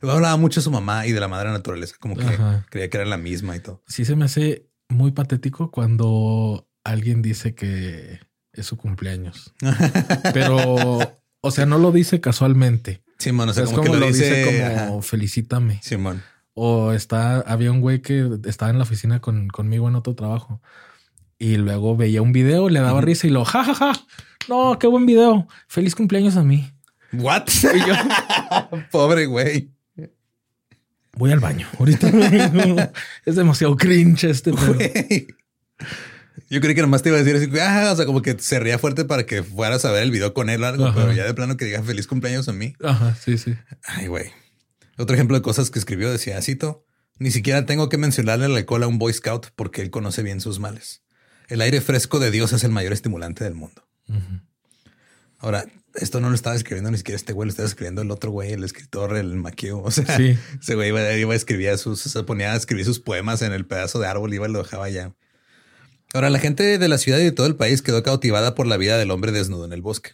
Hablaba 0.00 0.36
mucho 0.36 0.60
de 0.60 0.64
su 0.64 0.70
mamá 0.70 1.06
y 1.06 1.12
de 1.12 1.20
la 1.20 1.26
madre 1.26 1.50
naturaleza, 1.50 1.96
como 1.98 2.14
que 2.16 2.24
creía 2.70 2.88
que 2.88 2.96
era 2.98 3.06
la 3.06 3.16
misma 3.16 3.56
y 3.56 3.60
todo. 3.60 3.82
Sí, 3.88 4.04
se 4.04 4.14
me 4.14 4.26
hace 4.26 4.68
muy 4.88 5.10
patético 5.10 5.70
cuando 5.72 6.68
alguien 6.84 7.20
dice 7.20 7.54
que 7.54 8.20
es 8.52 8.66
su 8.66 8.76
cumpleaños. 8.76 9.54
Pero, 10.32 10.98
o 11.40 11.50
sea, 11.50 11.66
no 11.66 11.78
lo 11.78 11.90
dice 11.90 12.20
casualmente. 12.20 13.02
Simón, 13.18 13.48
o 13.48 13.52
sea, 13.52 13.64
como, 13.64 13.82
que 13.82 13.88
lo, 13.88 14.06
dice, 14.06 14.74
como 14.86 15.02
felicítame. 15.02 15.80
Simón. 15.82 16.22
O 16.54 16.92
está, 16.92 17.40
había 17.40 17.70
un 17.72 17.80
güey 17.80 18.00
que 18.00 18.38
estaba 18.46 18.70
en 18.70 18.78
la 18.78 18.84
oficina 18.84 19.20
con, 19.20 19.48
conmigo 19.48 19.88
en 19.88 19.96
otro 19.96 20.14
trabajo 20.14 20.60
y 21.38 21.56
luego 21.56 21.96
veía 21.96 22.22
un 22.22 22.32
video, 22.32 22.68
le 22.68 22.80
daba 22.80 23.00
risa 23.00 23.26
y 23.26 23.30
lo, 23.30 23.44
jajaja, 23.44 23.92
no, 24.48 24.78
qué 24.78 24.86
buen 24.86 25.06
video. 25.06 25.46
Feliz 25.68 25.94
cumpleaños 25.94 26.36
a 26.36 26.42
mí. 26.42 26.70
What? 27.12 27.46
yo, 27.62 28.78
pobre 28.90 29.26
güey. 29.26 29.70
Voy 31.16 31.32
al 31.32 31.40
baño. 31.40 31.66
Ahorita 31.78 32.08
es 33.24 33.36
demasiado 33.36 33.76
cringe 33.76 34.24
este. 34.24 34.52
Güey. 34.52 35.26
Yo 36.48 36.60
creí 36.60 36.74
que 36.74 36.82
nomás 36.82 37.02
te 37.02 37.08
iba 37.08 37.18
a 37.18 37.22
decir 37.22 37.36
así, 37.36 37.60
ah, 37.60 37.90
o 37.92 37.96
sea, 37.96 38.06
como 38.06 38.22
que 38.22 38.36
se 38.38 38.60
ría 38.60 38.78
fuerte 38.78 39.04
para 39.04 39.26
que 39.26 39.42
fueras 39.42 39.84
a 39.84 39.92
ver 39.92 40.02
el 40.02 40.10
video 40.10 40.34
con 40.34 40.50
él 40.50 40.62
o 40.62 40.66
algo, 40.66 40.92
pero 40.94 41.12
ya 41.12 41.24
de 41.24 41.34
plano 41.34 41.56
que 41.56 41.64
diga 41.64 41.82
feliz 41.82 42.06
cumpleaños 42.06 42.48
a 42.48 42.52
mí. 42.52 42.74
Ajá, 42.82 43.16
sí, 43.16 43.38
sí. 43.38 43.54
Ay, 43.84 44.06
güey. 44.06 44.30
Otro 44.96 45.14
ejemplo 45.14 45.36
de 45.36 45.42
cosas 45.42 45.70
que 45.70 45.78
escribió 45.78 46.10
decía, 46.10 46.40
cito, 46.42 46.84
ni 47.18 47.30
siquiera 47.30 47.66
tengo 47.66 47.88
que 47.88 47.98
mencionarle 47.98 48.48
la 48.48 48.64
cola 48.64 48.86
a 48.86 48.88
un 48.88 48.98
Boy 48.98 49.12
Scout 49.12 49.48
porque 49.56 49.82
él 49.82 49.90
conoce 49.90 50.22
bien 50.22 50.40
sus 50.40 50.58
males. 50.58 51.02
El 51.48 51.60
aire 51.60 51.80
fresco 51.80 52.18
de 52.18 52.30
Dios 52.30 52.52
es 52.52 52.64
el 52.64 52.70
mayor 52.70 52.92
estimulante 52.92 53.44
del 53.44 53.54
mundo. 53.54 53.86
Ahora, 55.38 55.66
esto 55.94 56.20
no 56.20 56.28
lo 56.28 56.34
estaba 56.34 56.56
escribiendo 56.56 56.90
ni 56.90 56.98
siquiera 56.98 57.16
este 57.16 57.32
güey, 57.32 57.46
lo 57.46 57.50
estaba 57.50 57.68
escribiendo 57.68 58.02
el 58.02 58.10
otro 58.10 58.30
güey, 58.30 58.52
el 58.52 58.64
escritor, 58.64 59.16
el 59.16 59.34
maqueo. 59.36 59.82
O 59.82 59.90
sea, 59.90 60.04
ese 60.60 60.74
güey 60.74 60.88
iba, 60.88 61.00
a 61.00 61.34
escribir 61.34 61.76
sus, 61.78 62.00
se 62.00 62.22
ponía 62.24 62.52
a 62.52 62.56
escribir 62.56 62.84
sus 62.84 63.00
poemas 63.00 63.42
en 63.42 63.52
el 63.52 63.66
pedazo 63.66 63.98
de 63.98 64.06
árbol, 64.06 64.32
iba 64.34 64.48
y 64.48 64.52
lo 64.52 64.62
dejaba 64.62 64.86
allá. 64.86 65.14
Ahora, 66.14 66.30
la 66.30 66.38
gente 66.38 66.78
de 66.78 66.88
la 66.88 66.98
ciudad 66.98 67.18
y 67.18 67.24
de 67.24 67.32
todo 67.32 67.46
el 67.46 67.56
país 67.56 67.82
quedó 67.82 68.02
cautivada 68.02 68.54
por 68.54 68.66
la 68.66 68.78
vida 68.78 68.96
del 68.96 69.10
hombre 69.10 69.32
desnudo 69.32 69.66
en 69.66 69.72
el 69.72 69.82
bosque. 69.82 70.12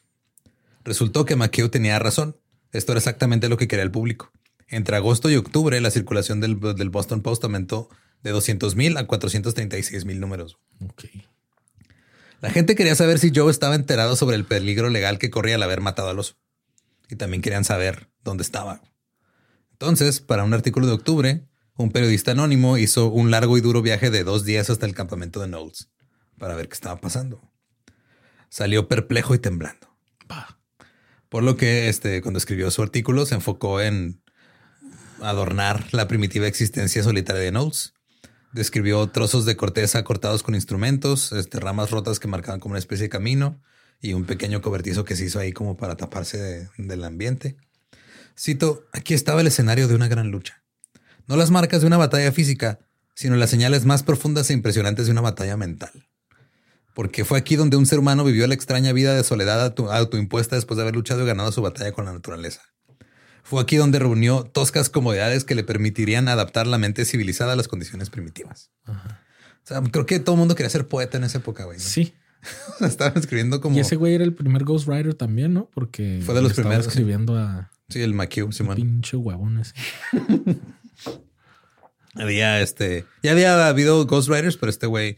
Resultó 0.84 1.24
que 1.24 1.36
McKeown 1.36 1.70
tenía 1.70 1.98
razón. 1.98 2.36
Esto 2.72 2.92
era 2.92 2.98
exactamente 2.98 3.48
lo 3.48 3.56
que 3.56 3.68
quería 3.68 3.84
el 3.84 3.92
público. 3.92 4.32
Entre 4.68 4.96
agosto 4.96 5.30
y 5.30 5.36
octubre, 5.36 5.80
la 5.80 5.90
circulación 5.90 6.40
del, 6.40 6.56
Boston 6.56 7.22
Post 7.22 7.44
aumentó 7.44 7.88
de 8.22 8.30
200 8.30 8.74
mil 8.74 8.96
a 8.96 9.06
436 9.06 10.04
mil 10.04 10.18
números. 10.18 10.58
La 12.40 12.50
gente 12.50 12.74
quería 12.74 12.96
saber 12.96 13.18
si 13.18 13.30
Joe 13.34 13.50
estaba 13.50 13.76
enterado 13.76 14.16
sobre 14.16 14.36
el 14.36 14.44
peligro 14.44 14.90
legal 14.90 15.18
que 15.18 15.30
corría 15.30 15.54
al 15.54 15.62
haber 15.62 15.80
matado 15.80 16.08
al 16.08 16.18
oso. 16.18 16.34
Y 17.08 17.16
también 17.16 17.40
querían 17.40 17.64
saber 17.64 18.08
dónde 18.22 18.42
estaba. 18.42 18.82
Entonces, 19.72 20.20
para 20.20 20.44
un 20.44 20.54
artículo 20.54 20.86
de 20.86 20.92
octubre, 20.92 21.44
un 21.76 21.90
periodista 21.90 22.32
anónimo 22.32 22.78
hizo 22.78 23.10
un 23.10 23.30
largo 23.30 23.58
y 23.58 23.60
duro 23.60 23.82
viaje 23.82 24.10
de 24.10 24.24
dos 24.24 24.44
días 24.44 24.70
hasta 24.70 24.86
el 24.86 24.94
campamento 24.94 25.40
de 25.40 25.48
Knowles 25.48 25.90
para 26.38 26.54
ver 26.54 26.68
qué 26.68 26.74
estaba 26.74 27.00
pasando. 27.00 27.50
Salió 28.48 28.86
perplejo 28.88 29.34
y 29.34 29.38
temblando. 29.38 29.92
Por 31.28 31.42
lo 31.42 31.56
que 31.56 31.88
este, 31.88 32.22
cuando 32.22 32.38
escribió 32.38 32.70
su 32.70 32.80
artículo 32.80 33.26
se 33.26 33.34
enfocó 33.34 33.80
en 33.80 34.22
adornar 35.20 35.92
la 35.92 36.06
primitiva 36.06 36.46
existencia 36.46 37.02
solitaria 37.02 37.42
de 37.42 37.50
Knowles. 37.50 37.92
Describió 38.52 39.08
trozos 39.08 39.44
de 39.44 39.56
corteza 39.56 40.04
cortados 40.04 40.44
con 40.44 40.54
instrumentos, 40.54 41.32
este, 41.32 41.58
ramas 41.58 41.90
rotas 41.90 42.20
que 42.20 42.28
marcaban 42.28 42.60
como 42.60 42.74
una 42.74 42.78
especie 42.78 43.04
de 43.04 43.08
camino 43.08 43.60
y 44.00 44.12
un 44.12 44.26
pequeño 44.26 44.62
cobertizo 44.62 45.04
que 45.04 45.16
se 45.16 45.24
hizo 45.24 45.40
ahí 45.40 45.52
como 45.52 45.76
para 45.76 45.96
taparse 45.96 46.68
del 46.78 47.02
ambiente. 47.02 47.56
Cito, 48.38 48.86
aquí 48.92 49.12
estaba 49.14 49.40
el 49.40 49.48
escenario 49.48 49.88
de 49.88 49.96
una 49.96 50.06
gran 50.06 50.30
lucha 50.30 50.63
no 51.26 51.36
las 51.36 51.50
marcas 51.50 51.80
de 51.80 51.86
una 51.86 51.96
batalla 51.96 52.32
física, 52.32 52.80
sino 53.14 53.36
las 53.36 53.50
señales 53.50 53.84
más 53.84 54.02
profundas 54.02 54.50
e 54.50 54.52
impresionantes 54.52 55.06
de 55.06 55.12
una 55.12 55.20
batalla 55.20 55.56
mental. 55.56 55.92
Porque 56.94 57.24
fue 57.24 57.38
aquí 57.38 57.56
donde 57.56 57.76
un 57.76 57.86
ser 57.86 57.98
humano 57.98 58.24
vivió 58.24 58.46
la 58.46 58.54
extraña 58.54 58.92
vida 58.92 59.14
de 59.14 59.24
soledad 59.24 59.74
autoimpuesta 59.90 60.56
después 60.56 60.76
de 60.76 60.82
haber 60.82 60.94
luchado 60.94 61.22
y 61.22 61.26
ganado 61.26 61.50
su 61.50 61.60
batalla 61.60 61.92
con 61.92 62.04
la 62.04 62.12
naturaleza. 62.12 62.62
Fue 63.42 63.60
aquí 63.60 63.76
donde 63.76 63.98
reunió 63.98 64.44
toscas 64.44 64.88
comodidades 64.88 65.44
que 65.44 65.54
le 65.54 65.64
permitirían 65.64 66.28
adaptar 66.28 66.66
la 66.66 66.78
mente 66.78 67.04
civilizada 67.04 67.52
a 67.52 67.56
las 67.56 67.68
condiciones 67.68 68.10
primitivas. 68.10 68.70
O 68.86 69.66
sea, 69.66 69.82
creo 69.82 70.06
que 70.06 70.18
todo 70.20 70.36
el 70.36 70.38
mundo 70.38 70.54
quería 70.54 70.70
ser 70.70 70.86
poeta 70.86 71.18
en 71.18 71.24
esa 71.24 71.38
época, 71.38 71.64
güey. 71.64 71.78
Sí. 71.78 72.14
Estaban 72.80 73.18
escribiendo 73.18 73.60
como. 73.60 73.76
Y 73.76 73.80
ese 73.80 73.96
güey 73.96 74.14
era 74.14 74.24
el 74.24 74.34
primer 74.34 74.64
Ghostwriter 74.64 75.14
también, 75.14 75.52
¿no? 75.52 75.70
Porque 75.74 76.20
fue 76.24 76.34
de 76.34 76.42
los 76.42 76.52
primeros 76.52 76.86
escribiendo 76.86 77.36
a. 77.36 77.70
Sí, 77.88 78.02
el 78.02 78.14
McHugh, 78.14 78.52
Simón. 78.52 78.76
Pinche 78.76 79.16
huevón 79.16 79.58
ese. 79.58 79.74
Había 82.16 82.60
este, 82.60 83.06
ya 83.22 83.32
había 83.32 83.66
habido 83.66 84.06
Ghostwriters, 84.06 84.56
pero 84.56 84.70
este 84.70 84.86
güey, 84.86 85.16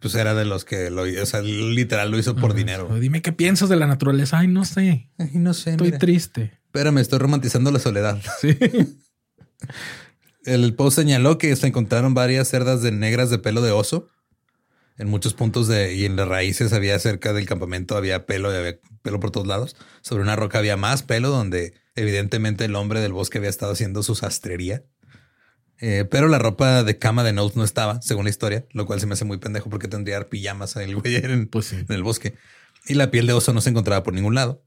pues 0.00 0.14
era 0.14 0.34
de 0.34 0.46
los 0.46 0.64
que 0.64 0.90
lo, 0.90 1.02
o 1.02 1.26
sea, 1.26 1.42
literal 1.42 2.10
lo 2.10 2.18
hizo 2.18 2.34
por 2.34 2.54
dinero. 2.54 2.88
Dime 2.98 3.20
qué 3.20 3.32
piensas 3.32 3.68
de 3.68 3.76
la 3.76 3.86
naturaleza. 3.86 4.38
Ay, 4.38 4.48
no 4.48 4.64
sé. 4.64 5.10
Ay, 5.18 5.30
no 5.34 5.52
sé. 5.52 5.72
Estoy 5.72 5.92
triste. 5.92 6.58
Espérame, 6.64 6.98
estoy 6.98 7.18
romantizando 7.18 7.70
la 7.70 7.78
soledad. 7.78 8.20
Sí. 8.40 8.58
El 10.44 10.74
post 10.74 10.96
señaló 10.96 11.38
que 11.38 11.54
se 11.54 11.68
encontraron 11.68 12.14
varias 12.14 12.48
cerdas 12.48 12.82
de 12.82 12.90
negras 12.90 13.30
de 13.30 13.38
pelo 13.38 13.62
de 13.62 13.70
oso. 13.70 14.08
En 14.98 15.08
muchos 15.08 15.34
puntos 15.34 15.68
de, 15.68 15.94
y 15.94 16.04
en 16.04 16.16
las 16.16 16.26
raíces 16.26 16.72
había 16.72 16.98
cerca 16.98 17.32
del 17.32 17.46
campamento 17.46 17.96
había 17.96 18.26
pelo 18.26 18.52
y 18.52 18.56
había 18.56 18.78
pelo 19.02 19.20
por 19.20 19.30
todos 19.30 19.46
lados. 19.46 19.76
Sobre 20.00 20.22
una 20.22 20.34
roca 20.34 20.58
había 20.58 20.76
más 20.76 21.02
pelo 21.02 21.28
donde 21.28 21.74
evidentemente 21.94 22.64
el 22.64 22.74
hombre 22.74 23.00
del 23.00 23.12
bosque 23.12 23.38
había 23.38 23.50
estado 23.50 23.72
haciendo 23.72 24.02
su 24.02 24.14
sastrería. 24.14 24.82
Eh, 25.80 26.04
pero 26.08 26.28
la 26.28 26.38
ropa 26.38 26.84
de 26.84 26.98
cama 26.98 27.24
de 27.24 27.32
Notes 27.32 27.56
no 27.56 27.64
estaba, 27.64 28.00
según 28.02 28.24
la 28.24 28.30
historia, 28.30 28.64
lo 28.72 28.86
cual 28.86 29.00
se 29.00 29.06
me 29.06 29.14
hace 29.14 29.24
muy 29.24 29.38
pendejo 29.38 29.68
porque 29.68 29.88
tendría 29.88 30.28
pijamas 30.28 30.76
el 30.76 30.94
güey 30.96 31.16
en, 31.16 31.48
pues 31.48 31.72
en 31.72 31.86
el 31.88 32.02
bosque. 32.02 32.34
Y 32.86 32.94
la 32.94 33.10
piel 33.10 33.26
de 33.26 33.32
oso 33.32 33.52
no 33.52 33.60
se 33.60 33.70
encontraba 33.70 34.02
por 34.02 34.14
ningún 34.14 34.34
lado. 34.34 34.62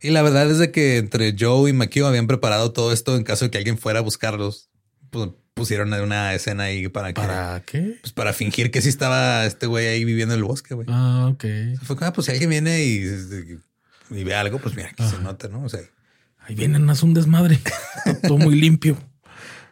Y 0.00 0.10
la 0.10 0.22
verdad 0.22 0.50
es 0.50 0.58
de 0.58 0.70
que 0.70 0.98
entre 0.98 1.34
Joe 1.38 1.70
y 1.70 1.72
McKeown 1.72 2.08
habían 2.08 2.26
preparado 2.26 2.72
todo 2.72 2.92
esto 2.92 3.16
en 3.16 3.24
caso 3.24 3.46
de 3.46 3.50
que 3.50 3.58
alguien 3.58 3.78
fuera 3.78 4.00
a 4.00 4.02
buscarlos. 4.02 4.70
Pues 5.10 5.30
pusieron 5.54 5.92
una 5.94 6.34
escena 6.34 6.64
ahí 6.64 6.88
para 6.88 7.08
que. 7.08 7.20
¿Para 7.20 7.62
qué? 7.64 7.96
Pues 8.02 8.12
para 8.12 8.32
fingir 8.32 8.70
que 8.70 8.82
sí 8.82 8.90
estaba 8.90 9.46
este 9.46 9.66
güey 9.66 9.86
ahí 9.86 10.04
viviendo 10.04 10.34
en 10.34 10.40
el 10.40 10.44
bosque, 10.44 10.74
güey. 10.74 10.86
Ah, 10.90 11.28
ok. 11.32 11.44
Fue 11.82 11.96
como, 11.96 12.08
ah, 12.08 12.12
pues 12.12 12.26
si 12.26 12.32
alguien 12.32 12.50
viene 12.50 12.84
y, 12.84 13.04
y, 14.10 14.24
ve 14.24 14.34
algo, 14.34 14.58
pues 14.58 14.76
mira, 14.76 14.90
aquí 14.90 15.02
se 15.08 15.18
nota, 15.18 15.48
¿no? 15.48 15.64
O 15.64 15.68
sea. 15.68 15.80
Ahí 16.40 16.54
vienen, 16.54 16.88
hace 16.90 17.04
un 17.04 17.14
desmadre. 17.14 17.58
todo 18.22 18.38
muy 18.38 18.54
limpio. 18.54 18.98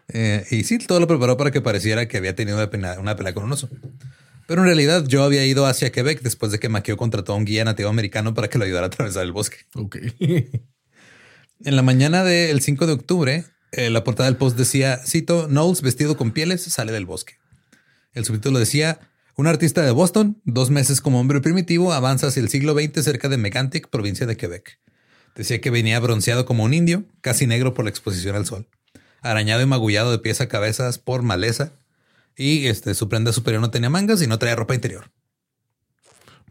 Eh, 0.09 0.45
y 0.51 0.65
sí, 0.65 0.79
todo 0.79 1.01
lo 1.01 1.07
preparó 1.07 1.37
para 1.37 1.51
que 1.51 1.61
pareciera 1.61 2.07
que 2.07 2.17
había 2.17 2.35
tenido 2.35 2.57
una 2.57 3.17
pelea, 3.17 3.35
con 3.35 3.45
un 3.45 3.53
oso. 3.53 3.69
Pero 4.47 4.61
en 4.61 4.67
realidad 4.67 5.07
yo 5.07 5.23
había 5.23 5.45
ido 5.47 5.67
hacia 5.67 5.91
Quebec 5.91 6.21
después 6.21 6.53
de 6.53 6.59
que 6.59 6.69
Maquio 6.69 6.97
contrató 6.97 7.33
a 7.33 7.37
un 7.37 7.45
guía 7.45 7.65
nativo 7.65 7.89
americano 7.89 8.35
para 8.35 8.49
que 8.49 8.59
lo 8.59 8.65
ayudara 8.65 8.87
a 8.87 8.89
atravesar 8.89 9.23
el 9.23 9.33
bosque. 9.33 9.59
Ok. 9.75 9.97
en 10.21 11.77
la 11.77 11.83
mañana 11.83 12.25
del 12.25 12.61
5 12.61 12.87
de 12.87 12.93
octubre, 12.93 13.45
eh, 13.73 13.89
la 13.89 14.05
portada 14.05 14.29
del 14.29 14.37
post 14.37 14.59
decía, 14.59 14.99
cito, 14.99 15.49
Knowles 15.49 15.81
vestido 15.81 16.17
con 16.17 16.33
pieles 16.33 16.63
sale 16.63 16.93
del 16.93 17.07
bosque. 17.07 17.39
El 18.13 18.25
subtítulo 18.25 18.59
decía, 18.59 19.01
un 19.37 19.47
artista 19.47 19.83
de 19.83 19.91
Boston, 19.91 20.41
dos 20.45 20.71
meses 20.71 21.01
como 21.01 21.19
hombre 21.19 21.41
primitivo, 21.41 21.93
avanza 21.93 22.27
hacia 22.27 22.41
el 22.41 22.51
siglo 22.51 22.75
XX 22.75 23.03
cerca 23.03 23.29
de 23.29 23.39
Megantic, 23.39 23.89
provincia 23.89 24.27
de 24.27 24.37
Quebec. 24.37 24.79
Decía 25.35 25.61
que 25.61 25.71
venía 25.71 25.99
bronceado 25.99 26.45
como 26.45 26.63
un 26.63 26.75
indio, 26.75 27.05
casi 27.23 27.47
negro 27.47 27.75
por 27.75 27.87
la 27.87 27.91
exposición 27.91 28.37
al 28.37 28.47
sol 28.47 28.69
arañado 29.25 29.63
y 29.63 29.67
magullado 29.67 30.13
de 30.13 30.19
pies 30.19 30.41
a 30.41 30.49
cabezas 30.49 30.99
por 30.99 31.23
maleza. 31.23 31.73
Y 32.37 32.67
este, 32.67 32.95
su 32.95 33.09
prenda 33.09 33.33
superior 33.33 33.61
no 33.61 33.71
tenía 33.71 33.91
mangas 33.91 34.23
y 34.23 34.27
no 34.27 34.39
traía 34.39 34.57
ropa 34.57 34.75
interior. 34.75 35.11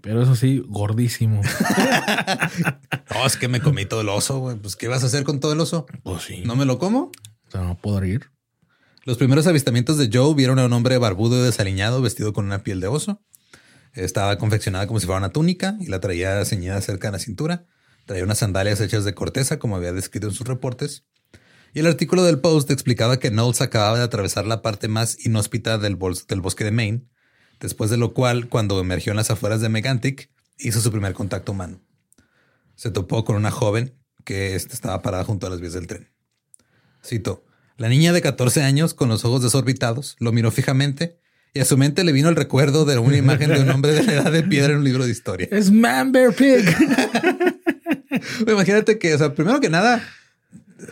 Pero 0.01 0.21
eso 0.21 0.35
sí, 0.35 0.61
gordísimo. 0.67 1.41
no, 3.13 3.25
es 3.25 3.37
que 3.37 3.47
me 3.47 3.61
comí 3.61 3.85
todo 3.85 4.01
el 4.01 4.09
oso, 4.09 4.39
güey. 4.39 4.57
Pues, 4.57 4.75
¿qué 4.75 4.89
vas 4.89 5.03
a 5.03 5.07
hacer 5.07 5.23
con 5.23 5.39
todo 5.39 5.53
el 5.53 5.59
oso? 5.61 5.85
Pues 6.03 6.23
sí. 6.23 6.43
¿No 6.45 6.57
me 6.57 6.65
lo 6.65 6.77
como? 6.77 7.11
O 7.47 7.51
sea, 7.51 7.61
no 7.61 7.77
puedo 7.77 8.03
ir. 8.03 8.29
Los 9.05 9.17
primeros 9.17 9.47
avistamientos 9.47 9.97
de 9.97 10.09
Joe 10.11 10.33
vieron 10.33 10.59
a 10.59 10.65
un 10.65 10.73
hombre 10.73 10.97
barbudo 10.97 11.39
y 11.39 11.45
desaliñado 11.45 12.01
vestido 12.01 12.33
con 12.33 12.45
una 12.45 12.63
piel 12.63 12.81
de 12.81 12.87
oso. 12.87 13.21
Estaba 13.93 14.37
confeccionada 14.37 14.87
como 14.87 14.99
si 14.99 15.05
fuera 15.05 15.19
una 15.19 15.31
túnica 15.31 15.77
y 15.79 15.87
la 15.87 15.99
traía 15.99 16.43
ceñida 16.43 16.81
cerca 16.81 17.09
de 17.09 17.13
la 17.13 17.19
cintura. 17.19 17.65
Traía 18.05 18.23
unas 18.23 18.39
sandalias 18.39 18.81
hechas 18.81 19.05
de 19.05 19.13
corteza, 19.13 19.59
como 19.59 19.75
había 19.75 19.93
descrito 19.93 20.27
en 20.27 20.33
sus 20.33 20.47
reportes. 20.47 21.05
Y 21.73 21.79
el 21.79 21.87
artículo 21.87 22.23
del 22.23 22.39
Post 22.39 22.69
explicaba 22.69 23.17
que 23.17 23.31
Knowles 23.31 23.61
acababa 23.61 23.97
de 23.97 24.03
atravesar 24.03 24.45
la 24.45 24.61
parte 24.61 24.87
más 24.87 25.25
inhóspita 25.25 25.79
del, 25.79 25.97
del 26.27 26.41
bosque 26.41 26.63
de 26.63 26.71
Maine, 26.71 27.07
después 27.59 27.89
de 27.89 27.97
lo 27.97 28.13
cual, 28.13 28.47
cuando 28.47 28.79
emergió 28.79 29.11
en 29.11 29.17
las 29.17 29.31
afueras 29.31 29.59
de 29.59 29.69
Megantic, 29.69 30.29
hizo 30.59 30.81
su 30.81 30.91
primer 30.91 31.13
contacto 31.13 31.51
humano. 31.51 31.81
Se 32.75 32.91
topó 32.91 33.25
con 33.25 33.35
una 33.35 33.49
joven 33.49 33.95
que 34.23 34.55
este, 34.55 34.75
estaba 34.75 35.01
parada 35.01 35.23
junto 35.23 35.47
a 35.47 35.49
las 35.49 35.61
vías 35.61 35.73
del 35.73 35.87
tren. 35.87 36.09
Cito, 37.03 37.43
la 37.77 37.89
niña 37.89 38.13
de 38.13 38.21
14 38.21 38.61
años, 38.61 38.93
con 38.93 39.09
los 39.09 39.25
ojos 39.25 39.41
desorbitados, 39.41 40.15
lo 40.19 40.31
miró 40.31 40.51
fijamente 40.51 41.19
y 41.55 41.59
a 41.59 41.65
su 41.65 41.75
mente 41.77 42.03
le 42.03 42.11
vino 42.11 42.29
el 42.29 42.35
recuerdo 42.35 42.85
de 42.85 42.99
una 42.99 43.17
imagen 43.17 43.51
de 43.51 43.61
un 43.61 43.69
hombre 43.71 43.93
de 43.93 44.03
la 44.03 44.13
edad 44.13 44.31
de 44.31 44.43
piedra 44.43 44.73
en 44.73 44.79
un 44.79 44.83
libro 44.83 45.05
de 45.05 45.11
historia. 45.11 45.47
Es 45.51 45.71
Man 45.71 46.11
Bear 46.11 46.33
Pig. 46.33 46.65
Imagínate 48.47 48.99
que, 48.99 49.13
o 49.15 49.17
sea, 49.17 49.33
primero 49.33 49.59
que 49.59 49.69
nada, 49.69 50.03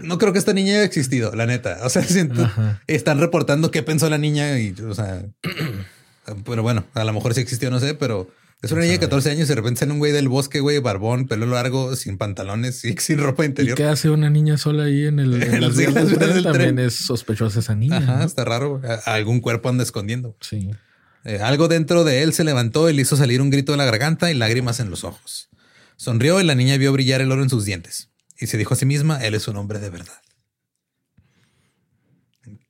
no 0.01 0.17
creo 0.17 0.33
que 0.33 0.39
esta 0.39 0.53
niña 0.53 0.73
haya 0.73 0.83
existido, 0.83 1.35
la 1.35 1.45
neta. 1.45 1.79
O 1.83 1.89
sea, 1.89 2.03
siento, 2.07 2.49
están 2.87 3.19
reportando 3.19 3.71
qué 3.71 3.83
pensó 3.83 4.09
la 4.09 4.17
niña 4.17 4.59
y, 4.59 4.73
o 4.87 4.93
sea, 4.93 5.23
pero 6.45 6.63
bueno, 6.63 6.85
a 6.93 7.03
lo 7.03 7.13
mejor 7.13 7.33
sí 7.33 7.41
existió, 7.41 7.69
no 7.69 7.79
sé, 7.79 7.93
pero 7.93 8.29
es 8.61 8.71
una 8.71 8.81
niña 8.81 8.93
de 8.93 8.99
14 8.99 9.31
años 9.31 9.47
y 9.47 9.49
de 9.49 9.55
repente 9.55 9.79
sale 9.79 9.91
un 9.91 9.99
güey 9.99 10.11
del 10.11 10.29
bosque, 10.29 10.59
güey, 10.59 10.79
barbón, 10.79 11.27
pelo 11.27 11.47
largo, 11.47 11.95
sin 11.95 12.17
pantalones 12.17 12.85
y 12.85 12.93
sin 12.99 13.19
ropa 13.19 13.45
interior. 13.45 13.77
¿Y 13.77 13.81
qué 13.81 13.87
hace 13.87 14.09
una 14.09 14.29
niña 14.29 14.57
sola 14.57 14.83
ahí 14.83 15.07
en 15.07 15.19
el 15.19 15.41
en 15.43 15.61
las 15.61 15.75
vías 15.75 15.93
del 15.93 16.17
tren? 16.17 16.43
También 16.43 16.79
es 16.79 16.93
sospechosa 16.93 17.59
esa 17.59 17.75
niña. 17.75 17.97
Ajá, 17.97 18.23
está 18.23 18.45
raro. 18.45 18.81
Algún 19.05 19.41
cuerpo 19.41 19.69
anda 19.69 19.83
escondiendo. 19.83 20.37
Sí. 20.41 20.69
Eh, 21.23 21.39
algo 21.39 21.67
dentro 21.67 22.03
de 22.03 22.23
él 22.23 22.33
se 22.33 22.43
levantó 22.43 22.89
y 22.89 22.93
le 22.93 23.03
hizo 23.03 23.15
salir 23.15 23.41
un 23.41 23.51
grito 23.51 23.73
de 23.73 23.77
la 23.77 23.85
garganta 23.85 24.31
y 24.31 24.33
lágrimas 24.33 24.79
en 24.79 24.89
los 24.89 25.03
ojos. 25.03 25.49
Sonrió 25.95 26.41
y 26.41 26.43
la 26.43 26.55
niña 26.55 26.77
vio 26.77 26.91
brillar 26.93 27.21
el 27.21 27.31
oro 27.31 27.43
en 27.43 27.49
sus 27.49 27.63
dientes 27.63 28.10
y 28.41 28.47
se 28.47 28.57
dijo 28.57 28.73
a 28.73 28.77
sí 28.77 28.87
misma, 28.87 29.23
él 29.23 29.35
es 29.35 29.47
un 29.47 29.55
hombre 29.55 29.79
de 29.79 29.91
verdad. 29.91 30.19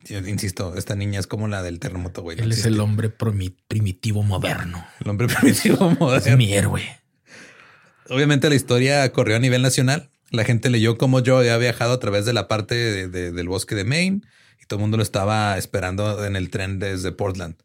Yo 0.04 0.20
insisto, 0.20 0.76
esta 0.76 0.96
niña 0.96 1.20
es 1.20 1.28
como 1.28 1.48
la 1.48 1.64
del 1.64 1.80
terremoto, 1.80 2.22
güey. 2.22 2.38
él 2.40 2.52
es 2.52 2.66
el 2.66 2.80
hombre 2.82 3.10
primitivo 3.10 4.22
moderno. 4.22 4.86
El 5.00 5.10
hombre 5.10 5.28
primitivo 5.40 5.90
moderno. 5.92 6.32
Es 6.32 6.38
mi 6.38 6.54
héroe. 6.54 6.84
Obviamente 8.10 8.50
la 8.50 8.56
historia 8.56 9.10
corrió 9.14 9.38
a 9.38 9.40
nivel 9.40 9.62
nacional. 9.62 10.12
La 10.30 10.44
gente 10.44 10.70
leyó 10.70 10.98
cómo 10.98 11.22
yo 11.22 11.38
había 11.38 11.58
viajado 11.58 11.94
a 11.94 12.00
través 12.00 12.26
de 12.26 12.34
la 12.34 12.50
parte 12.50 13.08
del 13.08 13.48
bosque 13.48 13.76
de 13.76 13.86
Maine 13.86 14.22
y 14.62 14.66
todo 14.66 14.80
el 14.80 14.82
mundo 14.82 14.98
lo 14.98 15.04
estaba 15.04 15.58
esperando 15.58 16.26
en 16.26 16.36
el 16.36 16.50
tren 16.50 16.80
desde 16.80 17.14
Portland. 17.14 17.56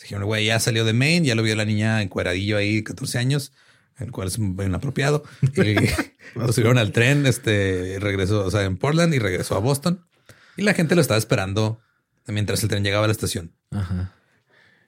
Dijeron, 0.00 0.24
güey, 0.26 0.46
ya 0.46 0.60
salió 0.60 0.84
de 0.84 0.92
Maine, 0.92 1.26
ya 1.26 1.34
lo 1.34 1.42
vio 1.42 1.56
la 1.56 1.64
niña 1.64 2.02
encueradillo 2.02 2.56
ahí, 2.56 2.84
14 2.84 3.18
años 3.18 3.52
el 3.98 4.12
cual 4.12 4.28
es 4.28 4.38
inapropiado. 4.38 5.24
Y 5.42 5.74
lo 6.38 6.52
subieron 6.52 6.78
al 6.78 6.92
tren, 6.92 7.26
este 7.26 7.98
regresó, 8.00 8.44
o 8.44 8.50
sea, 8.50 8.64
en 8.64 8.76
Portland 8.76 9.14
y 9.14 9.18
regresó 9.18 9.56
a 9.56 9.60
Boston. 9.60 10.04
Y 10.56 10.62
la 10.62 10.74
gente 10.74 10.94
lo 10.94 11.00
estaba 11.00 11.18
esperando 11.18 11.80
mientras 12.26 12.62
el 12.62 12.68
tren 12.68 12.84
llegaba 12.84 13.04
a 13.04 13.08
la 13.08 13.12
estación. 13.12 13.52
Ajá. 13.70 14.12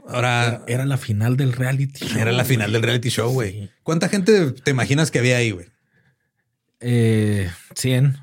Ahora 0.09 0.63
era, 0.67 0.85
la 0.87 0.97
final 0.97 1.37
del 1.37 1.53
reality 1.53 2.07
show. 2.07 2.19
Era 2.19 2.33
la 2.33 2.45
final 2.45 2.73
del 2.73 2.83
reality 2.83 3.11
show, 3.11 3.31
güey. 3.33 3.71
¿Cuánta 3.83 4.09
gente 4.09 4.53
te 4.53 4.71
imaginas 4.71 5.11
que 5.11 5.19
había 5.19 5.37
ahí, 5.37 5.51
güey? 5.53 5.69
Eh, 6.81 7.51
100. 7.75 8.17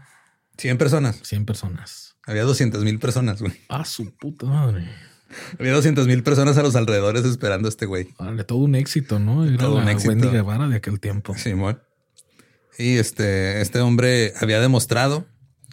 100 0.57 0.77
personas. 0.77 1.19
100 1.23 1.45
personas. 1.45 2.15
Había 2.25 2.43
200 2.43 2.83
mil 2.83 2.99
personas, 2.99 3.41
güey. 3.41 3.53
Ah, 3.69 3.85
su 3.85 4.11
puta 4.15 4.45
madre. 4.45 4.89
Había 5.59 5.73
200 5.73 6.07
mil 6.07 6.23
personas 6.23 6.57
a 6.57 6.63
los 6.63 6.75
alrededores 6.75 7.25
esperando 7.25 7.67
a 7.67 7.69
este 7.69 7.85
güey. 7.85 8.09
Vale, 8.17 8.43
todo 8.43 8.59
un 8.59 8.75
éxito, 8.75 9.19
¿no? 9.19 9.45
Era 9.45 9.57
todo 9.57 9.75
un 9.77 9.89
éxito. 9.89 10.09
Wendy 10.09 10.29
Guevara 10.29 10.67
de 10.67 10.77
aquel 10.77 10.99
tiempo. 10.99 11.35
Sí, 11.35 11.53
Y 12.77 12.97
este, 12.97 13.61
este 13.61 13.79
hombre 13.79 14.33
había 14.39 14.59
demostrado 14.59 15.25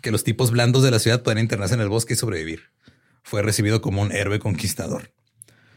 que 0.03 0.11
los 0.11 0.25
tipos 0.25 0.51
blandos 0.51 0.83
de 0.83 0.91
la 0.91 0.99
ciudad 0.99 1.23
pueden 1.23 1.39
internarse 1.39 1.75
en 1.75 1.81
el 1.81 1.89
bosque 1.89 2.15
y 2.15 2.17
sobrevivir. 2.17 2.71
Fue 3.23 3.43
recibido 3.43 3.81
como 3.81 4.03
un 4.03 4.13
héroe 4.13 4.39
conquistador. 4.39 5.13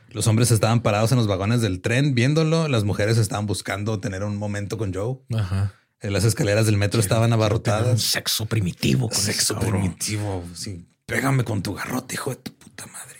Los 0.09 0.27
hombres 0.27 0.51
estaban 0.51 0.81
parados 0.81 1.11
en 1.11 1.17
los 1.17 1.27
vagones 1.27 1.61
del 1.61 1.81
tren 1.81 2.15
viéndolo. 2.15 2.67
Las 2.67 2.83
mujeres 2.83 3.17
estaban 3.17 3.45
buscando 3.45 3.99
tener 3.99 4.23
un 4.23 4.37
momento 4.37 4.77
con 4.77 4.93
Joe. 4.93 5.17
Ajá. 5.37 5.73
En 5.99 6.13
las 6.13 6.23
escaleras 6.23 6.65
del 6.65 6.77
metro 6.77 6.99
estaban 6.99 7.33
abarrotadas. 7.33 7.91
Un 7.91 7.97
sexo 7.99 8.45
primitivo. 8.45 9.09
sexo 9.11 9.57
primitivo. 9.59 10.43
Sí. 10.53 10.87
Pégame 11.05 11.43
con 11.43 11.63
tu 11.63 11.73
garrote, 11.73 12.15
hijo 12.15 12.31
de 12.31 12.35
tu 12.37 12.53
puta 12.53 12.85
madre. 12.87 13.16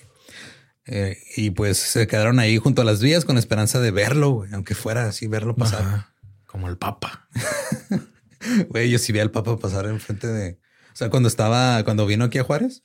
Eh, 0.87 1.17
y 1.35 1.49
pues 1.51 1.77
se 1.77 2.07
quedaron 2.07 2.39
ahí 2.39 2.57
junto 2.57 2.81
a 2.81 2.85
las 2.85 3.01
vías 3.01 3.25
con 3.25 3.37
esperanza 3.37 3.79
de 3.79 3.91
verlo, 3.91 4.45
aunque 4.53 4.73
fuera 4.73 5.07
así, 5.07 5.27
verlo 5.27 5.55
pasar. 5.55 6.07
como 6.45 6.67
el 6.69 6.77
Papa. 6.77 7.27
Güey, 8.69 8.89
yo 8.91 8.99
sí 8.99 9.11
vi 9.11 9.19
al 9.19 9.31
Papa 9.31 9.57
pasar 9.57 9.87
enfrente 9.87 10.27
de. 10.27 10.59
O 10.93 10.95
sea, 10.97 11.09
cuando 11.09 11.27
estaba, 11.27 11.83
cuando 11.83 12.05
vino 12.05 12.25
aquí 12.25 12.37
a 12.37 12.43
Juárez, 12.43 12.81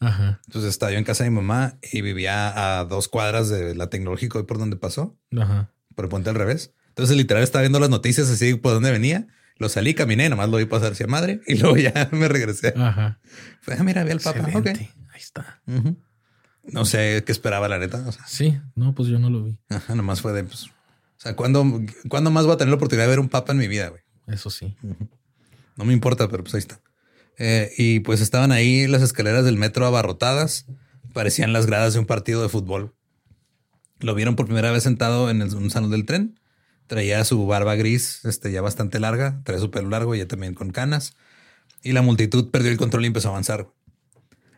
entonces 0.46 0.70
estaba 0.70 0.92
yo 0.92 0.98
en 0.98 1.04
casa 1.04 1.24
de 1.24 1.30
mi 1.30 1.36
mamá 1.36 1.78
y 1.92 2.00
vivía 2.00 2.78
a 2.78 2.84
dos 2.84 3.08
cuadras 3.08 3.48
de 3.48 3.74
la 3.74 3.88
tecnológica 3.88 4.42
por 4.44 4.58
donde 4.58 4.76
pasó, 4.76 5.16
por 5.94 6.04
el 6.04 6.08
puente 6.08 6.28
al 6.30 6.36
revés. 6.36 6.72
Entonces, 6.88 7.16
literal, 7.16 7.42
estaba 7.42 7.62
viendo 7.62 7.80
las 7.80 7.88
noticias 7.90 8.28
así 8.28 8.54
por 8.54 8.72
donde 8.72 8.90
venía. 8.90 9.28
Lo 9.56 9.68
salí, 9.68 9.94
caminé, 9.94 10.28
nomás 10.28 10.48
lo 10.48 10.56
vi 10.58 10.64
pasar 10.64 10.92
hacia 10.92 11.06
madre 11.06 11.40
y 11.46 11.54
luego 11.58 11.76
ya 11.76 12.08
me 12.12 12.28
regresé. 12.28 12.74
Ajá. 12.76 13.18
Fue, 13.60 13.74
ah, 13.78 13.82
mira, 13.82 14.04
vi 14.04 14.10
al 14.10 14.20
Papa. 14.20 14.46
Ahí 15.12 15.20
está. 15.20 15.62
No 16.64 16.84
sé 16.84 17.22
qué 17.26 17.32
esperaba 17.32 17.68
la 17.68 17.78
neta. 17.78 18.04
sí, 18.26 18.58
no, 18.74 18.94
pues 18.94 19.08
yo 19.08 19.18
no 19.18 19.30
lo 19.30 19.44
vi. 19.44 19.58
Ajá, 19.68 19.94
nomás 19.94 20.20
fue 20.20 20.32
de, 20.32 20.44
pues, 20.44 20.66
o 20.66 20.70
sea, 21.16 21.36
¿cuándo, 21.36 21.64
más 21.64 22.46
voy 22.46 22.54
a 22.54 22.56
tener 22.56 22.70
la 22.70 22.76
oportunidad 22.76 23.04
de 23.04 23.10
ver 23.10 23.20
un 23.20 23.28
papa 23.28 23.52
en 23.52 23.58
mi 23.58 23.68
vida, 23.68 23.88
güey? 23.88 24.02
Eso 24.26 24.50
sí. 24.50 24.76
No 25.76 25.84
me 25.84 25.92
importa, 25.92 26.28
pero 26.28 26.42
pues 26.42 26.54
ahí 26.54 26.58
está. 26.58 26.80
Eh, 27.38 27.70
y 27.76 28.00
pues 28.00 28.20
estaban 28.20 28.52
ahí 28.52 28.86
las 28.86 29.02
escaleras 29.02 29.44
del 29.44 29.56
metro 29.56 29.86
abarrotadas. 29.86 30.66
Parecían 31.12 31.52
las 31.52 31.66
gradas 31.66 31.94
de 31.94 32.00
un 32.00 32.06
partido 32.06 32.42
de 32.42 32.48
fútbol. 32.48 32.94
Lo 34.00 34.14
vieron 34.14 34.36
por 34.36 34.46
primera 34.46 34.70
vez 34.72 34.82
sentado 34.82 35.30
en 35.30 35.42
un 35.42 35.70
salón 35.70 35.90
del 35.90 36.06
tren. 36.06 36.40
Traía 36.88 37.24
su 37.24 37.46
barba 37.46 37.74
gris, 37.74 38.24
este, 38.24 38.50
ya 38.52 38.60
bastante 38.60 39.00
larga. 39.00 39.42
Traía 39.44 39.60
su 39.60 39.70
pelo 39.70 39.88
largo, 39.88 40.14
ya 40.14 40.26
también 40.26 40.54
con 40.54 40.70
canas. 40.70 41.16
y 41.84 41.92
la 41.92 42.02
multitud 42.02 42.50
perdió 42.50 42.70
el 42.70 42.78
control 42.78 43.04
y 43.04 43.08
empezó 43.08 43.28
a 43.28 43.30
avanzar. 43.32 43.68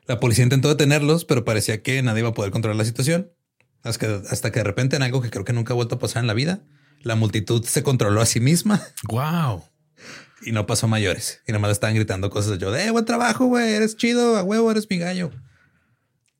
La 0.07 0.21
policía 0.21 0.45
intentó 0.45 0.69
detenerlos, 0.69 1.25
pero 1.25 1.45
parecía 1.45 1.83
que 1.83 2.03
nadie 2.03 2.21
iba 2.21 2.31
a 2.31 2.35
poder 2.35 2.51
controlar 2.51 2.77
la 2.77 2.85
situación. 2.85 3.33
Hasta 3.83 4.07
que, 4.07 4.29
hasta 4.31 4.53
que 4.53 4.61
de 4.61 4.65
repente, 4.65 4.97
en 4.97 5.03
algo 5.03 5.21
que 5.21 5.31
creo 5.31 5.45
que 5.45 5.53
nunca 5.53 5.73
ha 5.73 5.77
vuelto 5.77 5.97
a 5.97 5.99
pasar 5.99 6.23
en 6.23 6.27
la 6.27 6.35
vida, 6.35 6.63
la 7.03 7.15
multitud 7.17 7.65
se 7.65 7.83
controló 7.83 8.21
a 8.21 8.27
sí 8.27 8.41
misma. 8.41 8.83
Wow. 9.09 9.65
Y 10.47 10.53
no 10.53 10.67
pasó 10.67 10.89
mayores. 10.89 11.41
Y 11.47 11.53
nomás 11.53 11.71
estaban 11.71 11.95
gritando 11.95 12.29
cosas 12.29 12.53
de 12.53 12.59
yo, 12.59 12.75
eh, 12.77 12.91
buen 12.91 13.05
trabajo, 13.07 13.47
güey, 13.47 13.73
eres 13.73 13.97
chido, 13.97 14.37
a 14.37 14.43
huevo, 14.43 14.71
eres 14.71 14.89
mi 14.91 14.99
gallo. 14.99 15.31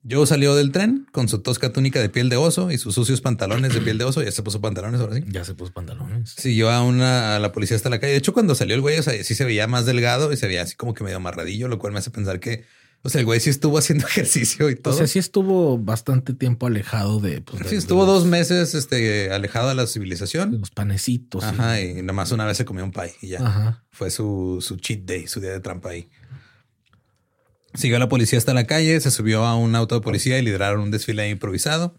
Joe 0.09 0.27
salió 0.27 0.55
del 0.55 0.71
tren 0.71 1.07
con 1.13 1.29
su 1.29 1.41
tosca 1.41 1.73
túnica 1.73 1.99
de 1.99 2.11
piel 2.11 2.29
de 2.29 2.37
oso 2.37 2.71
y 2.71 2.77
sus 2.77 2.95
sucios 2.95 3.23
pantalones 3.23 3.73
de 3.73 3.81
piel 3.81 3.97
de 3.97 4.05
oso. 4.05 4.23
Ya 4.23 4.33
se 4.33 4.43
puso 4.43 4.61
pantalones 4.61 5.01
ahora 5.01 5.15
sí. 5.15 5.25
Ya 5.29 5.45
se 5.45 5.55
puso 5.55 5.73
pantalones. 5.73 6.35
Siguió 6.37 6.71
a 6.71 6.83
una 6.83 7.37
a 7.37 7.39
la 7.39 7.53
policía 7.53 7.77
hasta 7.77 7.89
la 7.89 7.99
calle. 7.99 8.13
De 8.13 8.19
hecho, 8.19 8.35
cuando 8.35 8.55
salió 8.55 8.75
el 8.75 8.83
güey, 8.83 8.99
o 8.99 9.03
sea, 9.03 9.15
sí 9.25 9.35
se 9.35 9.45
veía 9.47 9.67
más 9.67 9.87
delgado 9.87 10.31
y 10.31 10.37
se 10.37 10.47
veía 10.47 10.61
así 10.61 10.77
como 10.77 10.93
que 10.93 11.05
medio 11.05 11.17
amarradillo, 11.17 11.69
lo 11.69 11.79
cual 11.79 11.95
me 11.95 12.01
hace 12.01 12.11
pensar 12.11 12.39
que, 12.39 12.67
o 13.07 13.11
sea, 13.11 13.21
el 13.21 13.27
güey 13.27 13.39
sí 13.39 13.51
estuvo 13.51 13.77
haciendo 13.77 14.07
ejercicio 14.09 14.71
y 14.71 14.77
todo. 14.77 14.95
O 14.95 14.97
sea, 14.97 15.07
sí 15.07 15.19
estuvo 15.19 15.79
bastante 15.79 16.33
tiempo 16.33 16.67
alejado 16.67 17.21
de. 17.21 17.43
Pues, 17.43 17.69
sí, 17.69 17.77
estuvo 17.77 18.07
dos 18.07 18.25
meses 18.25 18.75
este, 18.75 19.31
alejado 19.31 19.69
de 19.69 19.75
la 19.75 19.87
civilización. 19.87 20.59
los 20.59 20.71
panecitos. 20.71 21.45
Ajá. 21.45 21.83
Y 21.83 22.01
nada 22.01 22.15
más 22.15 22.33
una 22.33 22.47
vez 22.47 22.57
se 22.57 22.65
comió 22.65 22.83
un 22.83 22.93
pie 22.93 23.15
y 23.21 23.29
ya. 23.29 23.47
Ajá. 23.47 23.85
Fue 23.91 24.11
su, 24.11 24.59
su 24.67 24.77
cheat 24.77 25.01
day, 25.01 25.27
su 25.27 25.41
día 25.41 25.51
de 25.51 25.61
trampa 25.61 25.91
ahí. 25.91 26.09
Siguió 27.75 27.97
a 27.97 28.01
la 28.01 28.09
policía 28.09 28.39
hasta 28.39 28.55
la 28.55 28.65
calle, 28.65 28.99
se 29.01 29.11
subió 29.11 29.45
a 29.45 29.55
un 29.55 29.75
auto 29.75 29.97
de 29.97 30.01
policía 30.01 30.39
y 30.39 30.43
lideraron 30.43 30.81
un 30.81 30.91
desfile 30.91 31.29
improvisado. 31.29 31.95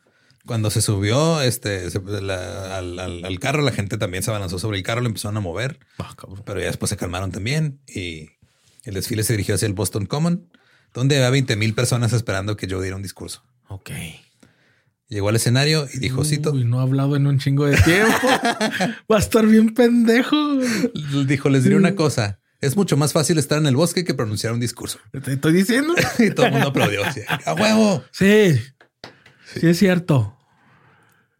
Cuando 0.47 0.71
se 0.71 0.81
subió 0.81 1.41
este, 1.41 1.85
al, 1.85 3.39
carro, 3.39 3.61
la 3.61 3.71
gente 3.71 3.97
también 3.97 4.23
se 4.23 4.31
abalanzó 4.31 4.57
sobre 4.57 4.77
el 4.77 4.83
carro, 4.83 5.01
lo 5.01 5.07
empezaron 5.07 5.37
a 5.37 5.39
mover. 5.39 5.79
Ah, 5.99 6.15
pero 6.45 6.59
ya 6.59 6.67
después 6.67 6.89
se 6.89 6.97
calmaron 6.97 7.31
también 7.31 7.79
y 7.87 8.29
el 8.83 8.93
desfile 8.95 9.23
se 9.23 9.33
dirigió 9.33 9.55
hacia 9.55 9.65
el 9.67 9.73
Boston 9.73 10.05
Common, 10.05 10.47
donde 10.95 11.17
había 11.17 11.29
20 11.29 11.55
mil 11.57 11.75
personas 11.75 12.13
esperando 12.13 12.57
que 12.57 12.65
yo 12.65 12.81
diera 12.81 12.95
un 12.95 13.03
discurso. 13.03 13.43
Ok. 13.67 13.91
Llegó 15.07 15.29
al 15.29 15.35
escenario 15.35 15.87
y 15.93 15.99
dijo, 15.99 16.23
cito. 16.23 16.51
Uy, 16.51 16.65
no 16.65 16.79
ha 16.79 16.83
hablado 16.83 17.15
en 17.15 17.27
un 17.27 17.37
chingo 17.37 17.65
de 17.65 17.77
tiempo. 17.77 18.27
Va 19.11 19.17
a 19.17 19.19
estar 19.19 19.45
bien 19.45 19.75
pendejo. 19.75 20.35
Dijo, 21.27 21.49
les 21.49 21.63
diré 21.63 21.75
una 21.75 21.93
cosa. 21.95 22.39
Es 22.61 22.75
mucho 22.75 22.97
más 22.97 23.13
fácil 23.13 23.37
estar 23.37 23.59
en 23.59 23.67
el 23.67 23.75
bosque 23.75 24.03
que 24.03 24.15
pronunciar 24.15 24.53
un 24.53 24.59
discurso. 24.59 24.99
Te 25.11 25.33
estoy 25.33 25.53
diciendo. 25.53 25.93
y 26.19 26.31
todo 26.31 26.47
el 26.47 26.53
mundo 26.53 26.69
aplaudió. 26.69 27.01
¡A 27.45 27.53
huevo! 27.53 28.03
Sí, 28.11 28.59
sí, 29.53 29.67
es 29.67 29.77
cierto. 29.77 30.35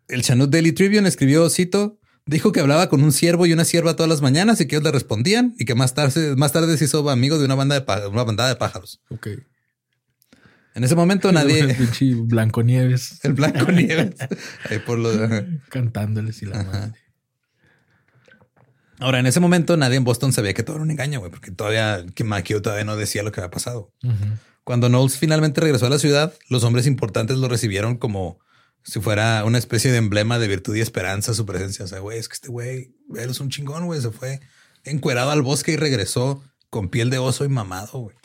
El 0.07 0.21
Chanut 0.21 0.51
Daily 0.51 0.73
Tribune 0.73 1.07
escribió, 1.07 1.49
cito, 1.49 1.99
dijo 2.25 2.51
que 2.51 2.59
hablaba 2.59 2.89
con 2.89 3.03
un 3.03 3.11
siervo 3.11 3.45
y 3.45 3.53
una 3.53 3.65
sierva 3.65 3.95
todas 3.95 4.09
las 4.09 4.21
mañanas 4.21 4.59
y 4.59 4.67
que 4.67 4.75
ellos 4.75 4.83
le 4.83 4.91
respondían 4.91 5.53
y 5.57 5.65
que 5.65 5.75
más 5.75 5.93
tarde, 5.93 6.35
más 6.35 6.51
tarde 6.51 6.77
se 6.77 6.85
hizo 6.85 7.09
amigo 7.09 7.37
de 7.37 7.45
una 7.45 7.55
banda 7.55 7.79
de, 7.79 8.07
una 8.07 8.23
bandada 8.23 8.49
de 8.49 8.55
pájaros. 8.55 9.01
Ok. 9.09 9.27
En 10.73 10.83
ese 10.83 10.95
momento 10.95 11.31
nadie. 11.31 11.59
El 12.01 12.23
Blanco 12.23 12.63
Nieves. 12.63 13.19
El 13.23 13.33
Blanco 13.33 13.71
Nieves. 13.71 14.15
Ahí 14.69 14.79
por 14.79 14.97
lo 14.99 15.09
Cantándoles 15.69 16.41
y 16.41 16.47
la 16.47 16.63
madre. 16.63 16.93
Ahora, 18.99 19.19
en 19.19 19.25
ese 19.25 19.39
momento 19.39 19.77
nadie 19.77 19.97
en 19.97 20.03
Boston 20.03 20.33
sabía 20.33 20.53
que 20.53 20.63
todo 20.63 20.77
era 20.77 20.83
un 20.83 20.91
engaño, 20.91 21.19
güey, 21.19 21.31
porque 21.31 21.51
todavía 21.51 22.05
que 22.15 22.23
Makio 22.23 22.61
todavía 22.61 22.85
no 22.85 22.95
decía 22.95 23.23
lo 23.23 23.31
que 23.31 23.41
había 23.41 23.51
pasado. 23.51 23.93
Cuando 24.63 24.87
Knowles 24.87 25.17
finalmente 25.17 25.61
regresó 25.61 25.85
a 25.85 25.89
la 25.89 25.99
ciudad, 25.99 26.33
los 26.49 26.63
hombres 26.63 26.87
importantes 26.87 27.37
lo 27.37 27.47
recibieron 27.47 27.97
como 27.97 28.39
si 28.85 29.01
fuera 29.01 29.43
una 29.45 29.57
especie 29.57 29.91
de 29.91 29.97
emblema 29.97 30.37
de 30.37 30.47
virtud 30.47 30.75
y 30.75 30.81
esperanza 30.81 31.33
su 31.33 31.45
presencia. 31.45 31.85
O 31.85 31.87
sea, 31.87 31.99
güey, 31.99 32.19
es 32.19 32.29
que 32.29 32.35
este 32.35 32.49
güey, 32.49 32.95
él 33.15 33.29
es 33.31 33.39
un 33.39 33.49
chingón, 33.49 33.85
güey, 33.85 33.99
se 33.99 34.11
fue 34.11 34.39
encuerado 34.83 35.31
al 35.31 35.41
bosque 35.41 35.71
y 35.71 35.75
regresó 35.75 36.43
con 36.69 36.89
piel 36.89 37.09
de 37.09 37.17
oso 37.17 37.45
y 37.45 37.49
mamado, 37.49 37.99
güey. 37.99 38.15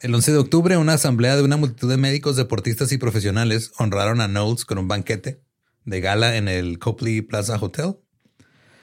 El 0.00 0.14
11 0.14 0.32
de 0.32 0.38
octubre, 0.38 0.76
una 0.76 0.92
asamblea 0.92 1.36
de 1.36 1.42
una 1.42 1.56
multitud 1.56 1.88
de 1.88 1.96
médicos, 1.96 2.36
deportistas 2.36 2.92
y 2.92 2.98
profesionales 2.98 3.72
honraron 3.78 4.20
a 4.20 4.28
Knowles 4.28 4.66
con 4.66 4.76
un 4.76 4.88
banquete 4.88 5.42
de 5.86 6.00
gala 6.00 6.36
en 6.36 6.48
el 6.48 6.78
Copley 6.78 7.22
Plaza 7.22 7.56
Hotel. 7.58 7.96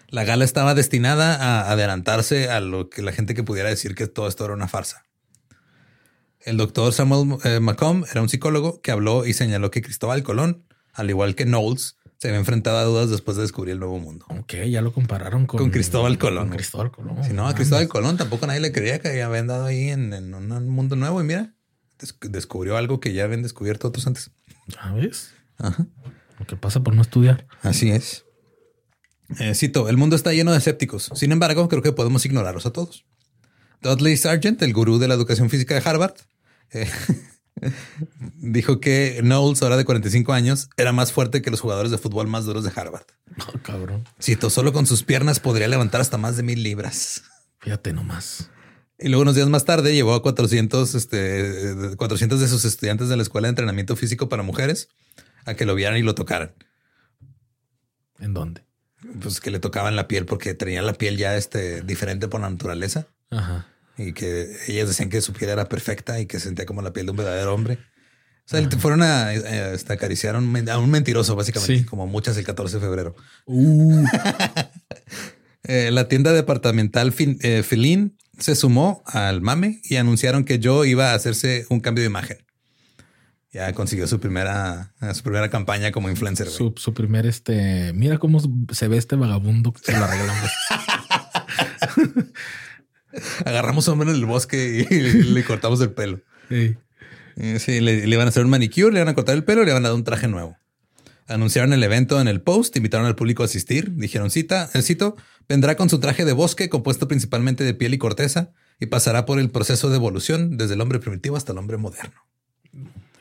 La 0.08 0.24
gala 0.24 0.44
estaba 0.44 0.74
destinada 0.74 1.36
a 1.36 1.72
adelantarse 1.72 2.50
a 2.50 2.60
lo 2.62 2.90
que 2.90 3.04
la 3.04 3.12
gente 3.12 3.36
que 3.36 3.44
pudiera 3.44 3.70
decir 3.70 3.94
que 3.94 4.08
todo 4.08 4.28
esto 4.28 4.46
era 4.46 4.56
una 4.56 4.68
farsa. 4.68 5.06
El 6.46 6.58
doctor 6.58 6.92
Samuel 6.92 7.38
eh, 7.44 7.60
Macomb 7.60 8.06
era 8.12 8.22
un 8.22 8.30
psicólogo 8.30 8.82
que 8.82 8.92
habló 8.92 9.26
y 9.26 9.34
señaló 9.34 9.72
que 9.72 9.82
Cristóbal 9.82 10.24
Colón, 10.24 10.66
al 10.94 11.10
igual 11.10 11.36
que 11.36 11.46
Knowles, 11.46 11.98
se 12.18 12.28
había 12.28 12.40
enfrentado 12.40 12.78
a 12.78 12.84
dudas 12.84 13.10
después 13.10 13.38
de 13.38 13.44
descubrir 13.44 13.74
el 13.74 13.80
nuevo 13.80 14.00
mundo. 14.00 14.26
Ok, 14.30 14.54
ya 14.70 14.82
lo 14.82 14.94
compararon 14.94 15.46
con, 15.46 15.72
Cristóbal 15.72 16.18
Colón. 16.18 16.50
Cristóbal 16.50 16.92
Colón. 16.92 17.24
Si 17.24 17.34
no, 17.34 17.48
a 17.48 17.56
Cristóbal 17.56 17.88
Colón 17.88 18.18
tampoco 18.18 18.48
nadie 18.48 18.60
le 18.60 18.72
creía 18.72 19.00
que 19.00 19.22
había 19.22 19.40
andado 19.40 19.66
ahí 19.66 19.90
en, 19.90 20.14
un 20.34 20.70
mundo 20.70 20.96
nuevo. 20.96 21.22
Y 21.22 21.26
mira, 21.26 21.54
descubrió 22.22 22.78
algo 22.78 23.00
que 23.00 23.14
ya 23.14 23.26
habían 23.26 23.42
descubierto 23.42 23.88
otros 23.88 24.08
antes. 24.08 24.32
¿Sabes? 24.70 25.32
Ajá. 25.58 25.86
Lo 26.40 26.46
que 26.46 26.56
pasa 26.56 26.82
por 26.82 26.96
no 26.96 27.02
estudiar. 27.02 27.48
Así 27.62 27.90
es. 27.92 28.26
Eh, 29.40 29.56
cito, 29.56 29.90
el 29.90 29.98
mundo 29.98 30.16
está 30.16 30.34
lleno 30.34 30.52
de 30.52 30.58
escépticos. 30.58 31.12
Sin 31.16 31.32
embargo, 31.32 31.68
creo 31.70 31.82
que 31.82 31.92
podemos 31.92 32.26
ignorarlos 32.26 32.66
a 32.66 32.72
todos. 32.72 33.06
Dudley 33.82 34.16
Sargent, 34.18 34.62
el 34.62 34.74
gurú 34.74 34.98
de 34.98 35.08
la 35.08 35.14
educación 35.14 35.50
física 35.50 35.76
de 35.76 35.82
Harvard, 35.84 36.16
eh, 36.74 36.90
dijo 38.36 38.80
que 38.80 39.20
Knowles, 39.22 39.62
ahora 39.62 39.78
de 39.78 39.86
45 39.86 40.34
años, 40.34 40.70
era 40.78 40.92
más 40.92 41.12
fuerte 41.12 41.42
que 41.42 41.52
los 41.52 41.62
jugadores 41.62 41.92
de 41.92 41.98
fútbol 41.98 42.28
más 42.28 42.46
duros 42.46 42.64
de 42.64 42.72
Harvard. 42.76 43.06
Oh, 43.48 43.60
cabrón. 43.62 44.04
Cito, 44.22 44.50
solo 44.50 44.74
con 44.74 44.86
sus 44.86 45.04
piernas 45.04 45.40
podría 45.40 45.68
levantar 45.68 46.02
hasta 46.02 46.18
más 46.18 46.38
de 46.38 46.44
mil 46.44 46.62
libras. 46.64 47.24
Fíjate 47.60 47.94
nomás. 47.94 48.50
Y 49.00 49.10
luego 49.10 49.24
unos 49.24 49.36
días 49.36 49.50
más 49.50 49.66
tarde 49.66 49.94
llevó 49.94 50.14
a 50.14 50.22
400, 50.22 50.96
este, 50.96 51.96
400 51.98 52.40
de 52.40 52.48
sus 52.48 52.66
estudiantes 52.66 53.10
de 53.10 53.18
la 53.18 53.24
Escuela 53.24 53.48
de 53.48 53.50
Entrenamiento 53.50 53.96
Físico 53.96 54.30
para 54.30 54.44
Mujeres 54.44 54.90
a 55.46 55.56
que 55.56 55.66
lo 55.66 55.76
vieran 55.76 55.98
y 55.98 56.04
lo 56.04 56.16
tocaran. 56.16 56.54
¿En 58.20 58.34
dónde? 58.34 58.64
pues 59.22 59.40
que 59.40 59.52
le 59.52 59.60
tocaban 59.60 59.96
la 59.96 60.08
piel 60.08 60.26
porque 60.26 60.54
tenía 60.54 60.82
la 60.82 60.94
piel 60.94 61.18
ya 61.18 61.36
este 61.36 61.82
diferente 61.82 62.28
por 62.28 62.42
naturaleza. 62.42 63.08
Ajá. 63.30 63.68
Y 63.98 64.14
que 64.14 64.58
ellas 64.68 64.88
decían 64.88 65.10
que 65.10 65.22
su 65.22 65.34
piel 65.34 65.52
era 65.52 65.70
perfecta 65.70 66.20
y 66.20 66.26
que 66.26 66.40
se 66.40 66.46
sentía 66.46 66.66
como 66.66 66.82
la 66.82 66.94
piel 66.94 67.06
de 67.06 67.12
un 67.12 67.18
verdadero 67.18 67.54
hombre. 67.54 67.80
O 68.46 68.50
sea, 68.50 68.70
fueron 68.72 69.04
a, 69.04 69.34
eh, 69.34 69.74
este, 69.74 69.94
acariciar 69.94 70.36
a 70.36 70.40
un, 70.40 70.90
mentiroso, 70.90 71.36
básicamente, 71.36 71.86
como 71.86 72.08
muchas 72.08 72.36
el 72.38 72.44
14 72.44 72.78
de 72.78 72.82
febrero. 72.82 73.16
Uh. 73.46 74.06
Eh, 75.66 75.92
la 75.92 76.10
tienda 76.10 76.34
departamental 76.34 77.14
fin, 77.14 77.38
eh, 77.42 77.64
se 78.38 78.54
sumó 78.54 79.02
al 79.06 79.40
mame 79.40 79.80
y 79.86 79.96
anunciaron 79.96 80.44
que 80.44 80.60
yo 80.60 80.84
iba 80.84 81.12
a 81.12 81.14
hacerse 81.14 81.66
un 81.70 81.80
cambio 81.80 82.02
de 82.02 82.10
imagen 82.10 82.44
ya 83.54 83.72
consiguió 83.74 84.08
su 84.08 84.20
primera, 84.20 84.94
su 85.14 85.22
primera 85.22 85.50
campaña 85.50 85.92
como 85.92 86.10
influencer. 86.10 86.50
Su, 86.50 86.74
su, 86.76 86.94
primer, 86.94 87.28
este, 87.28 87.94
mira 87.94 88.18
cómo 88.18 88.42
se 88.72 88.88
ve 88.88 88.98
este 88.98 89.16
vagabundo 89.16 89.72
que 89.72 89.80
se 89.80 89.98
lo 89.98 90.08
regalamos. 90.08 90.52
Agarramos 93.46 93.88
a 93.88 93.92
un 93.92 94.00
hombre 94.00 94.16
en 94.16 94.22
el 94.22 94.26
bosque 94.26 94.88
y 94.90 95.00
le 95.00 95.44
cortamos 95.44 95.82
el 95.82 95.92
pelo. 95.92 96.22
Sí. 96.50 96.76
Sí, 97.60 97.80
le, 97.80 98.06
le, 98.06 98.14
iban 98.14 98.28
a 98.28 98.30
hacer 98.30 98.44
un 98.44 98.52
manicure, 98.52 98.92
le 98.92 99.00
iban 99.00 99.10
a 99.10 99.16
cortar 99.16 99.36
el 99.36 99.44
pelo 99.44 99.64
y 99.64 99.66
le 99.66 99.72
iban 99.72 99.86
a 99.86 99.90
dar 99.90 99.96
un 99.96 100.04
traje 100.04 100.28
nuevo. 100.28 100.58
Anunciaron 101.28 101.74
el 101.74 101.84
evento 101.84 102.20
en 102.20 102.28
el 102.28 102.42
post, 102.42 102.76
invitaron 102.76 103.08
al 103.08 103.16
público 103.16 103.44
a 103.44 103.46
asistir, 103.46 103.96
dijeron 103.96 104.30
cita, 104.30 104.70
el 104.74 104.84
cito, 104.84 105.16
vendrá 105.48 105.76
con 105.76 105.90
su 105.90 106.00
traje 106.00 106.26
de 106.26 106.34
bosque 106.34 106.70
compuesto 106.70 107.08
principalmente 107.08 107.64
de 107.64 107.74
piel 107.74 107.94
y 107.94 107.98
corteza 107.98 108.52
y 108.80 108.88
pasará 108.88 109.26
por 109.26 109.40
el 109.40 109.50
proceso 109.50 109.90
de 109.90 109.96
evolución 109.96 110.58
desde 110.58 110.74
el 110.74 110.82
hombre 110.82 111.00
primitivo 111.00 111.38
hasta 111.38 111.54
el 111.54 111.58
hombre 111.58 111.78
moderno. 111.78 112.22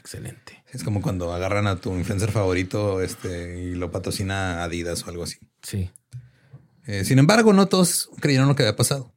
Excelente. 0.00 0.62
Es 0.72 0.82
como 0.82 1.00
cuando 1.00 1.32
agarran 1.32 1.66
a 1.66 1.76
tu 1.76 1.94
influencer 1.94 2.32
favorito 2.32 3.02
este, 3.02 3.62
y 3.62 3.74
lo 3.74 3.90
patrocina 3.90 4.64
Adidas 4.64 5.04
o 5.06 5.10
algo 5.10 5.22
así. 5.22 5.38
Sí. 5.62 5.90
Eh, 6.86 7.04
sin 7.04 7.18
embargo, 7.18 7.52
no 7.52 7.66
todos 7.66 8.10
creyeron 8.20 8.48
lo 8.48 8.56
que 8.56 8.64
había 8.64 8.74
pasado. 8.74 9.12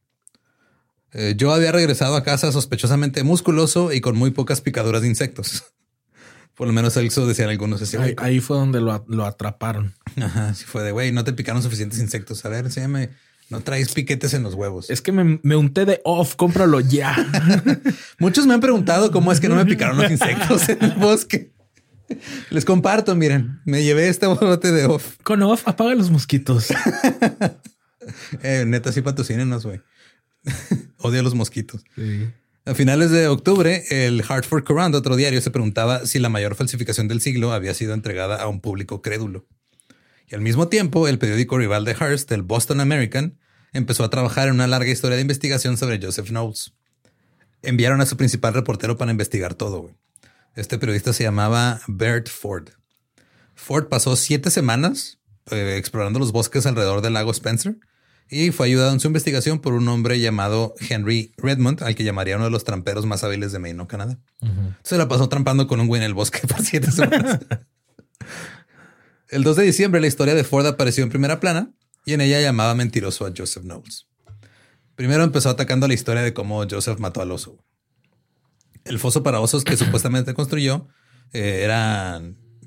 Eh, 1.18 1.34
yo 1.38 1.53
había 1.53 1.72
regresado 1.72 2.16
a 2.16 2.24
casa 2.24 2.51
sospechosamente 2.51 3.24
musculoso 3.24 3.93
y 3.93 4.01
con 4.01 4.16
muy 4.16 4.32
pocas 4.32 4.61
picaduras 4.61 5.01
de 5.01 5.07
insectos. 5.07 5.63
Por 6.55 6.68
lo 6.68 6.74
menos 6.74 6.95
eso 6.95 7.26
decían 7.26 7.49
algunos. 7.49 7.82
ahí, 8.18 8.39
fue 8.39 8.57
donde 8.57 8.80
lo, 8.80 9.03
lo, 9.07 9.26
atraparon. 9.26 9.93
Ajá, 10.22 10.53
sí 10.53 10.63
fue 10.66 10.84
de, 10.84 10.91
güey, 10.91 11.11
no 11.11 11.24
te 11.24 11.34
picaron 11.34 11.61
suficientes 11.61 11.99
insectos. 11.99 12.45
A 12.45 12.49
ver, 12.49 12.66
enséñame 12.66 13.09
no 13.49 13.61
traes 13.61 13.93
piquetes 13.93 14.34
en 14.34 14.43
los 14.43 14.55
huevos. 14.55 14.89
Es 14.89 15.01
que 15.01 15.11
me, 15.11 15.55
unté 15.55 15.86
de 15.86 16.01
off, 16.03 16.36
cómpralo 16.36 16.80
ya. 16.80 17.16
Muchos 18.20 18.47
me 18.47 18.55
han 18.55 18.59
preguntado 18.59 19.11
cómo 19.11 19.32
es 19.32 19.39
que 19.39 19.49
no 19.49 19.55
me 19.55 19.66
picaron 19.66 19.97
los 19.97 20.09
insectos 20.09 20.70
en 20.70 20.84
el 20.84 20.93
bosque. 20.93 21.53
Les 22.49 22.66
comparto, 22.66 23.16
miren, 23.16 23.61
me 23.66 23.84
llevé 23.84 24.07
este 24.09 24.26
bote 24.28 24.72
de 24.72 24.86
off. 24.86 25.18
Con 25.24 25.43
off, 25.43 25.68
apaga 25.68 25.93
los 25.95 26.09
mosquitos. 26.09 26.68
eh, 28.43 28.63
neta, 28.66 28.91
sí 28.91 29.01
patrocínenos, 29.01 29.66
güey. 29.66 29.82
Odio 31.06 31.20
a 31.20 31.24
los 31.24 31.36
mosquitos. 31.36 31.84
A 32.66 32.74
finales 32.74 33.12
de 33.12 33.28
octubre, 33.28 33.84
el 33.91 34.24
Hartford 34.28 34.64
Courant, 34.64 34.95
otro 34.95 35.16
diario, 35.16 35.39
se 35.39 35.51
preguntaba 35.51 36.08
si 36.08 36.18
la 36.18 36.30
mayor 36.30 36.56
falsificación 36.56 37.08
del 37.08 37.22
siglo 37.22 37.53
había 37.53 37.76
sido 37.76 37.93
entregada 37.93 38.41
a 38.41 38.47
un 38.47 38.60
público 38.60 39.03
crédulo. 39.03 39.45
Y 40.28 40.34
al 40.34 40.41
mismo 40.41 40.68
tiempo, 40.68 41.08
el 41.08 41.20
periódico 41.20 41.60
rival 41.60 41.86
de 41.86 41.93
Hearst, 41.93 42.32
el 42.32 42.41
Boston 42.41 42.80
American, 42.80 43.38
empezó 43.72 44.03
a 44.03 44.10
trabajar 44.10 44.47
en 44.47 44.56
una 44.56 44.66
larga 44.66 44.89
historia 44.89 45.16
de 45.16 45.22
investigación 45.22 45.78
sobre 45.78 45.99
Joseph 46.01 46.30
Knowles. 46.30 46.74
enviaron 47.62 48.01
a 48.01 48.06
su 48.06 48.18
principal 48.18 48.53
reportero 48.53 48.97
para 48.97 49.12
investigar 49.12 49.53
todo. 49.53 49.91
Este 50.56 50.80
periodista 50.80 51.14
se 51.14 51.24
llamaba 51.24 51.82
Bert 51.88 52.30
Ford. 52.30 52.70
Ford 53.53 53.89
pasó 53.89 54.16
siete 54.16 54.49
semanas 54.49 55.20
eh, 55.51 55.76
explorando 55.78 56.18
los 56.18 56.32
bosques 56.32 56.66
alrededor 56.66 57.01
del 57.01 57.14
lago 57.14 57.32
Spencer 57.32 57.78
y 58.30 58.51
fue 58.51 58.67
ayudado 58.67 58.91
en 58.91 58.99
su 58.99 59.07
investigación 59.07 59.59
por 59.59 59.73
un 59.73 59.88
hombre 59.88 60.19
llamado 60.19 60.73
Henry 60.89 61.34
Redmond, 61.38 61.84
al 61.84 61.95
que 61.95 62.03
llamaría 62.03 62.36
uno 62.36 62.45
de 62.45 62.51
los 62.51 62.63
tramperos 62.63 63.05
más 63.05 63.23
hábiles 63.23 63.51
de 63.51 63.59
Maine, 63.59 63.86
Canadá. 63.88 64.17
Se 64.84 64.97
la 64.97 65.07
pasó 65.07 65.30
trampando 65.30 65.67
con 65.67 65.80
un 65.80 65.88
güey 65.88 66.01
en 66.01 66.05
el 66.05 66.13
bosque 66.13 66.39
por 66.47 66.61
siete 66.61 66.91
semanas. 66.91 67.39
el 69.30 69.43
2 69.43 69.55
de 69.55 69.63
diciembre, 69.63 70.01
la 70.01 70.07
historia 70.07 70.34
de 70.34 70.43
Ford 70.43 70.65
apareció 70.65 71.03
en 71.03 71.09
primera 71.09 71.39
plana 71.39 71.71
y 72.05 72.13
en 72.13 72.21
ella 72.21 72.41
llamaba 72.41 72.73
mentiroso 72.73 73.26
a 73.26 73.34
Joseph 73.36 73.63
Knowles. 73.63 74.07
Primero 74.95 75.23
empezó 75.23 75.49
atacando 75.49 75.88
la 75.88 75.93
historia 75.93 76.21
de 76.21 76.34
cómo 76.34 76.65
Joseph 76.69 76.99
mató 76.99 77.21
al 77.21 77.32
oso. 77.32 77.57
El 78.86 78.99
foso 78.99 79.23
para 79.23 79.39
osos 79.39 79.63
que 79.63 79.78
supuestamente 79.78 80.34
construyó 80.34 80.88
eh, 81.34 81.61
era 81.63 82.21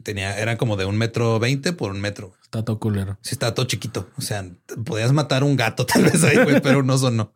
tenía, 0.08 0.38
era 0.38 0.56
como 0.56 0.78
de 0.78 0.86
un 0.86 0.96
metro 0.96 1.38
veinte 1.38 1.74
por 1.74 1.90
un 1.90 2.00
metro. 2.00 2.32
Está 2.42 2.64
todo 2.64 2.80
culero. 2.80 3.18
Sí, 3.20 3.32
está 3.32 3.52
todo 3.52 3.66
chiquito. 3.66 4.08
O 4.16 4.22
sea, 4.22 4.42
podías 4.86 5.12
matar 5.12 5.44
un 5.44 5.54
gato 5.54 5.84
tal 5.92 6.04
vez 6.04 6.24
ahí, 6.24 6.42
güey, 6.42 6.62
pero 6.62 6.78
un 6.78 6.88
oso 6.88 7.10
no. 7.10 7.34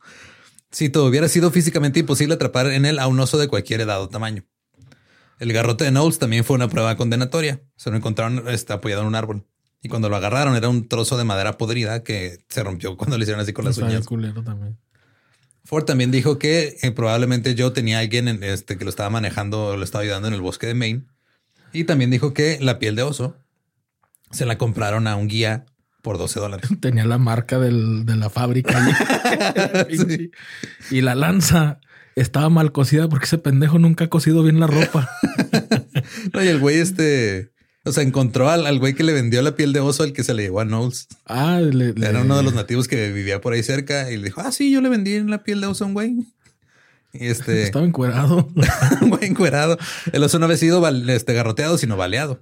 Si 0.70 0.88
todo 0.88 1.04
hubiera 1.04 1.28
sido 1.28 1.50
físicamente 1.50 2.00
imposible 2.00 2.34
atrapar 2.34 2.68
en 2.68 2.86
él 2.86 2.98
a 2.98 3.08
un 3.08 3.20
oso 3.20 3.36
de 3.36 3.46
cualquier 3.46 3.82
edad 3.82 4.00
o 4.00 4.08
tamaño. 4.08 4.46
El 5.38 5.52
garrote 5.52 5.84
de 5.84 5.90
Knowles 5.90 6.18
también 6.18 6.44
fue 6.44 6.56
una 6.56 6.68
prueba 6.68 6.96
condenatoria. 6.96 7.60
Se 7.76 7.90
lo 7.90 7.96
encontraron 7.98 8.48
está 8.48 8.74
apoyado 8.74 9.02
en 9.02 9.08
un 9.08 9.16
árbol. 9.16 9.46
Y 9.82 9.90
cuando 9.90 10.08
lo 10.08 10.16
agarraron 10.16 10.56
era 10.56 10.70
un 10.70 10.88
trozo 10.88 11.18
de 11.18 11.24
madera 11.24 11.58
podrida 11.58 12.02
que 12.02 12.38
se 12.48 12.62
rompió 12.62 12.96
cuando 12.96 13.18
le 13.18 13.24
hicieron 13.24 13.42
así 13.42 13.52
con 13.52 13.66
las 13.66 13.76
uñas. 13.76 14.06
Culero 14.06 14.42
también. 14.42 14.78
Ford 15.64 15.84
también 15.84 16.10
dijo 16.10 16.38
que 16.38 16.78
eh, 16.80 16.90
probablemente 16.90 17.54
yo 17.54 17.74
tenía 17.74 17.98
alguien 17.98 18.28
en 18.28 18.42
este 18.42 18.78
que 18.78 18.84
lo 18.84 18.90
estaba 18.90 19.10
manejando, 19.10 19.76
lo 19.76 19.84
estaba 19.84 20.02
ayudando 20.02 20.28
en 20.28 20.34
el 20.34 20.40
bosque 20.40 20.66
de 20.66 20.74
Maine. 20.74 21.04
Y 21.72 21.84
también 21.84 22.10
dijo 22.10 22.34
que 22.34 22.58
la 22.60 22.78
piel 22.78 22.96
de 22.96 23.02
oso 23.02 23.36
se 24.30 24.46
la 24.46 24.58
compraron 24.58 25.06
a 25.06 25.16
un 25.16 25.28
guía 25.28 25.66
por 26.02 26.18
12 26.18 26.40
dólares. 26.40 26.68
Tenía 26.80 27.04
la 27.04 27.18
marca 27.18 27.58
de 27.58 27.70
la 28.16 28.30
fábrica. 28.30 28.78
Y 30.90 31.00
la 31.00 31.14
lanza 31.14 31.80
estaba 32.16 32.50
mal 32.50 32.72
cocida 32.72 33.08
porque 33.08 33.24
ese 33.24 33.38
pendejo 33.38 33.78
nunca 33.78 34.04
ha 34.04 34.08
cocido 34.08 34.42
bien 34.42 34.60
la 34.60 34.66
ropa. 34.66 35.08
no, 36.32 36.44
y 36.44 36.48
el 36.48 36.58
güey 36.58 36.78
este... 36.78 37.52
O 37.84 37.90
sea, 37.90 38.04
encontró 38.04 38.48
al, 38.48 38.78
güey 38.78 38.94
que 38.94 39.02
le 39.02 39.12
vendió 39.12 39.42
la 39.42 39.56
piel 39.56 39.72
de 39.72 39.80
oso 39.80 40.04
al 40.04 40.12
que 40.12 40.22
se 40.22 40.34
le 40.34 40.44
llevó 40.44 40.60
a 40.60 40.64
Knowles. 40.64 41.08
Ah, 41.26 41.60
era 41.60 42.20
uno 42.20 42.36
de 42.36 42.44
los 42.44 42.54
nativos 42.54 42.86
que 42.86 43.10
vivía 43.10 43.40
por 43.40 43.54
ahí 43.54 43.62
cerca 43.64 44.12
y 44.12 44.18
le 44.18 44.24
dijo, 44.24 44.40
ah, 44.40 44.52
sí, 44.52 44.70
yo 44.70 44.80
le 44.80 44.88
vendí 44.88 45.18
la 45.20 45.42
piel 45.42 45.60
de 45.60 45.66
oso 45.66 45.82
a 45.82 45.86
un 45.88 45.94
güey. 45.94 46.16
Y 47.12 47.26
este 47.26 47.62
estaba 47.64 47.84
encuerado, 47.84 48.48
encuerado. 49.20 49.78
El 50.12 50.22
oso 50.22 50.38
no 50.38 50.46
había 50.46 50.56
sido 50.56 50.86
este, 51.08 51.34
garroteado, 51.34 51.78
sino 51.78 51.96
baleado. 51.96 52.40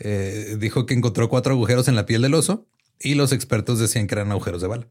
Eh, 0.00 0.56
dijo 0.58 0.86
que 0.86 0.94
encontró 0.94 1.28
cuatro 1.28 1.52
agujeros 1.52 1.88
en 1.88 1.94
la 1.94 2.06
piel 2.06 2.22
del 2.22 2.34
oso 2.34 2.66
y 2.98 3.14
los 3.14 3.32
expertos 3.32 3.78
decían 3.78 4.06
que 4.06 4.14
eran 4.14 4.30
agujeros 4.30 4.60
de 4.60 4.68
bala. 4.68 4.88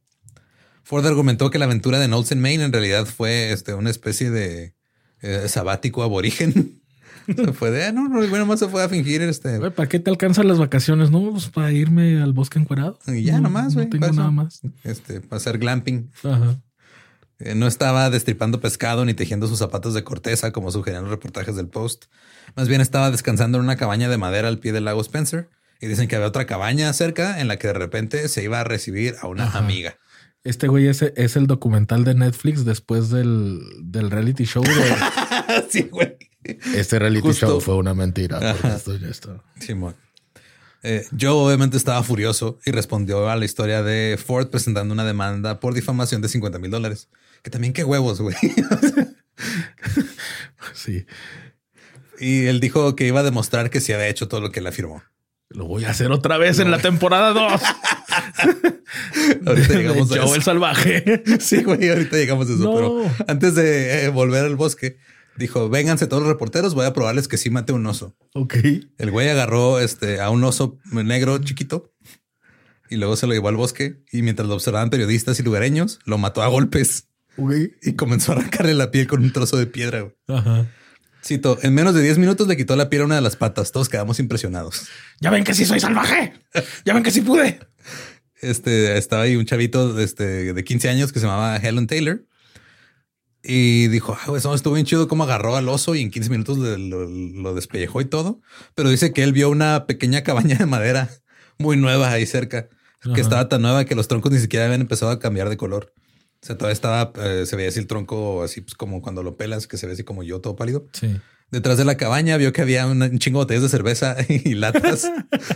Ford 0.84 1.06
argumentó 1.06 1.50
que 1.50 1.60
la 1.60 1.66
aventura 1.66 2.00
de 2.00 2.08
Knowles 2.08 2.32
en 2.32 2.42
Maine 2.42 2.64
en 2.64 2.74
realidad 2.74 3.06
fue 3.06 3.52
este, 3.52 3.74
una 3.74 3.90
especie 3.90 4.32
de 4.32 4.74
eh, 5.22 5.48
sabático 5.48 6.04
aborigen. 6.04 6.82
se 7.36 7.54
fue 7.54 7.72
de, 7.72 7.86
ah, 7.86 7.92
no, 7.92 8.10
no, 8.10 8.26
bueno, 8.28 8.46
más 8.46 8.60
se 8.60 8.68
fue 8.68 8.84
a 8.84 8.90
fingir 8.90 9.22
este. 9.22 9.60
¿Para 9.72 9.88
qué 9.88 10.00
te 10.00 10.10
alcanzan 10.10 10.48
las 10.48 10.58
vacaciones? 10.58 11.12
No, 11.12 11.32
pues 11.32 11.50
para 11.50 11.72
irme 11.72 12.22
al 12.22 12.34
bosque 12.34 12.60
encuerado. 12.60 12.98
Y 13.08 13.24
ya 13.24 13.40
nomás, 13.40 13.76
güey. 13.76 13.88
No 13.88 13.92
tengo 13.92 14.12
nada 14.12 14.32
más. 14.32 14.62
Este, 14.84 15.22
para 15.22 15.38
hacer 15.38 15.60
glamping. 15.60 16.10
Ajá. 16.24 16.60
Eh, 17.44 17.56
no 17.56 17.68
estaba 17.68 18.10
destripando 18.10 18.60
pescado 18.60 19.04
ni 19.06 19.14
tejiendo 19.14 19.48
sus 19.48 19.60
zapatos 19.60 19.94
de 19.94 20.04
corteza 20.04 20.52
como 20.52 20.72
sugerían 20.72 21.04
los 21.04 21.12
reportajes 21.12 21.56
del 21.56 21.68
Post. 21.68 22.06
Más 22.56 22.68
bien 22.68 22.82
estaba 22.82 23.10
descansando 23.12 23.58
en 23.58 23.64
una 23.64 23.78
cabaña 23.78 24.10
de 24.10 24.18
madera 24.18 24.48
al 24.48 24.60
pie 24.60 24.72
del 24.72 24.86
lago 24.86 25.02
Spencer. 25.02 25.50
Y 25.80 25.88
dicen 25.88 26.08
que 26.08 26.16
había 26.16 26.28
otra 26.28 26.46
cabaña 26.46 26.94
cerca 26.94 27.42
en 27.42 27.48
la 27.48 27.58
que 27.58 27.68
de 27.68 27.74
repente 27.74 28.28
se 28.28 28.44
iba 28.44 28.60
a 28.60 28.64
recibir 28.64 29.16
a 29.20 29.28
una 29.28 29.50
amiga. 29.52 29.98
Este 30.44 30.68
güey 30.68 30.88
es, 30.88 31.02
es, 31.02 31.36
el 31.36 31.48
documental 31.48 32.04
de 32.04 32.14
Netflix 32.14 32.66
después 32.66 33.10
del, 33.10 33.62
reality 33.92 34.46
show. 34.46 34.64
sí, 35.70 35.84
güey. 35.84 36.18
Este 36.76 37.00
reality 37.00 37.32
show 37.32 37.60
fue 37.60 37.76
una 37.76 37.96
mentira. 37.96 38.56
Esto 38.76 38.96
ya 38.96 39.08
está. 39.08 39.44
Simón. 39.60 39.96
Eh, 40.84 41.06
yo 41.12 41.38
obviamente 41.38 41.78
estaba 41.78 42.02
furioso 42.02 42.60
y 42.66 42.72
respondió 42.72 43.30
a 43.30 43.36
la 43.36 43.46
historia 43.46 43.84
de 43.84 44.20
Ford 44.24 44.48
presentando 44.48 44.94
una 44.94 45.06
demanda 45.06 45.60
por 45.60 45.74
difamación 45.74 46.22
de 46.22 46.30
50 46.30 46.58
mil 46.60 46.72
dólares. 46.72 47.08
Que 47.42 47.50
también 47.50 47.74
qué 47.74 47.84
huevos, 47.84 48.22
güey. 48.22 48.36
sí. 50.74 51.06
Y 52.20 52.46
él 52.46 52.60
dijo 52.60 52.96
que 52.96 53.08
iba 53.08 53.22
a 53.22 53.24
demostrar 53.24 53.70
que 53.70 53.82
sí 53.82 53.94
había 53.94 54.08
hecho 54.08 54.28
todo 54.28 54.42
lo 54.42 54.52
que 54.52 54.60
él 54.60 54.68
afirmó. 54.68 55.04
Lo 55.50 55.66
voy 55.66 55.86
a 55.86 55.90
hacer 55.90 56.12
otra 56.12 56.38
vez 56.38 56.60
en 56.60 56.72
la 56.72 56.78
temporada 56.78 57.34
2. 57.34 57.62
ahorita 59.46 59.74
llegamos 59.74 60.12
a 60.12 60.16
eso. 60.16 60.36
el 60.36 60.44
salvaje. 60.44 61.24
sí, 61.40 61.64
güey, 61.64 61.90
ahorita 61.90 62.16
llegamos 62.16 62.50
a 62.50 62.54
eso. 62.54 62.74
Pero 62.74 63.12
antes 63.28 63.56
de 63.56 64.06
eh, 64.06 64.10
volver 64.10 64.46
al 64.46 64.56
bosque, 64.56 64.98
dijo, 65.36 65.70
vénganse 65.70 66.08
todos 66.08 66.24
los 66.24 66.32
reporteros, 66.32 66.74
voy 66.74 66.86
a 66.86 66.94
probarles 66.94 67.28
que 67.28 67.38
sí 67.38 67.50
mate 67.50 67.74
un 67.74 67.86
oso. 67.86 68.16
Ok. 68.34 68.56
El 68.98 69.12
güey 69.12 69.30
agarró 69.30 69.80
este, 69.80 70.22
a 70.22 70.30
un 70.30 70.44
oso 70.44 70.80
negro 70.92 71.38
chiquito 71.40 71.94
y 72.90 72.96
luego 72.96 73.16
se 73.16 73.28
lo 73.28 73.34
llevó 73.34 73.50
al 73.50 73.58
bosque 73.58 74.04
y 74.12 74.22
mientras 74.22 74.48
lo 74.48 74.54
observaban 74.54 74.90
periodistas 74.90 75.40
y 75.40 75.44
lugareños, 75.44 76.00
lo 76.06 76.18
mató 76.18 76.44
a 76.44 76.48
golpes. 76.48 77.10
Y 77.38 77.94
comenzó 77.94 78.32
a 78.32 78.36
arrancarle 78.36 78.74
la 78.74 78.92
piel 78.92 79.08
con 79.08 79.24
un 79.24 79.32
trozo 79.32 79.58
de 79.58 79.68
piedra. 79.68 80.14
Ajá. 80.28 80.68
Cito, 81.24 81.60
en 81.62 81.74
menos 81.74 81.94
de 81.94 82.02
10 82.02 82.18
minutos 82.18 82.48
le 82.48 82.58
quitó 82.58 82.76
la 82.76 82.90
piel 82.90 83.04
a 83.04 83.06
una 83.06 83.16
de 83.16 83.22
las 83.22 83.36
patas. 83.36 83.72
Todos 83.72 83.90
quedamos 83.90 84.20
impresionados. 84.20 84.88
Ya 85.20 85.30
ven 85.30 85.44
que 85.44 85.54
sí 85.54 85.66
soy 85.66 85.80
salvaje. 85.80 86.34
Ya 86.84 86.94
ven 86.94 87.04
que 87.04 87.12
sí 87.12 87.22
pude. 87.22 87.60
Este 88.42 88.98
estaba 88.98 89.24
ahí 89.24 89.36
un 89.36 89.46
chavito 89.46 90.00
este, 90.00 90.54
de 90.54 90.64
15 90.64 90.90
años 90.90 91.14
que 91.14 91.20
se 91.20 91.28
llamaba 91.28 91.58
Helen 91.58 91.86
Taylor 91.86 92.26
y 93.44 93.88
dijo, 93.88 94.18
ah, 94.20 94.34
eso 94.36 94.54
estuvo 94.54 94.76
bien 94.76 94.86
chido 94.86 95.08
cómo 95.08 95.24
agarró 95.24 95.56
al 95.56 95.68
oso 95.70 95.96
y 95.96 96.02
en 96.02 96.12
15 96.12 96.30
minutos 96.30 96.58
lo, 96.58 97.54
despellejó 97.54 98.02
y 98.02 98.06
todo. 98.06 98.42
Pero 98.76 98.90
dice 98.90 99.14
que 99.14 99.24
él 99.24 99.34
vio 99.34 99.50
una 99.50 99.86
pequeña 99.86 100.24
cabaña 100.24 100.58
de 100.58 100.66
madera 100.66 101.10
muy 101.58 101.78
nueva 101.78 102.12
ahí 102.12 102.26
cerca, 102.26 102.70
que 103.14 103.22
estaba 103.22 103.50
tan 103.50 103.62
nueva 103.62 103.86
que 103.86 103.96
los 103.96 104.08
troncos 104.08 104.32
ni 104.32 104.40
siquiera 104.40 104.66
habían 104.66 104.82
empezado 104.82 105.12
a 105.12 105.20
cambiar 105.20 105.50
de 105.50 105.58
color. 105.58 105.94
O 106.42 106.46
sea, 106.46 106.58
todavía 106.58 106.74
estaba, 106.74 107.14
eh, 107.18 107.46
se 107.46 107.56
veía 107.56 107.70
así 107.70 107.80
el 107.80 107.88
tronco, 107.88 108.44
así 108.44 108.62
pues 108.62 108.74
como 108.74 109.02
cuando 109.02 109.22
lo 109.22 109.38
pelas, 109.38 109.68
que 109.68 109.78
se 109.78 109.86
ve 109.86 109.94
así 109.94 110.04
como 110.04 110.24
yo, 110.24 110.42
todo 110.42 110.56
pálido. 110.56 110.88
Sí. 110.94 111.20
Detrás 111.52 111.78
de 111.78 111.86
la 111.86 111.98
cabaña 111.98 112.38
vio 112.38 112.52
que 112.54 112.62
había 112.62 112.88
un 112.88 113.20
chingo 113.20 113.40
de 113.40 113.44
botellas 113.44 113.64
de 113.64 113.70
cerveza 113.70 114.16
y 114.30 114.56
latas, 114.56 115.12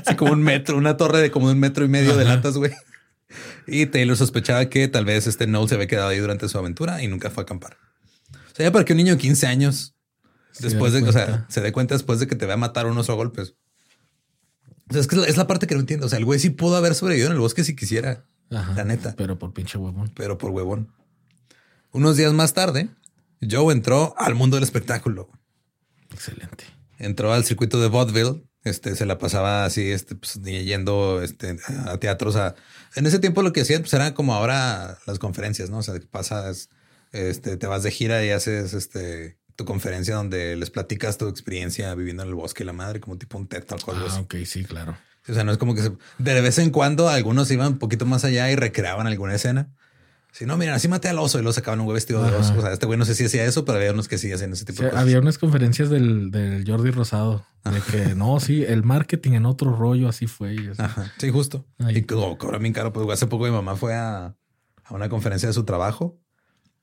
así 0.06 0.16
como 0.16 0.34
un 0.34 0.44
metro, 0.44 0.78
una 0.78 0.98
torre 0.98 1.22
de 1.22 1.32
como 1.32 1.50
un 1.50 1.60
metro 1.60 1.86
y 1.86 1.88
medio 1.88 2.16
de 2.16 2.26
latas, 2.26 2.58
güey. 2.58 2.72
Y 3.66 3.88
Taylor 3.88 4.16
sospechaba 4.16 4.70
que 4.70 4.88
tal 4.88 5.06
vez 5.06 5.26
este 5.26 5.48
Noel 5.48 5.68
se 5.68 5.76
había 5.76 5.88
quedado 5.88 6.10
ahí 6.10 6.20
durante 6.20 6.48
su 6.48 6.58
aventura 6.58 7.02
y 7.02 7.08
nunca 7.08 7.32
fue 7.32 7.42
a 7.42 7.46
acampar. 7.46 7.78
O 8.32 8.56
sea, 8.56 8.68
ya 8.68 8.72
para 8.72 8.86
que 8.86 8.94
un 8.94 8.98
niño 8.98 9.14
de 9.14 9.18
15 9.18 9.48
años, 9.48 9.96
después 10.60 10.94
de, 10.94 11.02
o 11.02 11.12
sea, 11.12 11.46
se 11.50 11.62
dé 11.62 11.72
cuenta 11.72 11.96
después 11.96 12.20
de 12.20 12.28
que 12.28 12.36
te 12.36 12.46
va 12.46 12.54
a 12.54 12.58
matar 12.58 12.86
unos 12.86 13.10
a 13.10 13.14
golpes. 13.14 13.56
O 14.90 14.94
sea, 14.94 15.02
es 15.02 15.08
que 15.08 15.16
es 15.22 15.38
la 15.38 15.48
parte 15.48 15.66
que 15.66 15.74
no 15.74 15.82
entiendo. 15.82 16.06
O 16.06 16.10
sea, 16.10 16.20
el 16.20 16.26
güey 16.26 16.40
sí 16.40 16.52
pudo 16.52 16.76
haber 16.76 16.94
sobrevivido 16.94 17.30
en 17.30 17.34
el 17.34 17.40
bosque 17.40 17.64
si 17.64 17.76
quisiera. 17.76 18.26
La 18.50 18.84
neta. 18.84 19.14
Pero 19.18 19.38
por 19.38 19.54
pinche 19.54 19.78
huevón. 19.78 20.12
Pero 20.16 20.38
por 20.38 20.52
huevón. 20.52 20.92
Unos 21.92 22.18
días 22.18 22.34
más 22.34 22.54
tarde, 22.54 22.90
Joe 23.50 23.74
entró 23.74 24.16
al 24.18 24.36
mundo 24.36 24.58
del 24.58 24.64
espectáculo. 24.64 25.30
Excelente. 26.12 26.66
Entró 26.98 27.34
al 27.34 27.46
circuito 27.46 27.80
de 27.80 27.88
vaudeville. 27.88 28.44
Este 28.64 28.96
se 28.96 29.06
la 29.06 29.20
pasaba 29.20 29.64
así, 29.64 29.92
este, 29.92 30.16
pues, 30.16 30.42
yendo 30.42 31.22
este, 31.22 31.58
a 31.86 31.98
teatros. 31.98 32.36
A... 32.36 32.56
En 32.96 33.06
ese 33.06 33.20
tiempo 33.20 33.44
lo 33.44 33.54
que 33.54 33.62
hacían 33.62 33.82
pues, 33.82 33.94
eran 33.94 34.14
como 34.14 34.34
ahora 34.34 34.98
las 35.06 35.20
conferencias, 35.20 35.70
no? 35.70 35.78
O 35.78 35.84
sea, 35.84 35.96
pasas, 36.10 36.70
este, 37.12 37.58
te 37.58 37.68
vas 37.68 37.84
de 37.84 37.92
gira 37.92 38.26
y 38.26 38.32
haces 38.32 38.74
este 38.74 39.38
tu 39.56 39.66
conferencia 39.66 40.16
donde 40.16 40.56
les 40.58 40.70
platicas 40.70 41.18
tu 41.18 41.28
experiencia 41.28 41.96
viviendo 41.96 42.24
en 42.24 42.30
el 42.30 42.36
bosque 42.36 42.64
y 42.64 42.66
la 42.66 42.74
madre, 42.74 43.00
como 43.00 43.18
tipo 43.18 43.38
un 43.38 43.48
TED 43.48 43.64
tal 43.64 43.82
cual. 43.82 44.04
Ah, 44.10 44.20
ok, 44.20 44.36
sí, 44.46 44.66
claro. 44.66 44.98
O 45.28 45.34
sea, 45.34 45.44
no 45.44 45.52
es 45.52 45.58
como 45.58 45.74
que 45.74 45.92
de 46.20 46.42
vez 46.42 46.60
en 46.60 46.70
cuando 46.70 47.10
algunos 47.10 47.50
iban 47.52 47.74
un 47.74 47.80
poquito 47.80 48.06
más 48.06 48.24
allá 48.26 48.52
y 48.52 48.56
recreaban 48.56 49.08
alguna 49.08 49.36
escena. 49.36 49.70
Si 50.32 50.46
no, 50.46 50.58
miren, 50.58 50.74
así 50.74 50.90
maté 50.90 51.08
al 51.08 51.18
oso 51.18 51.40
y 51.40 51.44
lo 51.44 51.54
sacaban 51.54 51.80
un 51.80 51.86
güey 51.86 51.96
vestido 51.96 52.22
de 52.22 52.36
oso. 52.36 52.54
O 52.58 52.62
sea, 52.62 52.74
este 52.74 52.86
güey 52.86 53.00
no 53.00 53.06
sé 53.06 53.16
si 53.16 53.24
hacía 53.24 53.46
eso, 53.46 53.64
pero 53.64 53.78
había 53.78 53.94
unos 53.94 54.10
que 54.10 54.18
sí 54.18 54.32
hacían 54.34 54.52
ese 54.52 54.66
tipo 54.66 54.84
de 54.84 54.90
cosas. 54.90 55.02
Había 55.02 55.20
unas 55.20 55.38
conferencias 55.38 55.90
del, 55.90 56.30
del 56.30 56.70
Jordi 56.70 56.92
Rosado 56.92 57.46
de 57.64 57.80
que 57.80 58.16
no, 58.16 58.40
sí, 58.42 58.64
el 58.64 58.84
marketing 58.84 59.32
en 59.32 59.46
otro 59.46 59.74
rollo 59.74 60.10
así 60.10 60.28
fue. 60.28 60.56
Ajá. 60.78 61.12
Sí, 61.18 61.32
justo. 61.32 61.66
Y 61.90 62.02
como 62.04 62.38
cobra 62.38 62.58
bien 62.58 62.74
caro. 62.74 62.92
Pues 62.92 63.08
hace 63.12 63.28
poco 63.28 63.46
mi 63.46 63.52
mamá 63.52 63.78
fue 63.78 63.96
a, 63.96 64.36
a 64.84 64.94
una 64.94 65.08
conferencia 65.08 65.48
de 65.48 65.54
su 65.54 65.64
trabajo 65.64 66.20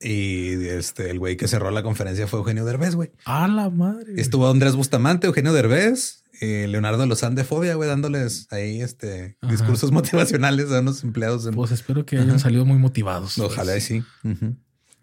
y 0.03 0.67
este, 0.67 1.09
el 1.09 1.19
güey 1.19 1.37
que 1.37 1.47
cerró 1.47 1.71
la 1.71 1.81
conferencia 1.81 2.27
fue 2.27 2.39
Eugenio 2.39 2.65
Derbez, 2.65 2.95
güey. 2.95 3.11
A 3.25 3.47
la 3.47 3.69
madre. 3.69 4.13
Estuvo 4.17 4.49
Andrés 4.49 4.75
Bustamante, 4.75 5.27
Eugenio 5.27 5.53
Derbez, 5.53 6.23
y 6.41 6.67
Leonardo 6.67 7.05
Lozán 7.05 7.35
de 7.35 7.43
Fobia, 7.43 7.75
güey, 7.75 7.87
dándoles 7.87 8.47
ahí 8.51 8.81
este 8.81 9.37
discursos 9.41 9.91
motivacionales 9.93 10.71
a 10.71 10.81
unos 10.81 11.03
empleados. 11.03 11.49
Pues 11.55 11.71
espero 11.71 12.05
que 12.05 12.17
hayan 12.17 12.39
salido 12.39 12.65
muy 12.65 12.77
motivados. 12.77 13.37
Ojalá 13.37 13.77
y 13.77 13.81
sí. 13.81 14.03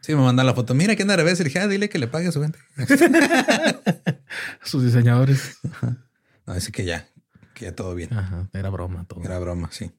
Sí, 0.01 0.15
me 0.15 0.23
mandan 0.23 0.47
la 0.47 0.55
foto. 0.55 0.75
Mira 0.75 0.97
quién 0.97 1.11
anda 1.11 1.17
revés. 1.17 1.41
Y 1.41 1.45
dije, 1.45 1.59
ah, 1.59 1.69
dile 1.69 1.89
que 1.89 1.99
le 1.99 2.09
pague 2.09 2.29
a 2.29 2.33
su 2.33 2.43
gente. 2.43 2.59
Sus 4.65 4.83
diseñadores. 4.83 5.59
No, 6.47 6.55
así 6.55 6.73
que 6.73 6.85
ya, 6.85 7.07
que 7.55 7.67
ya 7.67 7.75
todo 7.75 7.95
bien. 7.95 8.13
Ajá, 8.13 8.49
era 8.53 8.71
broma 8.71 9.05
todo. 9.07 9.23
Era 9.23 9.39
broma, 9.39 9.69
sí. 9.73 9.91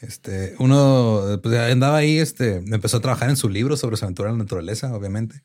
Este, 0.00 0.54
uno 0.58 1.38
pues, 1.42 1.58
andaba 1.58 1.98
ahí, 1.98 2.18
este, 2.18 2.56
empezó 2.56 2.98
a 2.98 3.00
trabajar 3.00 3.28
en 3.28 3.36
su 3.36 3.48
libro 3.48 3.76
sobre 3.76 3.96
su 3.96 4.04
aventura 4.04 4.30
en 4.30 4.38
la 4.38 4.44
naturaleza, 4.44 4.94
obviamente. 4.94 5.42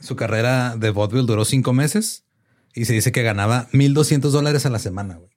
Su 0.00 0.16
carrera 0.16 0.76
de 0.76 0.90
vaudeville 0.90 1.26
duró 1.26 1.44
cinco 1.44 1.72
meses 1.72 2.24
y 2.74 2.86
se 2.86 2.94
dice 2.94 3.12
que 3.12 3.22
ganaba 3.22 3.68
1.200 3.72 4.30
dólares 4.30 4.66
a 4.66 4.70
la 4.70 4.78
semana, 4.78 5.16
güey. 5.16 5.30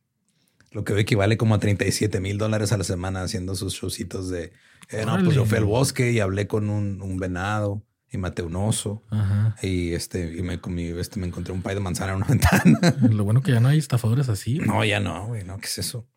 Lo 0.71 0.83
que 0.83 0.99
equivale 0.99 1.37
como 1.37 1.55
a 1.55 1.59
37 1.59 2.19
mil 2.19 2.37
dólares 2.37 2.71
a 2.71 2.77
la 2.77 2.83
semana 2.83 3.21
haciendo 3.21 3.55
sus 3.55 3.73
showcitos 3.73 4.29
de, 4.29 4.51
eh, 4.89 5.03
no, 5.05 5.17
pues 5.23 5.35
yo 5.35 5.45
fui 5.45 5.57
al 5.57 5.65
bosque 5.65 6.11
y 6.11 6.19
hablé 6.19 6.47
con 6.47 6.69
un, 6.69 7.01
un 7.01 7.17
venado 7.17 7.83
y 8.11 8.17
maté 8.17 8.41
un 8.41 8.55
oso. 8.55 9.03
Y 9.61 9.93
este, 9.93 10.37
y 10.37 10.41
me 10.41 10.59
comí, 10.59 10.85
este, 10.85 11.19
me 11.19 11.27
encontré 11.27 11.53
un 11.53 11.61
pay 11.61 11.75
de 11.75 11.81
manzana 11.81 12.11
en 12.11 12.17
una 12.17 12.27
ventana. 12.29 12.79
Lo 13.09 13.23
bueno 13.23 13.41
que 13.41 13.51
ya 13.51 13.59
no 13.59 13.69
hay 13.69 13.77
estafadores 13.77 14.29
así. 14.29 14.59
No, 14.59 14.83
ya 14.85 14.99
no, 14.99 15.27
güey, 15.27 15.43
no, 15.43 15.57
¿qué 15.57 15.67
es 15.67 15.77
eso? 15.79 16.07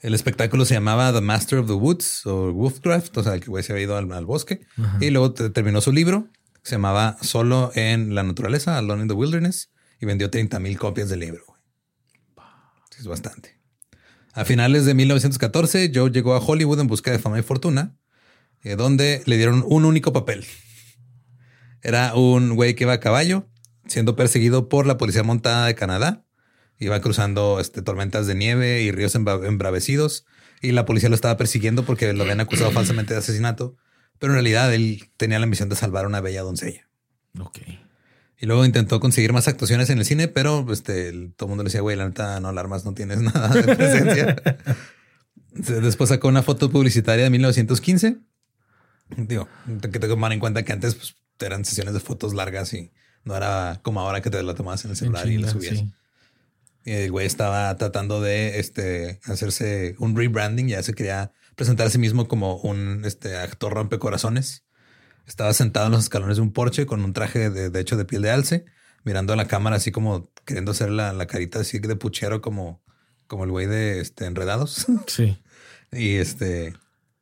El 0.00 0.14
espectáculo 0.14 0.64
se 0.64 0.74
llamaba 0.74 1.12
The 1.12 1.20
Master 1.20 1.60
of 1.60 1.66
the 1.66 1.72
Woods 1.72 2.26
o 2.26 2.52
Wolfcraft, 2.52 3.16
o 3.16 3.22
sea, 3.22 3.34
el 3.34 3.40
que 3.40 3.50
güey 3.50 3.64
se 3.64 3.72
había 3.72 3.84
ido 3.84 3.96
al, 3.96 4.26
bosque. 4.26 4.60
Y 5.00 5.10
luego 5.10 5.32
terminó 5.32 5.80
su 5.80 5.92
libro, 5.92 6.28
se 6.62 6.72
llamaba 6.72 7.16
Solo 7.22 7.72
en 7.74 8.14
la 8.14 8.22
Naturaleza, 8.22 8.76
Alone 8.76 9.02
in 9.02 9.08
the 9.08 9.14
Wilderness, 9.14 9.70
y 10.00 10.06
vendió 10.06 10.30
30 10.30 10.60
mil 10.60 10.78
copias 10.78 11.08
del 11.08 11.20
libro. 11.20 11.44
Es 12.98 13.06
bastante. 13.06 13.58
A 14.32 14.44
finales 14.44 14.84
de 14.84 14.94
1914, 14.94 15.90
Joe 15.94 16.10
llegó 16.10 16.34
a 16.34 16.40
Hollywood 16.40 16.80
en 16.80 16.86
busca 16.86 17.10
de 17.10 17.18
fama 17.18 17.38
y 17.38 17.42
fortuna, 17.42 17.96
eh, 18.62 18.76
donde 18.76 19.22
le 19.24 19.36
dieron 19.36 19.64
un 19.66 19.86
único 19.86 20.12
papel. 20.12 20.44
Era 21.82 22.14
un 22.14 22.54
güey 22.54 22.74
que 22.74 22.84
iba 22.84 22.92
a 22.92 23.00
caballo, 23.00 23.48
siendo 23.86 24.14
perseguido 24.14 24.68
por 24.68 24.86
la 24.86 24.98
policía 24.98 25.22
montada 25.22 25.66
de 25.66 25.74
Canadá. 25.74 26.25
Iba 26.78 27.00
cruzando 27.00 27.58
este, 27.60 27.82
tormentas 27.82 28.26
de 28.26 28.34
nieve 28.34 28.82
y 28.82 28.90
ríos 28.90 29.14
embravecidos, 29.14 30.26
y 30.60 30.72
la 30.72 30.84
policía 30.84 31.08
lo 31.08 31.14
estaba 31.14 31.36
persiguiendo 31.36 31.84
porque 31.84 32.12
lo 32.12 32.22
habían 32.22 32.40
acusado 32.40 32.70
falsamente 32.72 33.14
de 33.14 33.20
asesinato, 33.20 33.76
pero 34.18 34.32
en 34.32 34.36
realidad 34.36 34.72
él 34.74 35.10
tenía 35.16 35.38
la 35.38 35.46
misión 35.46 35.68
de 35.68 35.76
salvar 35.76 36.04
a 36.04 36.08
una 36.08 36.20
bella 36.20 36.42
doncella. 36.42 36.88
Ok. 37.38 37.58
Y 38.38 38.46
luego 38.46 38.64
intentó 38.66 39.00
conseguir 39.00 39.32
más 39.32 39.48
actuaciones 39.48 39.88
en 39.88 39.98
el 39.98 40.04
cine, 40.04 40.28
pero 40.28 40.66
este, 40.70 41.10
todo 41.36 41.46
el 41.46 41.48
mundo 41.48 41.62
le 41.62 41.68
decía, 41.68 41.80
güey, 41.80 41.96
la 41.96 42.06
neta, 42.06 42.38
no 42.40 42.48
alarmas, 42.48 42.84
no 42.84 42.92
tienes 42.92 43.20
nada 43.22 43.48
de 43.48 43.74
presencia. 43.74 44.36
Después 45.52 46.10
sacó 46.10 46.28
una 46.28 46.42
foto 46.42 46.70
publicitaria 46.70 47.24
de 47.24 47.30
1915. 47.30 48.18
Digo, 49.16 49.48
que 49.80 49.88
te 49.88 50.00
que 50.00 50.08
tomar 50.08 50.32
en 50.32 50.40
cuenta 50.40 50.64
que 50.64 50.72
antes 50.72 50.96
pues, 50.96 51.16
eran 51.40 51.64
sesiones 51.64 51.94
de 51.94 52.00
fotos 52.00 52.34
largas 52.34 52.74
y 52.74 52.92
no 53.24 53.36
era 53.36 53.80
como 53.82 54.00
ahora 54.00 54.20
que 54.20 54.30
te 54.30 54.42
la 54.42 54.54
tomabas 54.54 54.84
en 54.84 54.90
el 54.90 54.96
celular 54.96 55.28
y 55.28 55.38
la 55.38 55.48
subías. 55.48 55.84
El 56.86 57.10
güey 57.10 57.26
estaba 57.26 57.76
tratando 57.76 58.20
de 58.20 58.60
este, 58.60 59.20
hacerse 59.24 59.96
un 59.98 60.16
rebranding, 60.16 60.68
ya 60.68 60.82
se 60.82 60.94
quería 60.94 61.32
presentar 61.56 61.88
a 61.88 61.90
sí 61.90 61.98
mismo 61.98 62.28
como 62.28 62.56
un 62.58 63.02
este, 63.04 63.36
actor 63.36 63.74
rompecorazones. 63.74 64.64
Estaba 65.26 65.52
sentado 65.52 65.86
en 65.86 65.92
los 65.92 66.04
escalones 66.04 66.36
de 66.36 66.42
un 66.42 66.52
porche 66.52 66.86
con 66.86 67.04
un 67.04 67.12
traje 67.12 67.50
de, 67.50 67.80
hecho 67.80 67.96
de 67.96 68.04
piel 68.04 68.22
de 68.22 68.30
alce, 68.30 68.64
mirando 69.02 69.32
a 69.32 69.36
la 69.36 69.48
cámara 69.48 69.76
así 69.76 69.90
como 69.90 70.30
queriendo 70.44 70.70
hacer 70.70 70.90
la, 70.90 71.26
carita 71.26 71.60
así 71.60 71.80
de 71.80 71.96
puchero 71.96 72.40
como, 72.40 72.84
como 73.26 73.42
el 73.42 73.50
güey 73.50 73.66
de 73.66 74.00
este, 74.00 74.26
enredados. 74.26 74.86
Sí. 75.08 75.42
y 75.90 76.16
este, 76.16 76.74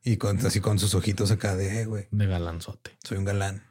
y 0.03 0.17
con, 0.17 0.37
así 0.45 0.59
con 0.59 0.77
sus 0.77 0.93
ojitos 0.93 1.31
acá 1.31 1.55
de, 1.55 1.81
eh, 1.81 1.85
güey. 1.85 2.07
De 2.11 2.27
galanzote. 2.27 2.91
Soy 3.03 3.17
un 3.17 3.25
galán. 3.25 3.63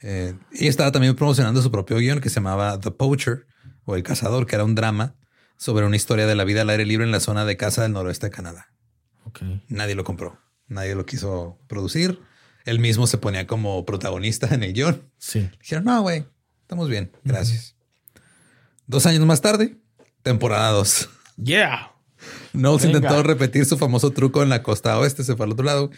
Eh, 0.00 0.34
y 0.52 0.66
estaba 0.66 0.90
también 0.90 1.14
promocionando 1.14 1.62
su 1.62 1.70
propio 1.70 1.98
guion 1.98 2.20
que 2.20 2.30
se 2.30 2.36
llamaba 2.36 2.80
The 2.80 2.90
Poacher 2.90 3.46
o 3.84 3.96
El 3.96 4.02
Cazador, 4.02 4.46
que 4.46 4.56
era 4.56 4.64
un 4.64 4.74
drama 4.74 5.16
sobre 5.56 5.86
una 5.86 5.96
historia 5.96 6.26
de 6.26 6.34
la 6.34 6.44
vida 6.44 6.62
al 6.62 6.70
aire 6.70 6.84
libre 6.84 7.04
en 7.04 7.12
la 7.12 7.20
zona 7.20 7.44
de 7.44 7.56
casa 7.56 7.82
del 7.82 7.92
noroeste 7.92 8.26
de 8.26 8.32
Canadá. 8.32 8.68
Okay. 9.24 9.62
Nadie 9.68 9.94
lo 9.94 10.04
compró. 10.04 10.38
Nadie 10.68 10.94
lo 10.94 11.06
quiso 11.06 11.58
producir 11.66 12.20
él 12.64 12.78
mismo 12.78 13.06
se 13.06 13.18
ponía 13.18 13.46
como 13.46 13.84
protagonista 13.84 14.48
en 14.52 14.62
el 14.62 14.72
guion. 14.72 15.02
Sí. 15.18 15.48
Dijeron, 15.60 15.84
no, 15.84 16.02
güey, 16.02 16.24
estamos 16.62 16.88
bien, 16.88 17.12
gracias. 17.22 17.76
Dos 18.86 19.06
años 19.06 19.24
más 19.26 19.40
tarde, 19.40 19.76
temporada 20.22 20.70
2. 20.70 21.08
Yeah. 21.36 21.92
Knowles 22.52 22.84
intentó 22.84 23.22
repetir 23.22 23.66
su 23.66 23.76
famoso 23.76 24.10
truco 24.12 24.42
en 24.42 24.48
la 24.48 24.62
costa 24.62 24.98
oeste, 24.98 25.24
se 25.24 25.36
fue 25.36 25.46
al 25.46 25.52
otro 25.52 25.64
lado. 25.64 25.90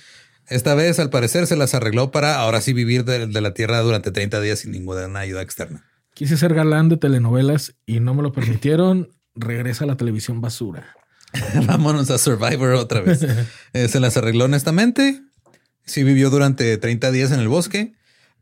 Esta 0.48 0.74
vez, 0.74 0.98
al 0.98 1.10
parecer, 1.10 1.46
se 1.46 1.56
las 1.56 1.74
arregló 1.74 2.10
para 2.10 2.36
ahora 2.36 2.60
sí 2.60 2.72
vivir 2.72 3.04
de, 3.04 3.26
la 3.40 3.54
tierra 3.54 3.80
durante 3.80 4.12
30 4.12 4.40
días 4.40 4.60
sin 4.60 4.70
ninguna 4.72 5.18
ayuda 5.18 5.42
externa. 5.42 5.84
Quise 6.16 6.38
ser 6.38 6.54
galán 6.54 6.88
de 6.88 6.96
telenovelas 6.96 7.74
y 7.84 8.00
no 8.00 8.14
me 8.14 8.22
lo 8.22 8.32
permitieron. 8.32 9.10
Regresa 9.34 9.84
a 9.84 9.86
la 9.86 9.98
televisión 9.98 10.40
basura. 10.40 10.96
Vámonos 11.66 12.10
a 12.10 12.16
Survivor 12.16 12.72
otra 12.72 13.02
vez. 13.02 13.20
Eh, 13.74 13.88
se 13.88 14.00
las 14.00 14.16
arregló 14.16 14.46
honestamente 14.46 15.20
Sí 15.84 16.02
vivió 16.02 16.30
durante 16.30 16.78
30 16.78 17.10
días 17.12 17.32
en 17.32 17.40
el 17.40 17.48
bosque, 17.48 17.92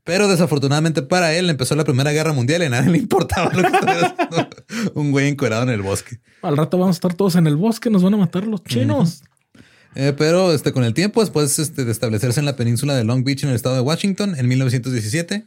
pero 0.04 0.28
desafortunadamente 0.28 1.02
para 1.02 1.34
él 1.34 1.50
empezó 1.50 1.74
la 1.74 1.82
Primera 1.82 2.12
Guerra 2.12 2.32
Mundial 2.32 2.62
y 2.62 2.66
a 2.66 2.70
nadie 2.70 2.90
le 2.90 2.98
importaba 2.98 3.52
lo 3.52 3.60
que 3.60 3.76
estaba 3.76 3.92
haciendo 3.92 4.48
un 4.94 5.10
güey 5.10 5.28
encuerado 5.28 5.64
en 5.64 5.70
el 5.70 5.82
bosque. 5.82 6.20
Al 6.42 6.56
rato 6.56 6.78
vamos 6.78 6.94
a 6.94 6.98
estar 6.98 7.14
todos 7.14 7.34
en 7.34 7.48
el 7.48 7.56
bosque, 7.56 7.90
nos 7.90 8.04
van 8.04 8.14
a 8.14 8.18
matar 8.18 8.46
los 8.46 8.62
chinos. 8.62 9.24
Eh, 9.96 10.14
pero 10.16 10.52
este, 10.52 10.72
con 10.72 10.84
el 10.84 10.94
tiempo, 10.94 11.22
después 11.22 11.58
este, 11.58 11.84
de 11.84 11.90
establecerse 11.90 12.38
en 12.38 12.46
la 12.46 12.54
península 12.54 12.94
de 12.94 13.02
Long 13.02 13.24
Beach 13.24 13.42
en 13.42 13.50
el 13.50 13.56
estado 13.56 13.74
de 13.74 13.80
Washington 13.80 14.36
en 14.36 14.48
1917, 14.48 15.46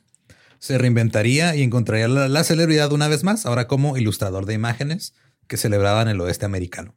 se 0.59 0.77
reinventaría 0.77 1.55
y 1.55 1.63
encontraría 1.63 2.07
la 2.07 2.43
celebridad 2.43 2.91
una 2.91 3.07
vez 3.07 3.23
más, 3.23 3.45
ahora 3.45 3.67
como 3.67 3.97
ilustrador 3.97 4.45
de 4.45 4.53
imágenes 4.53 5.13
que 5.47 5.57
celebraban 5.57 6.07
el 6.07 6.19
oeste 6.21 6.45
americano. 6.45 6.95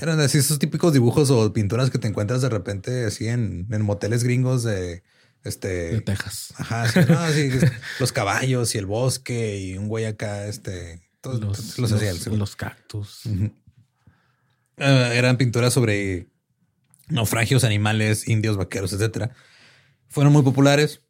Eran 0.00 0.20
así 0.20 0.38
esos 0.38 0.58
típicos 0.58 0.92
dibujos 0.92 1.30
o 1.30 1.52
pinturas 1.52 1.90
que 1.90 1.98
te 1.98 2.08
encuentras 2.08 2.42
de 2.42 2.48
repente 2.48 3.04
así 3.06 3.28
en, 3.28 3.66
moteles 3.82 4.24
gringos 4.24 4.64
de 4.64 5.02
este 5.44 5.68
de 5.68 6.00
Texas. 6.00 6.52
Ajá, 6.56 6.86
los 8.00 8.12
caballos 8.12 8.74
y 8.74 8.78
el 8.78 8.86
bosque 8.86 9.58
y 9.58 9.78
un 9.78 9.88
güey 9.88 10.04
acá, 10.04 10.46
este, 10.46 11.00
todos 11.20 11.40
los, 11.40 11.78
los, 11.78 12.26
los, 12.26 12.56
cactus. 12.56 13.22
Eh, 14.76 15.12
eran 15.14 15.36
pinturas 15.36 15.72
sobre 15.72 16.28
naufragios, 17.08 17.64
animales, 17.64 18.28
indios, 18.28 18.56
vaqueros, 18.56 18.92
etcétera. 18.92 19.34
Fueron 20.08 20.32
muy 20.32 20.42
populares. 20.42 21.02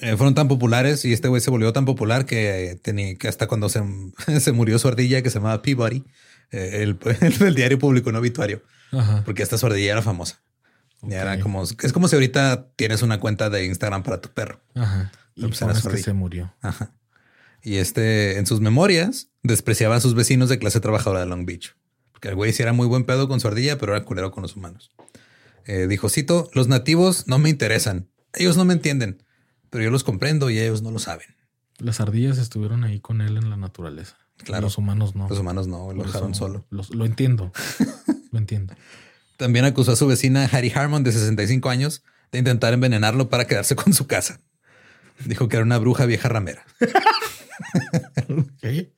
Eh, 0.00 0.16
fueron 0.16 0.34
tan 0.34 0.48
populares 0.48 1.04
y 1.04 1.12
este 1.12 1.28
güey 1.28 1.40
se 1.40 1.50
volvió 1.50 1.72
tan 1.72 1.84
popular 1.84 2.24
que, 2.24 2.78
tenía, 2.82 3.16
que 3.16 3.28
hasta 3.28 3.48
cuando 3.48 3.68
se, 3.68 3.82
se 4.40 4.52
murió 4.52 4.78
su 4.78 4.88
ardilla 4.88 5.22
que 5.22 5.30
se 5.30 5.38
llamaba 5.38 5.62
Peabody, 5.62 6.04
eh, 6.52 6.82
el, 6.82 7.54
diario 7.54 7.78
público, 7.78 8.10
un 8.10 8.16
obituario, 8.16 8.62
porque 9.24 9.42
esta 9.42 9.58
sordilla 9.58 9.92
era 9.92 10.02
famosa. 10.02 10.40
Era 11.08 11.40
como, 11.40 11.62
es 11.62 11.92
como 11.92 12.08
si 12.08 12.16
ahorita 12.16 12.68
tienes 12.76 13.02
una 13.02 13.20
cuenta 13.20 13.48
de 13.48 13.64
Instagram 13.64 14.02
para 14.02 14.20
tu 14.20 14.28
perro. 14.30 14.60
Ajá. 14.74 15.10
Y 15.34 15.46
pues 15.46 15.60
que 15.60 15.96
se 15.96 16.12
murió. 16.12 16.54
Ajá. 16.60 16.92
Y 17.62 17.76
este, 17.76 18.38
en 18.38 18.46
sus 18.46 18.60
memorias, 18.60 19.28
despreciaba 19.42 19.96
a 19.96 20.00
sus 20.00 20.14
vecinos 20.14 20.48
de 20.48 20.58
clase 20.58 20.80
trabajadora 20.80 21.20
de 21.20 21.26
Long 21.26 21.46
Beach. 21.46 21.74
Porque 22.12 22.28
el 22.28 22.34
güey 22.34 22.52
sí 22.52 22.62
era 22.62 22.72
muy 22.72 22.86
buen 22.86 23.04
pedo 23.04 23.28
con 23.28 23.40
su 23.40 23.48
ardilla, 23.48 23.78
pero 23.78 23.94
era 23.94 24.04
culero 24.04 24.30
con 24.30 24.42
los 24.42 24.56
humanos. 24.56 24.90
Eh, 25.66 25.86
dijo, 25.86 26.08
cito, 26.08 26.50
los 26.52 26.68
nativos 26.68 27.26
no 27.26 27.38
me 27.38 27.48
interesan. 27.48 28.08
Ellos 28.34 28.56
no 28.56 28.64
me 28.64 28.74
entienden, 28.74 29.22
pero 29.70 29.84
yo 29.84 29.90
los 29.90 30.04
comprendo 30.04 30.50
y 30.50 30.58
ellos 30.58 30.82
no 30.82 30.90
lo 30.90 30.98
saben. 30.98 31.26
Las 31.78 32.00
ardillas 32.00 32.38
estuvieron 32.38 32.84
ahí 32.84 33.00
con 33.00 33.20
él 33.20 33.36
en 33.36 33.48
la 33.48 33.56
naturaleza. 33.56 34.16
Claro. 34.38 34.62
Los 34.62 34.78
humanos 34.78 35.14
no. 35.14 35.28
Los 35.28 35.38
humanos 35.38 35.66
no, 35.66 35.92
lo 35.92 36.04
dejaron 36.04 36.34
solo. 36.34 36.66
lo 36.70 37.06
entiendo. 37.06 37.52
lo 38.32 38.38
entiendo. 38.38 38.74
También 39.36 39.64
acusó 39.64 39.92
a 39.92 39.96
su 39.96 40.06
vecina 40.06 40.48
Harry 40.52 40.70
Harmon, 40.74 41.02
de 41.02 41.12
65 41.12 41.70
años, 41.70 42.02
de 42.30 42.38
intentar 42.38 42.74
envenenarlo 42.74 43.30
para 43.30 43.46
quedarse 43.46 43.74
con 43.74 43.94
su 43.94 44.06
casa. 44.06 44.40
Dijo 45.24 45.48
que 45.48 45.56
era 45.56 45.64
una 45.64 45.78
bruja 45.78 46.06
vieja 46.06 46.28
ramera. 46.28 46.64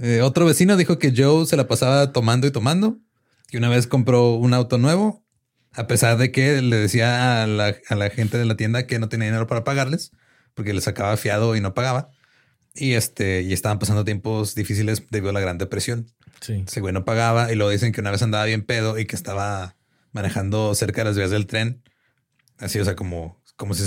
Eh, 0.00 0.22
otro 0.22 0.46
vecino 0.46 0.76
dijo 0.76 1.00
que 1.00 1.12
Joe 1.16 1.44
se 1.44 1.56
la 1.56 1.66
pasaba 1.66 2.12
tomando 2.12 2.46
y 2.46 2.52
tomando, 2.52 2.98
que 3.48 3.58
una 3.58 3.68
vez 3.68 3.88
compró 3.88 4.34
un 4.34 4.54
auto 4.54 4.78
nuevo, 4.78 5.24
a 5.78 5.86
pesar 5.86 6.18
de 6.18 6.32
que 6.32 6.60
le 6.60 6.76
decía 6.76 7.44
a 7.44 7.46
la, 7.46 7.76
a 7.88 7.94
la 7.94 8.10
gente 8.10 8.36
de 8.36 8.44
la 8.44 8.56
tienda 8.56 8.86
que 8.88 8.98
no 8.98 9.08
tenía 9.08 9.28
dinero 9.28 9.46
para 9.46 9.62
pagarles, 9.62 10.10
porque 10.54 10.74
les 10.74 10.82
sacaba 10.82 11.16
fiado 11.16 11.54
y 11.54 11.60
no 11.60 11.72
pagaba. 11.72 12.10
Y 12.74 12.94
este, 12.94 13.42
y 13.42 13.52
estaban 13.52 13.78
pasando 13.78 14.04
tiempos 14.04 14.56
difíciles 14.56 15.04
debido 15.08 15.30
a 15.30 15.32
la 15.32 15.40
Gran 15.40 15.56
Depresión. 15.56 16.10
Sí. 16.40 16.64
Ese 16.66 16.80
güey 16.80 16.92
no 16.92 17.04
pagaba 17.04 17.52
y 17.52 17.54
lo 17.54 17.68
dicen 17.68 17.92
que 17.92 18.00
una 18.00 18.10
vez 18.10 18.22
andaba 18.22 18.44
bien 18.44 18.62
pedo 18.62 18.98
y 18.98 19.06
que 19.06 19.14
estaba 19.14 19.76
manejando 20.10 20.74
cerca 20.74 21.02
de 21.02 21.04
las 21.04 21.16
vías 21.16 21.30
del 21.30 21.46
tren. 21.46 21.80
Así, 22.58 22.80
o 22.80 22.84
sea, 22.84 22.96
como, 22.96 23.40
como 23.56 23.74
si 23.74 23.84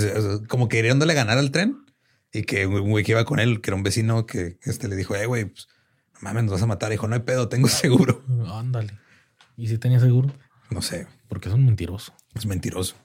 como 0.47 0.69
queriéndole 0.69 1.13
ganar 1.13 1.37
al 1.37 1.51
tren 1.51 1.83
y 2.31 2.43
que 2.43 2.67
un 2.67 2.89
güey 2.89 3.03
que 3.03 3.11
iba 3.11 3.25
con 3.25 3.39
él, 3.39 3.59
que 3.59 3.69
era 3.69 3.75
un 3.75 3.83
vecino 3.83 4.25
que 4.25 4.57
este 4.63 4.87
le 4.87 4.95
dijo, 4.95 5.13
eh, 5.15 5.25
güey, 5.25 5.45
pues, 5.45 5.67
no 6.13 6.19
mames, 6.21 6.45
nos 6.45 6.53
vas 6.53 6.61
a 6.61 6.67
matar. 6.67 6.89
dijo, 6.89 7.05
no 7.09 7.15
hay 7.15 7.21
pedo, 7.21 7.49
tengo 7.49 7.67
seguro. 7.67 8.23
Ándale. 8.49 8.97
¿Y 9.57 9.67
si 9.67 9.77
tenía 9.77 9.99
seguro? 9.99 10.33
No 10.71 10.81
sé. 10.81 11.07
Porque 11.27 11.49
es 11.49 11.55
un 11.55 11.65
mentiroso. 11.65 12.13
Es 12.33 12.45
mentiroso. 12.45 12.95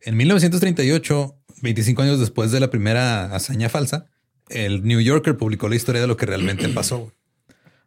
En 0.00 0.16
1938, 0.16 1.36
25 1.62 2.02
años 2.02 2.20
después 2.20 2.50
de 2.50 2.60
la 2.60 2.70
primera 2.70 3.34
hazaña 3.34 3.68
falsa, 3.68 4.06
el 4.48 4.84
New 4.84 5.00
Yorker 5.00 5.36
publicó 5.36 5.68
la 5.68 5.76
historia 5.76 6.00
de 6.00 6.06
lo 6.06 6.16
que 6.16 6.26
realmente 6.26 6.68
pasó. 6.68 7.12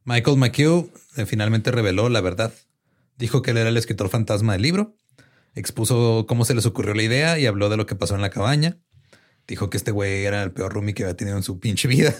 Michael 0.05 0.37
McHugh 0.37 0.91
eh, 1.17 1.25
finalmente 1.25 1.71
reveló 1.71 2.09
la 2.09 2.21
verdad. 2.21 2.53
Dijo 3.17 3.41
que 3.41 3.51
él 3.51 3.57
era 3.57 3.69
el 3.69 3.77
escritor 3.77 4.09
fantasma 4.09 4.53
del 4.53 4.61
libro, 4.61 4.95
expuso 5.55 6.25
cómo 6.27 6.45
se 6.45 6.55
les 6.55 6.65
ocurrió 6.65 6.93
la 6.93 7.03
idea 7.03 7.37
y 7.37 7.45
habló 7.45 7.69
de 7.69 7.77
lo 7.77 7.85
que 7.85 7.95
pasó 7.95 8.15
en 8.15 8.21
la 8.21 8.29
cabaña. 8.29 8.77
Dijo 9.47 9.69
que 9.69 9.77
este 9.77 9.91
güey 9.91 10.25
era 10.25 10.43
el 10.43 10.51
peor 10.51 10.73
roomie 10.73 10.93
que 10.93 11.03
había 11.03 11.17
tenido 11.17 11.37
en 11.37 11.43
su 11.43 11.59
pinche 11.59 11.87
vida. 11.87 12.15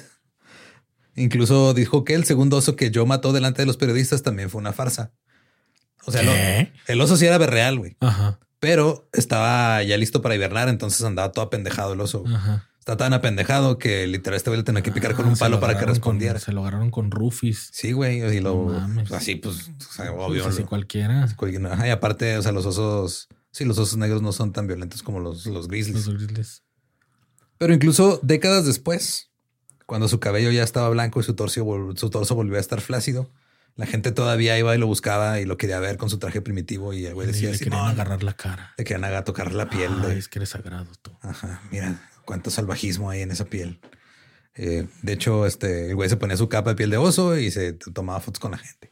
Incluso 1.16 1.74
dijo 1.74 2.04
que 2.04 2.16
el 2.16 2.26
segundo 2.26 2.58
oso 2.58 2.76
que 2.76 2.92
yo 2.92 3.06
mató 3.06 3.34
delante 3.34 3.62
de 3.62 3.66
los 3.66 3.78
periodistas 3.78 4.24
también 4.24 4.50
fue 4.50 4.60
una 4.60 4.74
farsa. 4.74 5.14
O 6.06 6.12
sea, 6.12 6.22
el 6.88 7.02
oso 7.02 7.18
sí 7.18 7.26
era 7.26 7.38
real, 7.38 7.78
güey. 7.78 7.98
Ajá. 8.00 8.40
Pero 8.60 9.08
estaba 9.14 9.82
ya 9.84 9.98
listo 9.98 10.22
para 10.22 10.36
hibernar, 10.36 10.68
entonces 10.70 11.02
andaba 11.04 11.32
todo 11.32 11.46
apendejado 11.46 11.94
el 11.94 12.02
oso. 12.02 12.24
Ajá. 12.28 12.70
Está 12.80 12.98
tan 12.98 13.14
apendejado 13.14 13.78
que 13.78 14.08
literal 14.08 14.36
este 14.36 14.50
güey 14.50 14.58
le 14.58 14.64
tenía 14.64 14.82
que 14.82 14.92
picar 14.92 15.14
con 15.14 15.28
un 15.28 15.34
ah, 15.34 15.38
palo 15.38 15.60
para 15.60 15.78
que 15.78 15.86
respondiera. 15.86 16.40
se 16.40 16.52
lo 16.52 16.62
agarraron 16.62 16.90
con 16.90 17.12
rufis. 17.12 17.70
Sí, 17.72 17.92
güey. 17.92 18.22
Y 18.36 18.40
lo, 18.40 18.76
así, 19.14 19.36
pues, 19.36 19.70
o 19.80 19.94
sea, 19.94 20.12
pues 20.12 20.28
obvio. 20.28 20.48
así 20.48 20.64
cualquiera. 20.64 21.28
Ajá, 21.72 21.88
y 21.88 21.92
aparte, 21.92 22.38
o 22.38 22.42
sea, 22.42 22.52
los 22.52 22.66
osos, 22.66 23.28
sí, 23.52 23.64
los 23.66 23.78
osos 23.78 23.98
negros 23.98 24.22
no 24.22 24.32
son 24.32 24.54
tan 24.54 24.66
violentos 24.66 25.04
como 25.04 25.20
los, 25.20 25.46
los 25.46 25.68
grizzlies. 25.68 26.08
Los 26.08 26.18
grizzlies. 26.18 26.64
Pero 27.60 27.74
incluso 27.74 28.20
décadas 28.24 28.66
después, 28.66 29.30
cuando 29.86 30.08
su 30.08 30.20
cabello 30.20 30.50
ya 30.50 30.64
estaba 30.64 30.90
blanco 30.90 31.20
y 31.20 31.24
su 31.24 31.36
torso, 31.36 31.94
su 31.96 32.10
torso 32.10 32.34
volvió 32.34 32.58
a 32.58 32.62
estar 32.62 32.82
flácido, 32.82 33.30
la 33.80 33.86
gente 33.86 34.12
todavía 34.12 34.60
iba 34.60 34.76
y 34.76 34.78
lo 34.78 34.88
buscaba 34.88 35.40
y 35.40 35.46
lo 35.46 35.56
quería 35.56 35.80
ver 35.80 35.96
con 35.96 36.10
su 36.10 36.20
traje 36.20 36.42
primitivo 36.42 36.92
y 36.92 37.06
el 37.06 37.14
güey 37.14 37.28
decía... 37.28 37.50
Le 37.50 37.58
querían 37.58 37.86
agarrar 37.86 38.24
la 38.24 38.34
cara. 38.34 38.74
Le 38.78 38.84
querían 38.84 39.24
tocar 39.24 39.54
la 39.54 39.70
piel. 39.70 39.94
Es 40.12 40.28
que 40.28 40.40
eres 40.40 40.50
sagrado 40.50 40.92
tú. 41.02 41.18
Ajá, 41.22 41.62
mira 41.72 41.98
cuánto 42.26 42.52
salvajismo 42.52 43.10
hay 43.10 43.22
en 43.22 43.32
esa 43.32 43.46
piel. 43.46 43.80
Eh, 44.56 44.86
de 45.02 45.14
hecho, 45.14 45.46
este, 45.46 45.92
el 45.92 45.96
güey 45.96 46.10
se 46.10 46.18
ponía 46.18 46.36
su 46.36 46.50
capa 46.50 46.72
de 46.72 46.76
piel 46.76 46.90
de 46.90 46.98
oso 46.98 47.38
y 47.38 47.52
se 47.52 47.72
tomaba 47.72 48.20
fotos 48.20 48.42
con 48.42 48.52
la 48.52 48.58
gente. 48.58 48.92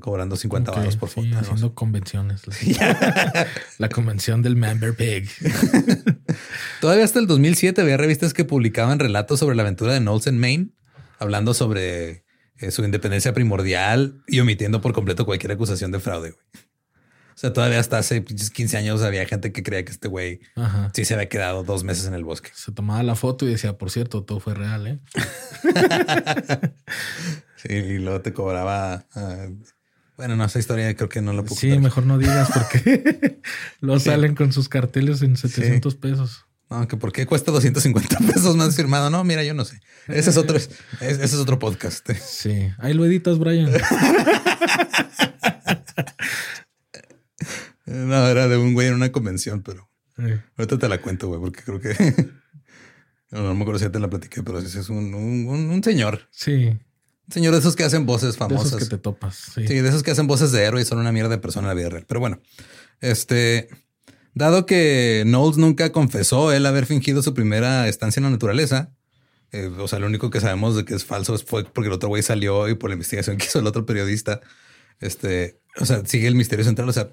cobrando 0.00 0.34
50 0.34 0.72
baros 0.72 0.96
por 0.96 1.08
foto. 1.08 1.28
haciendo 1.38 1.76
convenciones. 1.76 2.42
la 3.78 3.88
convención 3.90 4.42
del 4.42 4.56
Member 4.56 4.96
Pig. 4.96 5.30
Todavía 6.80 7.04
hasta 7.04 7.20
el 7.20 7.28
2007 7.28 7.80
había 7.80 7.96
revistas 7.96 8.34
que 8.34 8.44
publicaban 8.44 8.98
relatos 8.98 9.38
sobre 9.38 9.54
la 9.54 9.62
aventura 9.62 9.92
de 9.92 10.00
Knowles 10.00 10.26
en 10.26 10.40
Maine, 10.40 10.70
hablando 11.20 11.54
sobre 11.54 12.26
eh, 12.60 12.70
su 12.70 12.84
independencia 12.84 13.32
primordial 13.32 14.22
y 14.26 14.40
omitiendo 14.40 14.80
por 14.80 14.92
completo 14.92 15.24
cualquier 15.24 15.52
acusación 15.52 15.92
de 15.92 16.00
fraude. 16.00 16.34
O 17.38 17.40
sea, 17.40 17.52
todavía 17.52 17.78
hasta 17.78 17.98
hace 17.98 18.24
15 18.24 18.76
años 18.76 19.02
había 19.02 19.24
gente 19.24 19.52
que 19.52 19.62
creía 19.62 19.84
que 19.84 19.92
este 19.92 20.08
güey 20.08 20.40
sí 20.92 21.04
se 21.04 21.14
había 21.14 21.28
quedado 21.28 21.62
dos 21.62 21.84
meses 21.84 22.06
en 22.06 22.14
el 22.14 22.24
bosque. 22.24 22.50
Se 22.52 22.72
tomaba 22.72 23.00
la 23.04 23.14
foto 23.14 23.46
y 23.46 23.50
decía, 23.50 23.78
por 23.78 23.92
cierto, 23.92 24.24
todo 24.24 24.40
fue 24.40 24.54
real, 24.54 24.88
¿eh? 24.88 24.98
sí, 27.56 27.72
y 27.72 27.98
luego 27.98 28.22
te 28.22 28.32
cobraba. 28.32 29.06
Ah, 29.14 29.46
bueno, 30.16 30.34
no, 30.34 30.44
esa 30.44 30.58
historia 30.58 30.92
creo 30.96 31.08
que 31.08 31.22
no 31.22 31.32
la 31.32 31.44
puedo 31.44 31.54
Sí, 31.54 31.78
mejor 31.78 32.06
no 32.06 32.18
digas 32.18 32.50
porque 32.52 33.40
lo 33.80 34.00
salen 34.00 34.34
con 34.34 34.52
sus 34.52 34.68
carteles 34.68 35.22
en 35.22 35.36
700 35.36 35.94
pesos. 35.94 36.47
No, 36.70 36.86
que 36.86 36.96
por 36.96 37.12
qué 37.12 37.24
cuesta 37.24 37.50
250 37.50 38.18
pesos 38.32 38.56
más 38.56 38.76
firmado. 38.76 39.10
No, 39.10 39.24
mira, 39.24 39.42
yo 39.42 39.54
no 39.54 39.64
sé. 39.64 39.80
Ese 40.06 40.30
es 40.30 40.36
otro, 40.36 40.56
ese 40.56 40.74
es 41.00 41.34
otro 41.34 41.58
podcast. 41.58 42.08
Sí, 42.12 42.70
ahí 42.78 42.94
lo 42.94 43.04
editas, 43.04 43.38
Brian. 43.38 43.70
No, 47.88 48.28
era 48.28 48.48
de 48.48 48.56
un 48.58 48.74
güey 48.74 48.88
en 48.88 48.94
una 48.94 49.10
convención, 49.10 49.62
pero 49.62 49.88
ahorita 50.56 50.78
te 50.78 50.88
la 50.88 51.00
cuento, 51.00 51.28
güey, 51.28 51.40
porque 51.40 51.62
creo 51.62 51.80
que 51.80 51.94
no, 53.30 53.54
me 53.54 53.62
acuerdo 53.62 53.78
si 53.78 53.86
ya 53.86 53.92
te 53.92 53.98
la 53.98 54.10
platiqué, 54.10 54.42
pero 54.42 54.58
ese 54.58 54.78
es 54.78 54.88
un, 54.90 55.14
un, 55.14 55.82
señor. 55.82 56.28
Sí. 56.30 56.66
Un 56.66 57.32
señor 57.32 57.54
de 57.54 57.60
esos 57.60 57.76
que 57.76 57.84
hacen 57.84 58.04
voces 58.04 58.36
famosas. 58.36 58.70
De 58.70 58.76
esos 58.76 58.88
que 58.88 58.96
te 58.96 59.00
topas. 59.00 59.52
Sí. 59.54 59.62
de 59.62 59.88
esos 59.88 60.02
que 60.02 60.10
hacen 60.10 60.26
voces 60.26 60.52
de 60.52 60.62
héroe 60.64 60.82
y 60.82 60.84
son 60.84 60.98
una 60.98 61.12
mierda 61.12 61.30
de 61.30 61.38
persona 61.38 61.70
en 61.70 61.76
la 61.76 61.80
vida 61.80 61.88
real. 61.88 62.04
Pero 62.06 62.20
bueno, 62.20 62.40
este, 63.00 63.68
dado 64.38 64.66
que 64.66 65.24
Knowles 65.26 65.58
nunca 65.58 65.92
confesó 65.92 66.52
él 66.52 66.64
haber 66.66 66.86
fingido 66.86 67.22
su 67.22 67.34
primera 67.34 67.88
estancia 67.88 68.20
en 68.20 68.24
la 68.24 68.30
naturaleza, 68.30 68.92
eh, 69.52 69.70
o 69.78 69.88
sea, 69.88 69.98
lo 69.98 70.06
único 70.06 70.30
que 70.30 70.40
sabemos 70.40 70.76
de 70.76 70.84
que 70.84 70.94
es 70.94 71.04
falso 71.04 71.36
fue 71.38 71.64
porque 71.64 71.88
el 71.88 71.94
otro 71.94 72.08
güey 72.08 72.22
salió 72.22 72.68
y 72.68 72.74
por 72.74 72.90
la 72.90 72.94
investigación 72.94 73.36
que 73.38 73.46
hizo 73.46 73.58
el 73.58 73.66
otro 73.66 73.86
periodista. 73.86 74.40
Este, 75.00 75.60
o 75.78 75.86
sea, 75.86 76.04
sigue 76.04 76.28
el 76.28 76.34
misterio 76.34 76.64
central. 76.64 76.88
O 76.88 76.92
sea, 76.92 77.10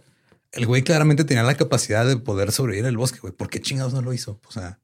el 0.51 0.65
güey 0.65 0.83
claramente 0.83 1.23
tenía 1.23 1.43
la 1.43 1.55
capacidad 1.55 2.05
de 2.05 2.17
poder 2.17 2.51
sobrevivir 2.51 2.85
el 2.85 2.97
bosque, 2.97 3.19
güey. 3.19 3.33
¿Por 3.33 3.49
qué 3.49 3.61
chingados 3.61 3.93
no 3.93 4.01
lo 4.01 4.13
hizo? 4.13 4.39
O 4.47 4.51
sea, 4.51 4.79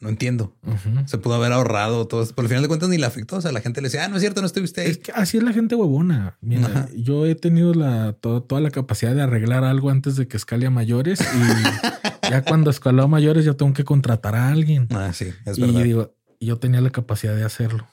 no 0.00 0.08
entiendo. 0.08 0.56
Se 1.04 1.18
pudo 1.18 1.34
haber 1.34 1.52
ahorrado 1.52 2.06
todo. 2.06 2.26
Por 2.34 2.44
al 2.44 2.48
final 2.48 2.62
de 2.62 2.68
cuentas 2.68 2.88
ni 2.88 2.96
le 2.96 3.04
afectó. 3.04 3.36
O 3.36 3.40
sea, 3.42 3.52
la 3.52 3.60
gente 3.60 3.82
le 3.82 3.88
decía, 3.88 4.06
ah, 4.06 4.08
no 4.08 4.16
es 4.16 4.22
cierto, 4.22 4.40
no 4.40 4.46
estuviste 4.46 4.80
ahí. 4.80 4.90
Es 4.90 4.98
que 4.98 5.12
así 5.12 5.36
es 5.36 5.42
la 5.42 5.52
gente 5.52 5.74
huevona. 5.74 6.38
Mira, 6.40 6.88
yo 6.96 7.26
he 7.26 7.34
tenido 7.34 7.74
la, 7.74 8.14
toda 8.14 8.60
la 8.62 8.70
capacidad 8.70 9.14
de 9.14 9.20
arreglar 9.20 9.62
algo 9.62 9.90
antes 9.90 10.16
de 10.16 10.26
que 10.26 10.38
escale 10.38 10.66
a 10.66 10.70
mayores 10.70 11.20
y 11.20 12.30
ya 12.30 12.42
cuando 12.42 12.70
escaló 12.70 13.02
a 13.02 13.08
mayores 13.08 13.44
ya 13.44 13.52
tengo 13.54 13.74
que 13.74 13.84
contratar 13.84 14.34
a 14.34 14.48
alguien. 14.48 14.88
Ah, 14.90 15.12
sí, 15.12 15.32
es 15.44 15.58
verdad. 15.58 15.80
Y 15.80 15.82
digo, 15.84 16.14
yo 16.40 16.56
tenía 16.56 16.80
la 16.80 16.90
capacidad 16.90 17.36
de 17.36 17.44
hacerlo. 17.44 17.86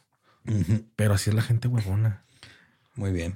Pero 0.95 1.13
así 1.13 1.29
es 1.29 1.35
la 1.35 1.41
gente 1.41 1.67
huevona. 1.67 2.23
Muy 2.95 3.11
bien. 3.11 3.35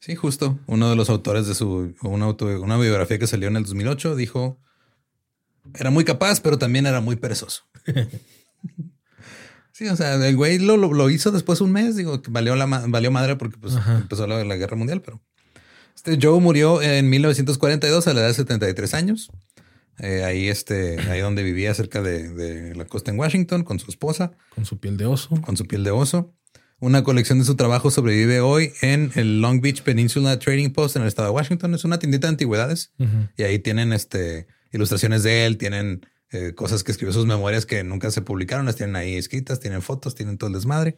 Sí, 0.00 0.16
justo. 0.16 0.58
Uno 0.66 0.90
de 0.90 0.96
los 0.96 1.08
autores 1.08 1.46
de 1.46 1.54
su 1.54 1.94
una, 2.02 2.28
una 2.28 2.76
biografía 2.76 3.18
que 3.18 3.26
salió 3.26 3.48
en 3.48 3.56
el 3.56 3.62
2008 3.62 4.16
dijo, 4.16 4.58
era 5.78 5.90
muy 5.90 6.04
capaz, 6.04 6.40
pero 6.40 6.58
también 6.58 6.86
era 6.86 7.00
muy 7.00 7.16
perezoso. 7.16 7.64
sí, 9.72 9.86
o 9.88 9.96
sea, 9.96 10.14
el 10.14 10.36
güey 10.36 10.58
lo, 10.58 10.76
lo, 10.76 11.10
hizo 11.10 11.30
después 11.30 11.58
de 11.58 11.64
un 11.64 11.72
mes, 11.72 11.96
digo, 11.96 12.22
que 12.22 12.30
valió, 12.30 12.56
la, 12.56 12.66
valió 12.66 13.10
madre 13.10 13.36
porque 13.36 13.56
pues, 13.58 13.74
empezó 13.86 14.26
la, 14.26 14.56
guerra 14.56 14.76
mundial, 14.76 15.02
pero... 15.02 15.20
Este 15.94 16.18
Joe 16.20 16.40
murió 16.40 16.80
en 16.80 17.10
1942 17.10 18.06
a 18.08 18.14
la 18.14 18.20
edad 18.20 18.28
de 18.28 18.34
73 18.34 18.94
años. 18.94 19.30
Eh, 19.98 20.24
ahí, 20.24 20.48
este, 20.48 20.98
ahí 21.10 21.20
donde 21.20 21.42
vivía 21.42 21.74
cerca 21.74 22.00
de, 22.02 22.30
de, 22.30 22.74
la 22.74 22.86
costa 22.86 23.10
en 23.10 23.18
Washington 23.18 23.62
con 23.62 23.78
su 23.78 23.90
esposa. 23.90 24.32
Con 24.54 24.64
su 24.64 24.80
piel 24.80 24.96
de 24.96 25.04
oso. 25.04 25.40
Con 25.42 25.56
su 25.56 25.66
piel 25.66 25.84
de 25.84 25.90
oso. 25.90 26.34
Una 26.82 27.04
colección 27.04 27.38
de 27.38 27.44
su 27.44 27.54
trabajo 27.54 27.92
sobrevive 27.92 28.40
hoy 28.40 28.72
en 28.80 29.12
el 29.14 29.40
Long 29.40 29.60
Beach 29.60 29.82
Peninsula 29.82 30.40
Trading 30.40 30.70
Post 30.70 30.96
en 30.96 31.02
el 31.02 31.08
estado 31.08 31.28
de 31.28 31.34
Washington. 31.34 31.74
Es 31.74 31.84
una 31.84 32.00
tiendita 32.00 32.26
de 32.26 32.30
antigüedades 32.30 32.92
y 33.36 33.44
ahí 33.44 33.60
tienen 33.60 33.92
este, 33.92 34.48
ilustraciones 34.72 35.22
de 35.22 35.46
él, 35.46 35.58
tienen 35.58 36.06
eh, 36.30 36.54
cosas 36.54 36.82
que 36.82 36.92
escribió 36.92 37.12
sus 37.12 37.26
memorias 37.26 37.66
que 37.66 37.84
nunca 37.84 38.10
se 38.10 38.22
publicaron, 38.22 38.66
las 38.66 38.76
tienen 38.76 38.96
ahí 38.96 39.16
escritas, 39.16 39.60
tienen 39.60 39.82
fotos, 39.82 40.14
tienen 40.14 40.38
todo 40.38 40.48
el 40.48 40.54
desmadre. 40.54 40.96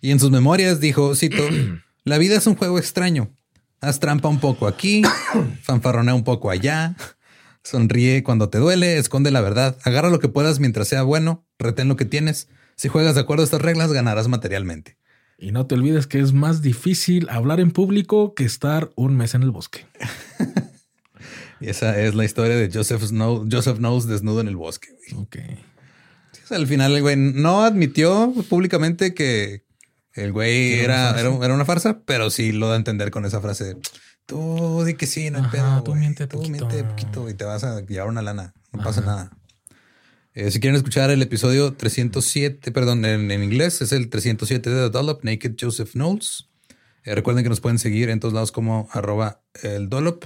Y 0.00 0.10
en 0.10 0.20
sus 0.20 0.30
memorias 0.30 0.80
dijo, 0.80 1.14
cito, 1.14 1.42
la 2.04 2.18
vida 2.18 2.36
es 2.36 2.46
un 2.46 2.56
juego 2.56 2.78
extraño. 2.78 3.30
Haz 3.80 4.00
trampa 4.00 4.28
un 4.28 4.40
poco 4.40 4.66
aquí, 4.66 5.02
fanfarronea 5.62 6.14
un 6.14 6.24
poco 6.24 6.50
allá, 6.50 6.96
sonríe 7.62 8.22
cuando 8.22 8.48
te 8.48 8.58
duele, 8.58 8.96
esconde 8.96 9.30
la 9.30 9.42
verdad, 9.42 9.76
agarra 9.84 10.08
lo 10.08 10.18
que 10.18 10.28
puedas 10.28 10.60
mientras 10.60 10.88
sea 10.88 11.02
bueno, 11.02 11.46
retén 11.58 11.88
lo 11.88 11.96
que 11.96 12.06
tienes. 12.06 12.48
Si 12.76 12.88
juegas 12.88 13.14
de 13.14 13.20
acuerdo 13.20 13.42
a 13.42 13.44
estas 13.44 13.62
reglas, 13.62 13.92
ganarás 13.92 14.28
materialmente. 14.28 14.96
Y 15.38 15.52
no 15.52 15.66
te 15.66 15.74
olvides 15.74 16.06
que 16.06 16.20
es 16.20 16.32
más 16.32 16.62
difícil 16.62 17.28
hablar 17.28 17.60
en 17.60 17.70
público 17.70 18.34
que 18.34 18.44
estar 18.44 18.90
un 18.96 19.16
mes 19.16 19.34
en 19.34 19.42
el 19.42 19.50
bosque. 19.50 19.86
y 21.64 21.70
esa 21.70 21.98
es 21.98 22.14
la 22.14 22.24
historia 22.24 22.56
de 22.56 22.70
Joseph, 22.72 23.02
Snow, 23.02 23.48
Joseph 23.50 23.78
Knowles 23.78 24.06
desnudo 24.06 24.40
en 24.40 24.48
el 24.48 24.56
bosque. 24.56 24.88
Ok. 25.16 25.36
al 26.50 26.66
final 26.66 26.94
el 26.94 27.02
güey 27.02 27.16
no 27.16 27.64
admitió 27.64 28.34
públicamente 28.48 29.14
que 29.14 29.64
el 30.12 30.32
güey 30.32 30.74
era, 30.74 31.18
era, 31.18 31.30
una 31.30 31.64
farsa, 31.64 32.02
pero 32.04 32.30
sí 32.30 32.52
lo 32.52 32.68
da 32.68 32.74
a 32.74 32.76
entender 32.76 33.10
con 33.10 33.24
esa 33.24 33.40
frase. 33.40 33.76
Tú 34.26 34.84
di 34.84 34.94
que 34.94 35.06
sí, 35.06 35.30
no 35.30 35.42
hay 35.42 35.50
pedo. 35.50 35.82
Tú 35.82 35.94
miente 35.94 36.26
tú 36.26 36.40
miente 36.42 36.84
poquito 36.84 37.28
y 37.28 37.34
te 37.34 37.44
vas 37.44 37.64
a 37.64 37.80
llevar 37.80 38.08
una 38.08 38.22
lana. 38.22 38.52
No 38.72 38.82
pasa 38.82 39.00
nada. 39.00 39.30
Eh, 40.34 40.50
si 40.50 40.60
quieren 40.60 40.76
escuchar 40.76 41.10
el 41.10 41.22
episodio 41.22 41.74
307, 41.74 42.72
perdón, 42.72 43.04
en, 43.04 43.30
inglés 43.30 43.80
es 43.80 43.92
el 43.92 44.10
307 44.10 44.68
de 44.68 44.76
The 44.86 44.90
Dollop, 44.90 45.24
Naked 45.24 45.54
Joseph 45.58 45.92
Knowles. 45.92 46.50
Eh, 47.04 47.14
recuerden 47.14 47.42
que 47.42 47.50
nos 47.50 47.60
pueden 47.60 47.78
seguir 47.78 48.10
en 48.10 48.20
todos 48.20 48.34
lados 48.34 48.52
como 48.52 48.88
arroba 48.92 49.42
el 49.62 49.88
Dollop. 49.88 50.24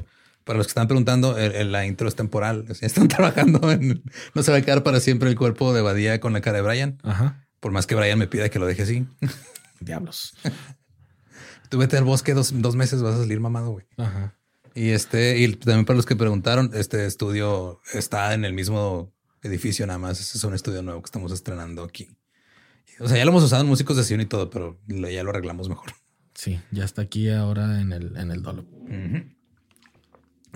Para 0.49 0.57
los 0.57 0.67
que 0.67 0.71
están 0.71 0.89
preguntando, 0.89 1.37
la 1.37 1.85
intro 1.85 2.09
es 2.09 2.15
temporal. 2.15 2.65
Están 2.81 3.07
trabajando 3.07 3.71
en... 3.71 4.03
No 4.35 4.43
se 4.43 4.51
va 4.51 4.57
a 4.57 4.63
quedar 4.63 4.83
para 4.83 4.99
siempre 4.99 5.29
el 5.29 5.37
cuerpo 5.37 5.75
de 5.75 5.83
Badía 5.83 6.21
con 6.21 6.33
la 6.33 6.41
cara 6.41 6.57
de 6.57 6.63
Brian. 6.63 6.99
Ajá. 7.03 7.47
Por 7.61 7.71
más 7.71 7.87
que 7.87 7.95
Brian 7.95 8.19
me 8.19 8.29
pida 8.29 8.49
que 8.49 8.59
lo 8.59 8.65
deje 8.65 8.85
así. 8.85 9.07
Diablos. 9.81 10.33
Tú 11.69 11.77
vete 11.77 11.99
al 11.99 12.05
bosque 12.05 12.33
dos, 12.33 12.59
dos 12.63 12.77
meses, 12.77 13.03
vas 13.03 13.17
a 13.17 13.19
salir 13.19 13.41
mamado, 13.41 13.73
güey. 13.73 13.85
Ajá. 13.99 14.39
Y 14.75 14.89
este, 14.89 15.37
y 15.37 15.53
también 15.55 15.85
para 15.85 15.99
los 15.99 16.07
que 16.07 16.17
preguntaron, 16.17 16.71
este 16.73 17.05
estudio 17.05 17.83
está 17.93 18.33
en 18.33 18.47
el 18.47 18.55
mismo 18.55 19.13
edificio 19.43 19.87
nada 19.87 19.99
más. 19.99 20.19
Este 20.19 20.39
es 20.39 20.45
un 20.45 20.55
estudio 20.55 20.81
nuevo 20.81 21.03
que 21.03 21.09
estamos 21.09 21.31
estrenando 21.31 21.85
aquí. 21.85 22.09
O 23.01 23.07
sea, 23.07 23.19
ya 23.19 23.27
lo 23.27 23.33
hemos 23.33 23.45
usado 23.45 23.65
en 23.65 23.69
músicos 23.69 23.99
de 23.99 24.03
sesión 24.03 24.23
y 24.23 24.27
todo, 24.27 24.49
pero 24.49 24.81
ya 24.87 25.23
lo 25.23 25.29
arreglamos 25.29 25.69
mejor. 25.69 25.93
Sí, 26.33 26.59
ya 26.71 26.87
está 26.87 27.03
aquí 27.03 27.29
ahora 27.29 27.83
en 27.83 27.93
el, 27.93 28.17
en 28.17 28.31
el 28.31 28.43
Dolop. 28.43 28.67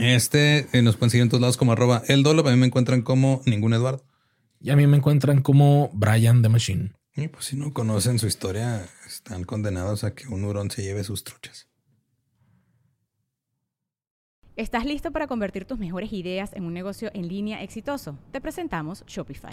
Este 0.03 0.67
eh, 0.73 0.83
nos 0.83 0.97
pueden 0.97 1.11
seguir 1.11 1.23
en 1.23 1.29
todos 1.29 1.41
lados 1.41 1.57
como 1.57 1.71
arroba 1.71 2.03
el 2.09 2.25
dolo. 2.25 2.47
A 2.49 2.51
mí 2.51 2.57
me 2.57 2.67
encuentran 2.67 3.03
como 3.03 3.41
ningún 3.47 3.73
Eduardo. 3.73 4.05
Y 4.61 4.71
a 4.71 4.77
mí 4.77 4.85
me 4.89 4.97
encuentran 4.97 5.43
como 5.43 5.91
Brian 5.93 6.43
the 6.43 6.49
Machine. 6.49 6.93
Y 7.15 7.29
pues 7.29 7.45
si 7.45 7.57
no 7.57 7.73
conocen 7.73 8.19
su 8.19 8.27
historia, 8.27 8.85
están 9.07 9.45
condenados 9.45 10.03
a 10.03 10.13
que 10.13 10.27
un 10.27 10.43
hurón 10.43 10.73
se 10.73 10.83
lleve 10.83 11.05
sus 11.05 11.23
truchas. 11.23 11.69
¿Estás 14.57 14.85
listo 14.85 15.13
para 15.13 15.29
convertir 15.29 15.67
tus 15.67 15.79
mejores 15.79 16.13
ideas 16.13 16.53
en 16.55 16.65
un 16.65 16.75
negocio 16.75 17.13
en 17.15 17.29
línea 17.29 17.63
exitoso? 17.63 18.19
Te 18.33 18.41
presentamos 18.41 19.05
Shopify. 19.07 19.53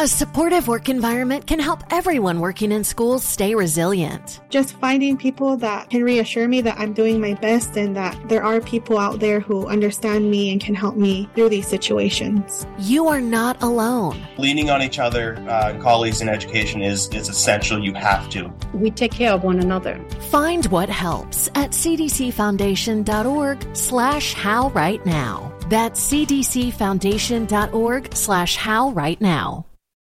A 0.00 0.08
supportive 0.08 0.68
work 0.68 0.88
environment 0.88 1.46
can 1.46 1.60
help 1.60 1.82
everyone 1.90 2.40
working 2.40 2.72
in 2.72 2.82
schools 2.82 3.22
stay 3.22 3.54
resilient. 3.54 4.40
Just 4.48 4.72
finding 4.78 5.18
people 5.18 5.58
that 5.58 5.90
can 5.90 6.02
reassure 6.02 6.48
me 6.48 6.62
that 6.62 6.78
I'm 6.78 6.94
doing 6.94 7.20
my 7.20 7.34
best 7.34 7.76
and 7.76 7.94
that 7.94 8.16
there 8.28 8.42
are 8.42 8.60
people 8.62 8.98
out 8.98 9.20
there 9.20 9.38
who 9.38 9.68
understand 9.68 10.30
me 10.30 10.50
and 10.50 10.58
can 10.60 10.74
help 10.74 10.96
me 10.96 11.28
through 11.34 11.50
these 11.50 11.68
situations. 11.68 12.66
You 12.78 13.06
are 13.08 13.20
not 13.20 13.62
alone. 13.62 14.18
Leaning 14.38 14.70
on 14.70 14.80
each 14.82 14.98
other, 14.98 15.36
uh, 15.48 15.78
colleagues 15.80 16.22
in 16.22 16.28
education 16.28 16.82
is, 16.82 17.08
is 17.10 17.28
essential. 17.28 17.78
You 17.78 17.92
have 17.94 18.30
to. 18.30 18.50
We 18.72 18.90
take 18.90 19.12
care 19.12 19.32
of 19.32 19.44
one 19.44 19.60
another. 19.60 20.02
Find 20.30 20.64
what 20.66 20.88
helps 20.88 21.48
at 21.54 21.72
cdcfoundation.org 21.72 23.76
slash 23.76 24.32
how 24.32 24.70
right 24.70 25.04
now. 25.04 25.52
That's 25.68 26.10
cdcfoundation.org 26.10 28.16
slash 28.16 28.56
how 28.56 28.90
right 28.90 29.20
now. 29.20 29.66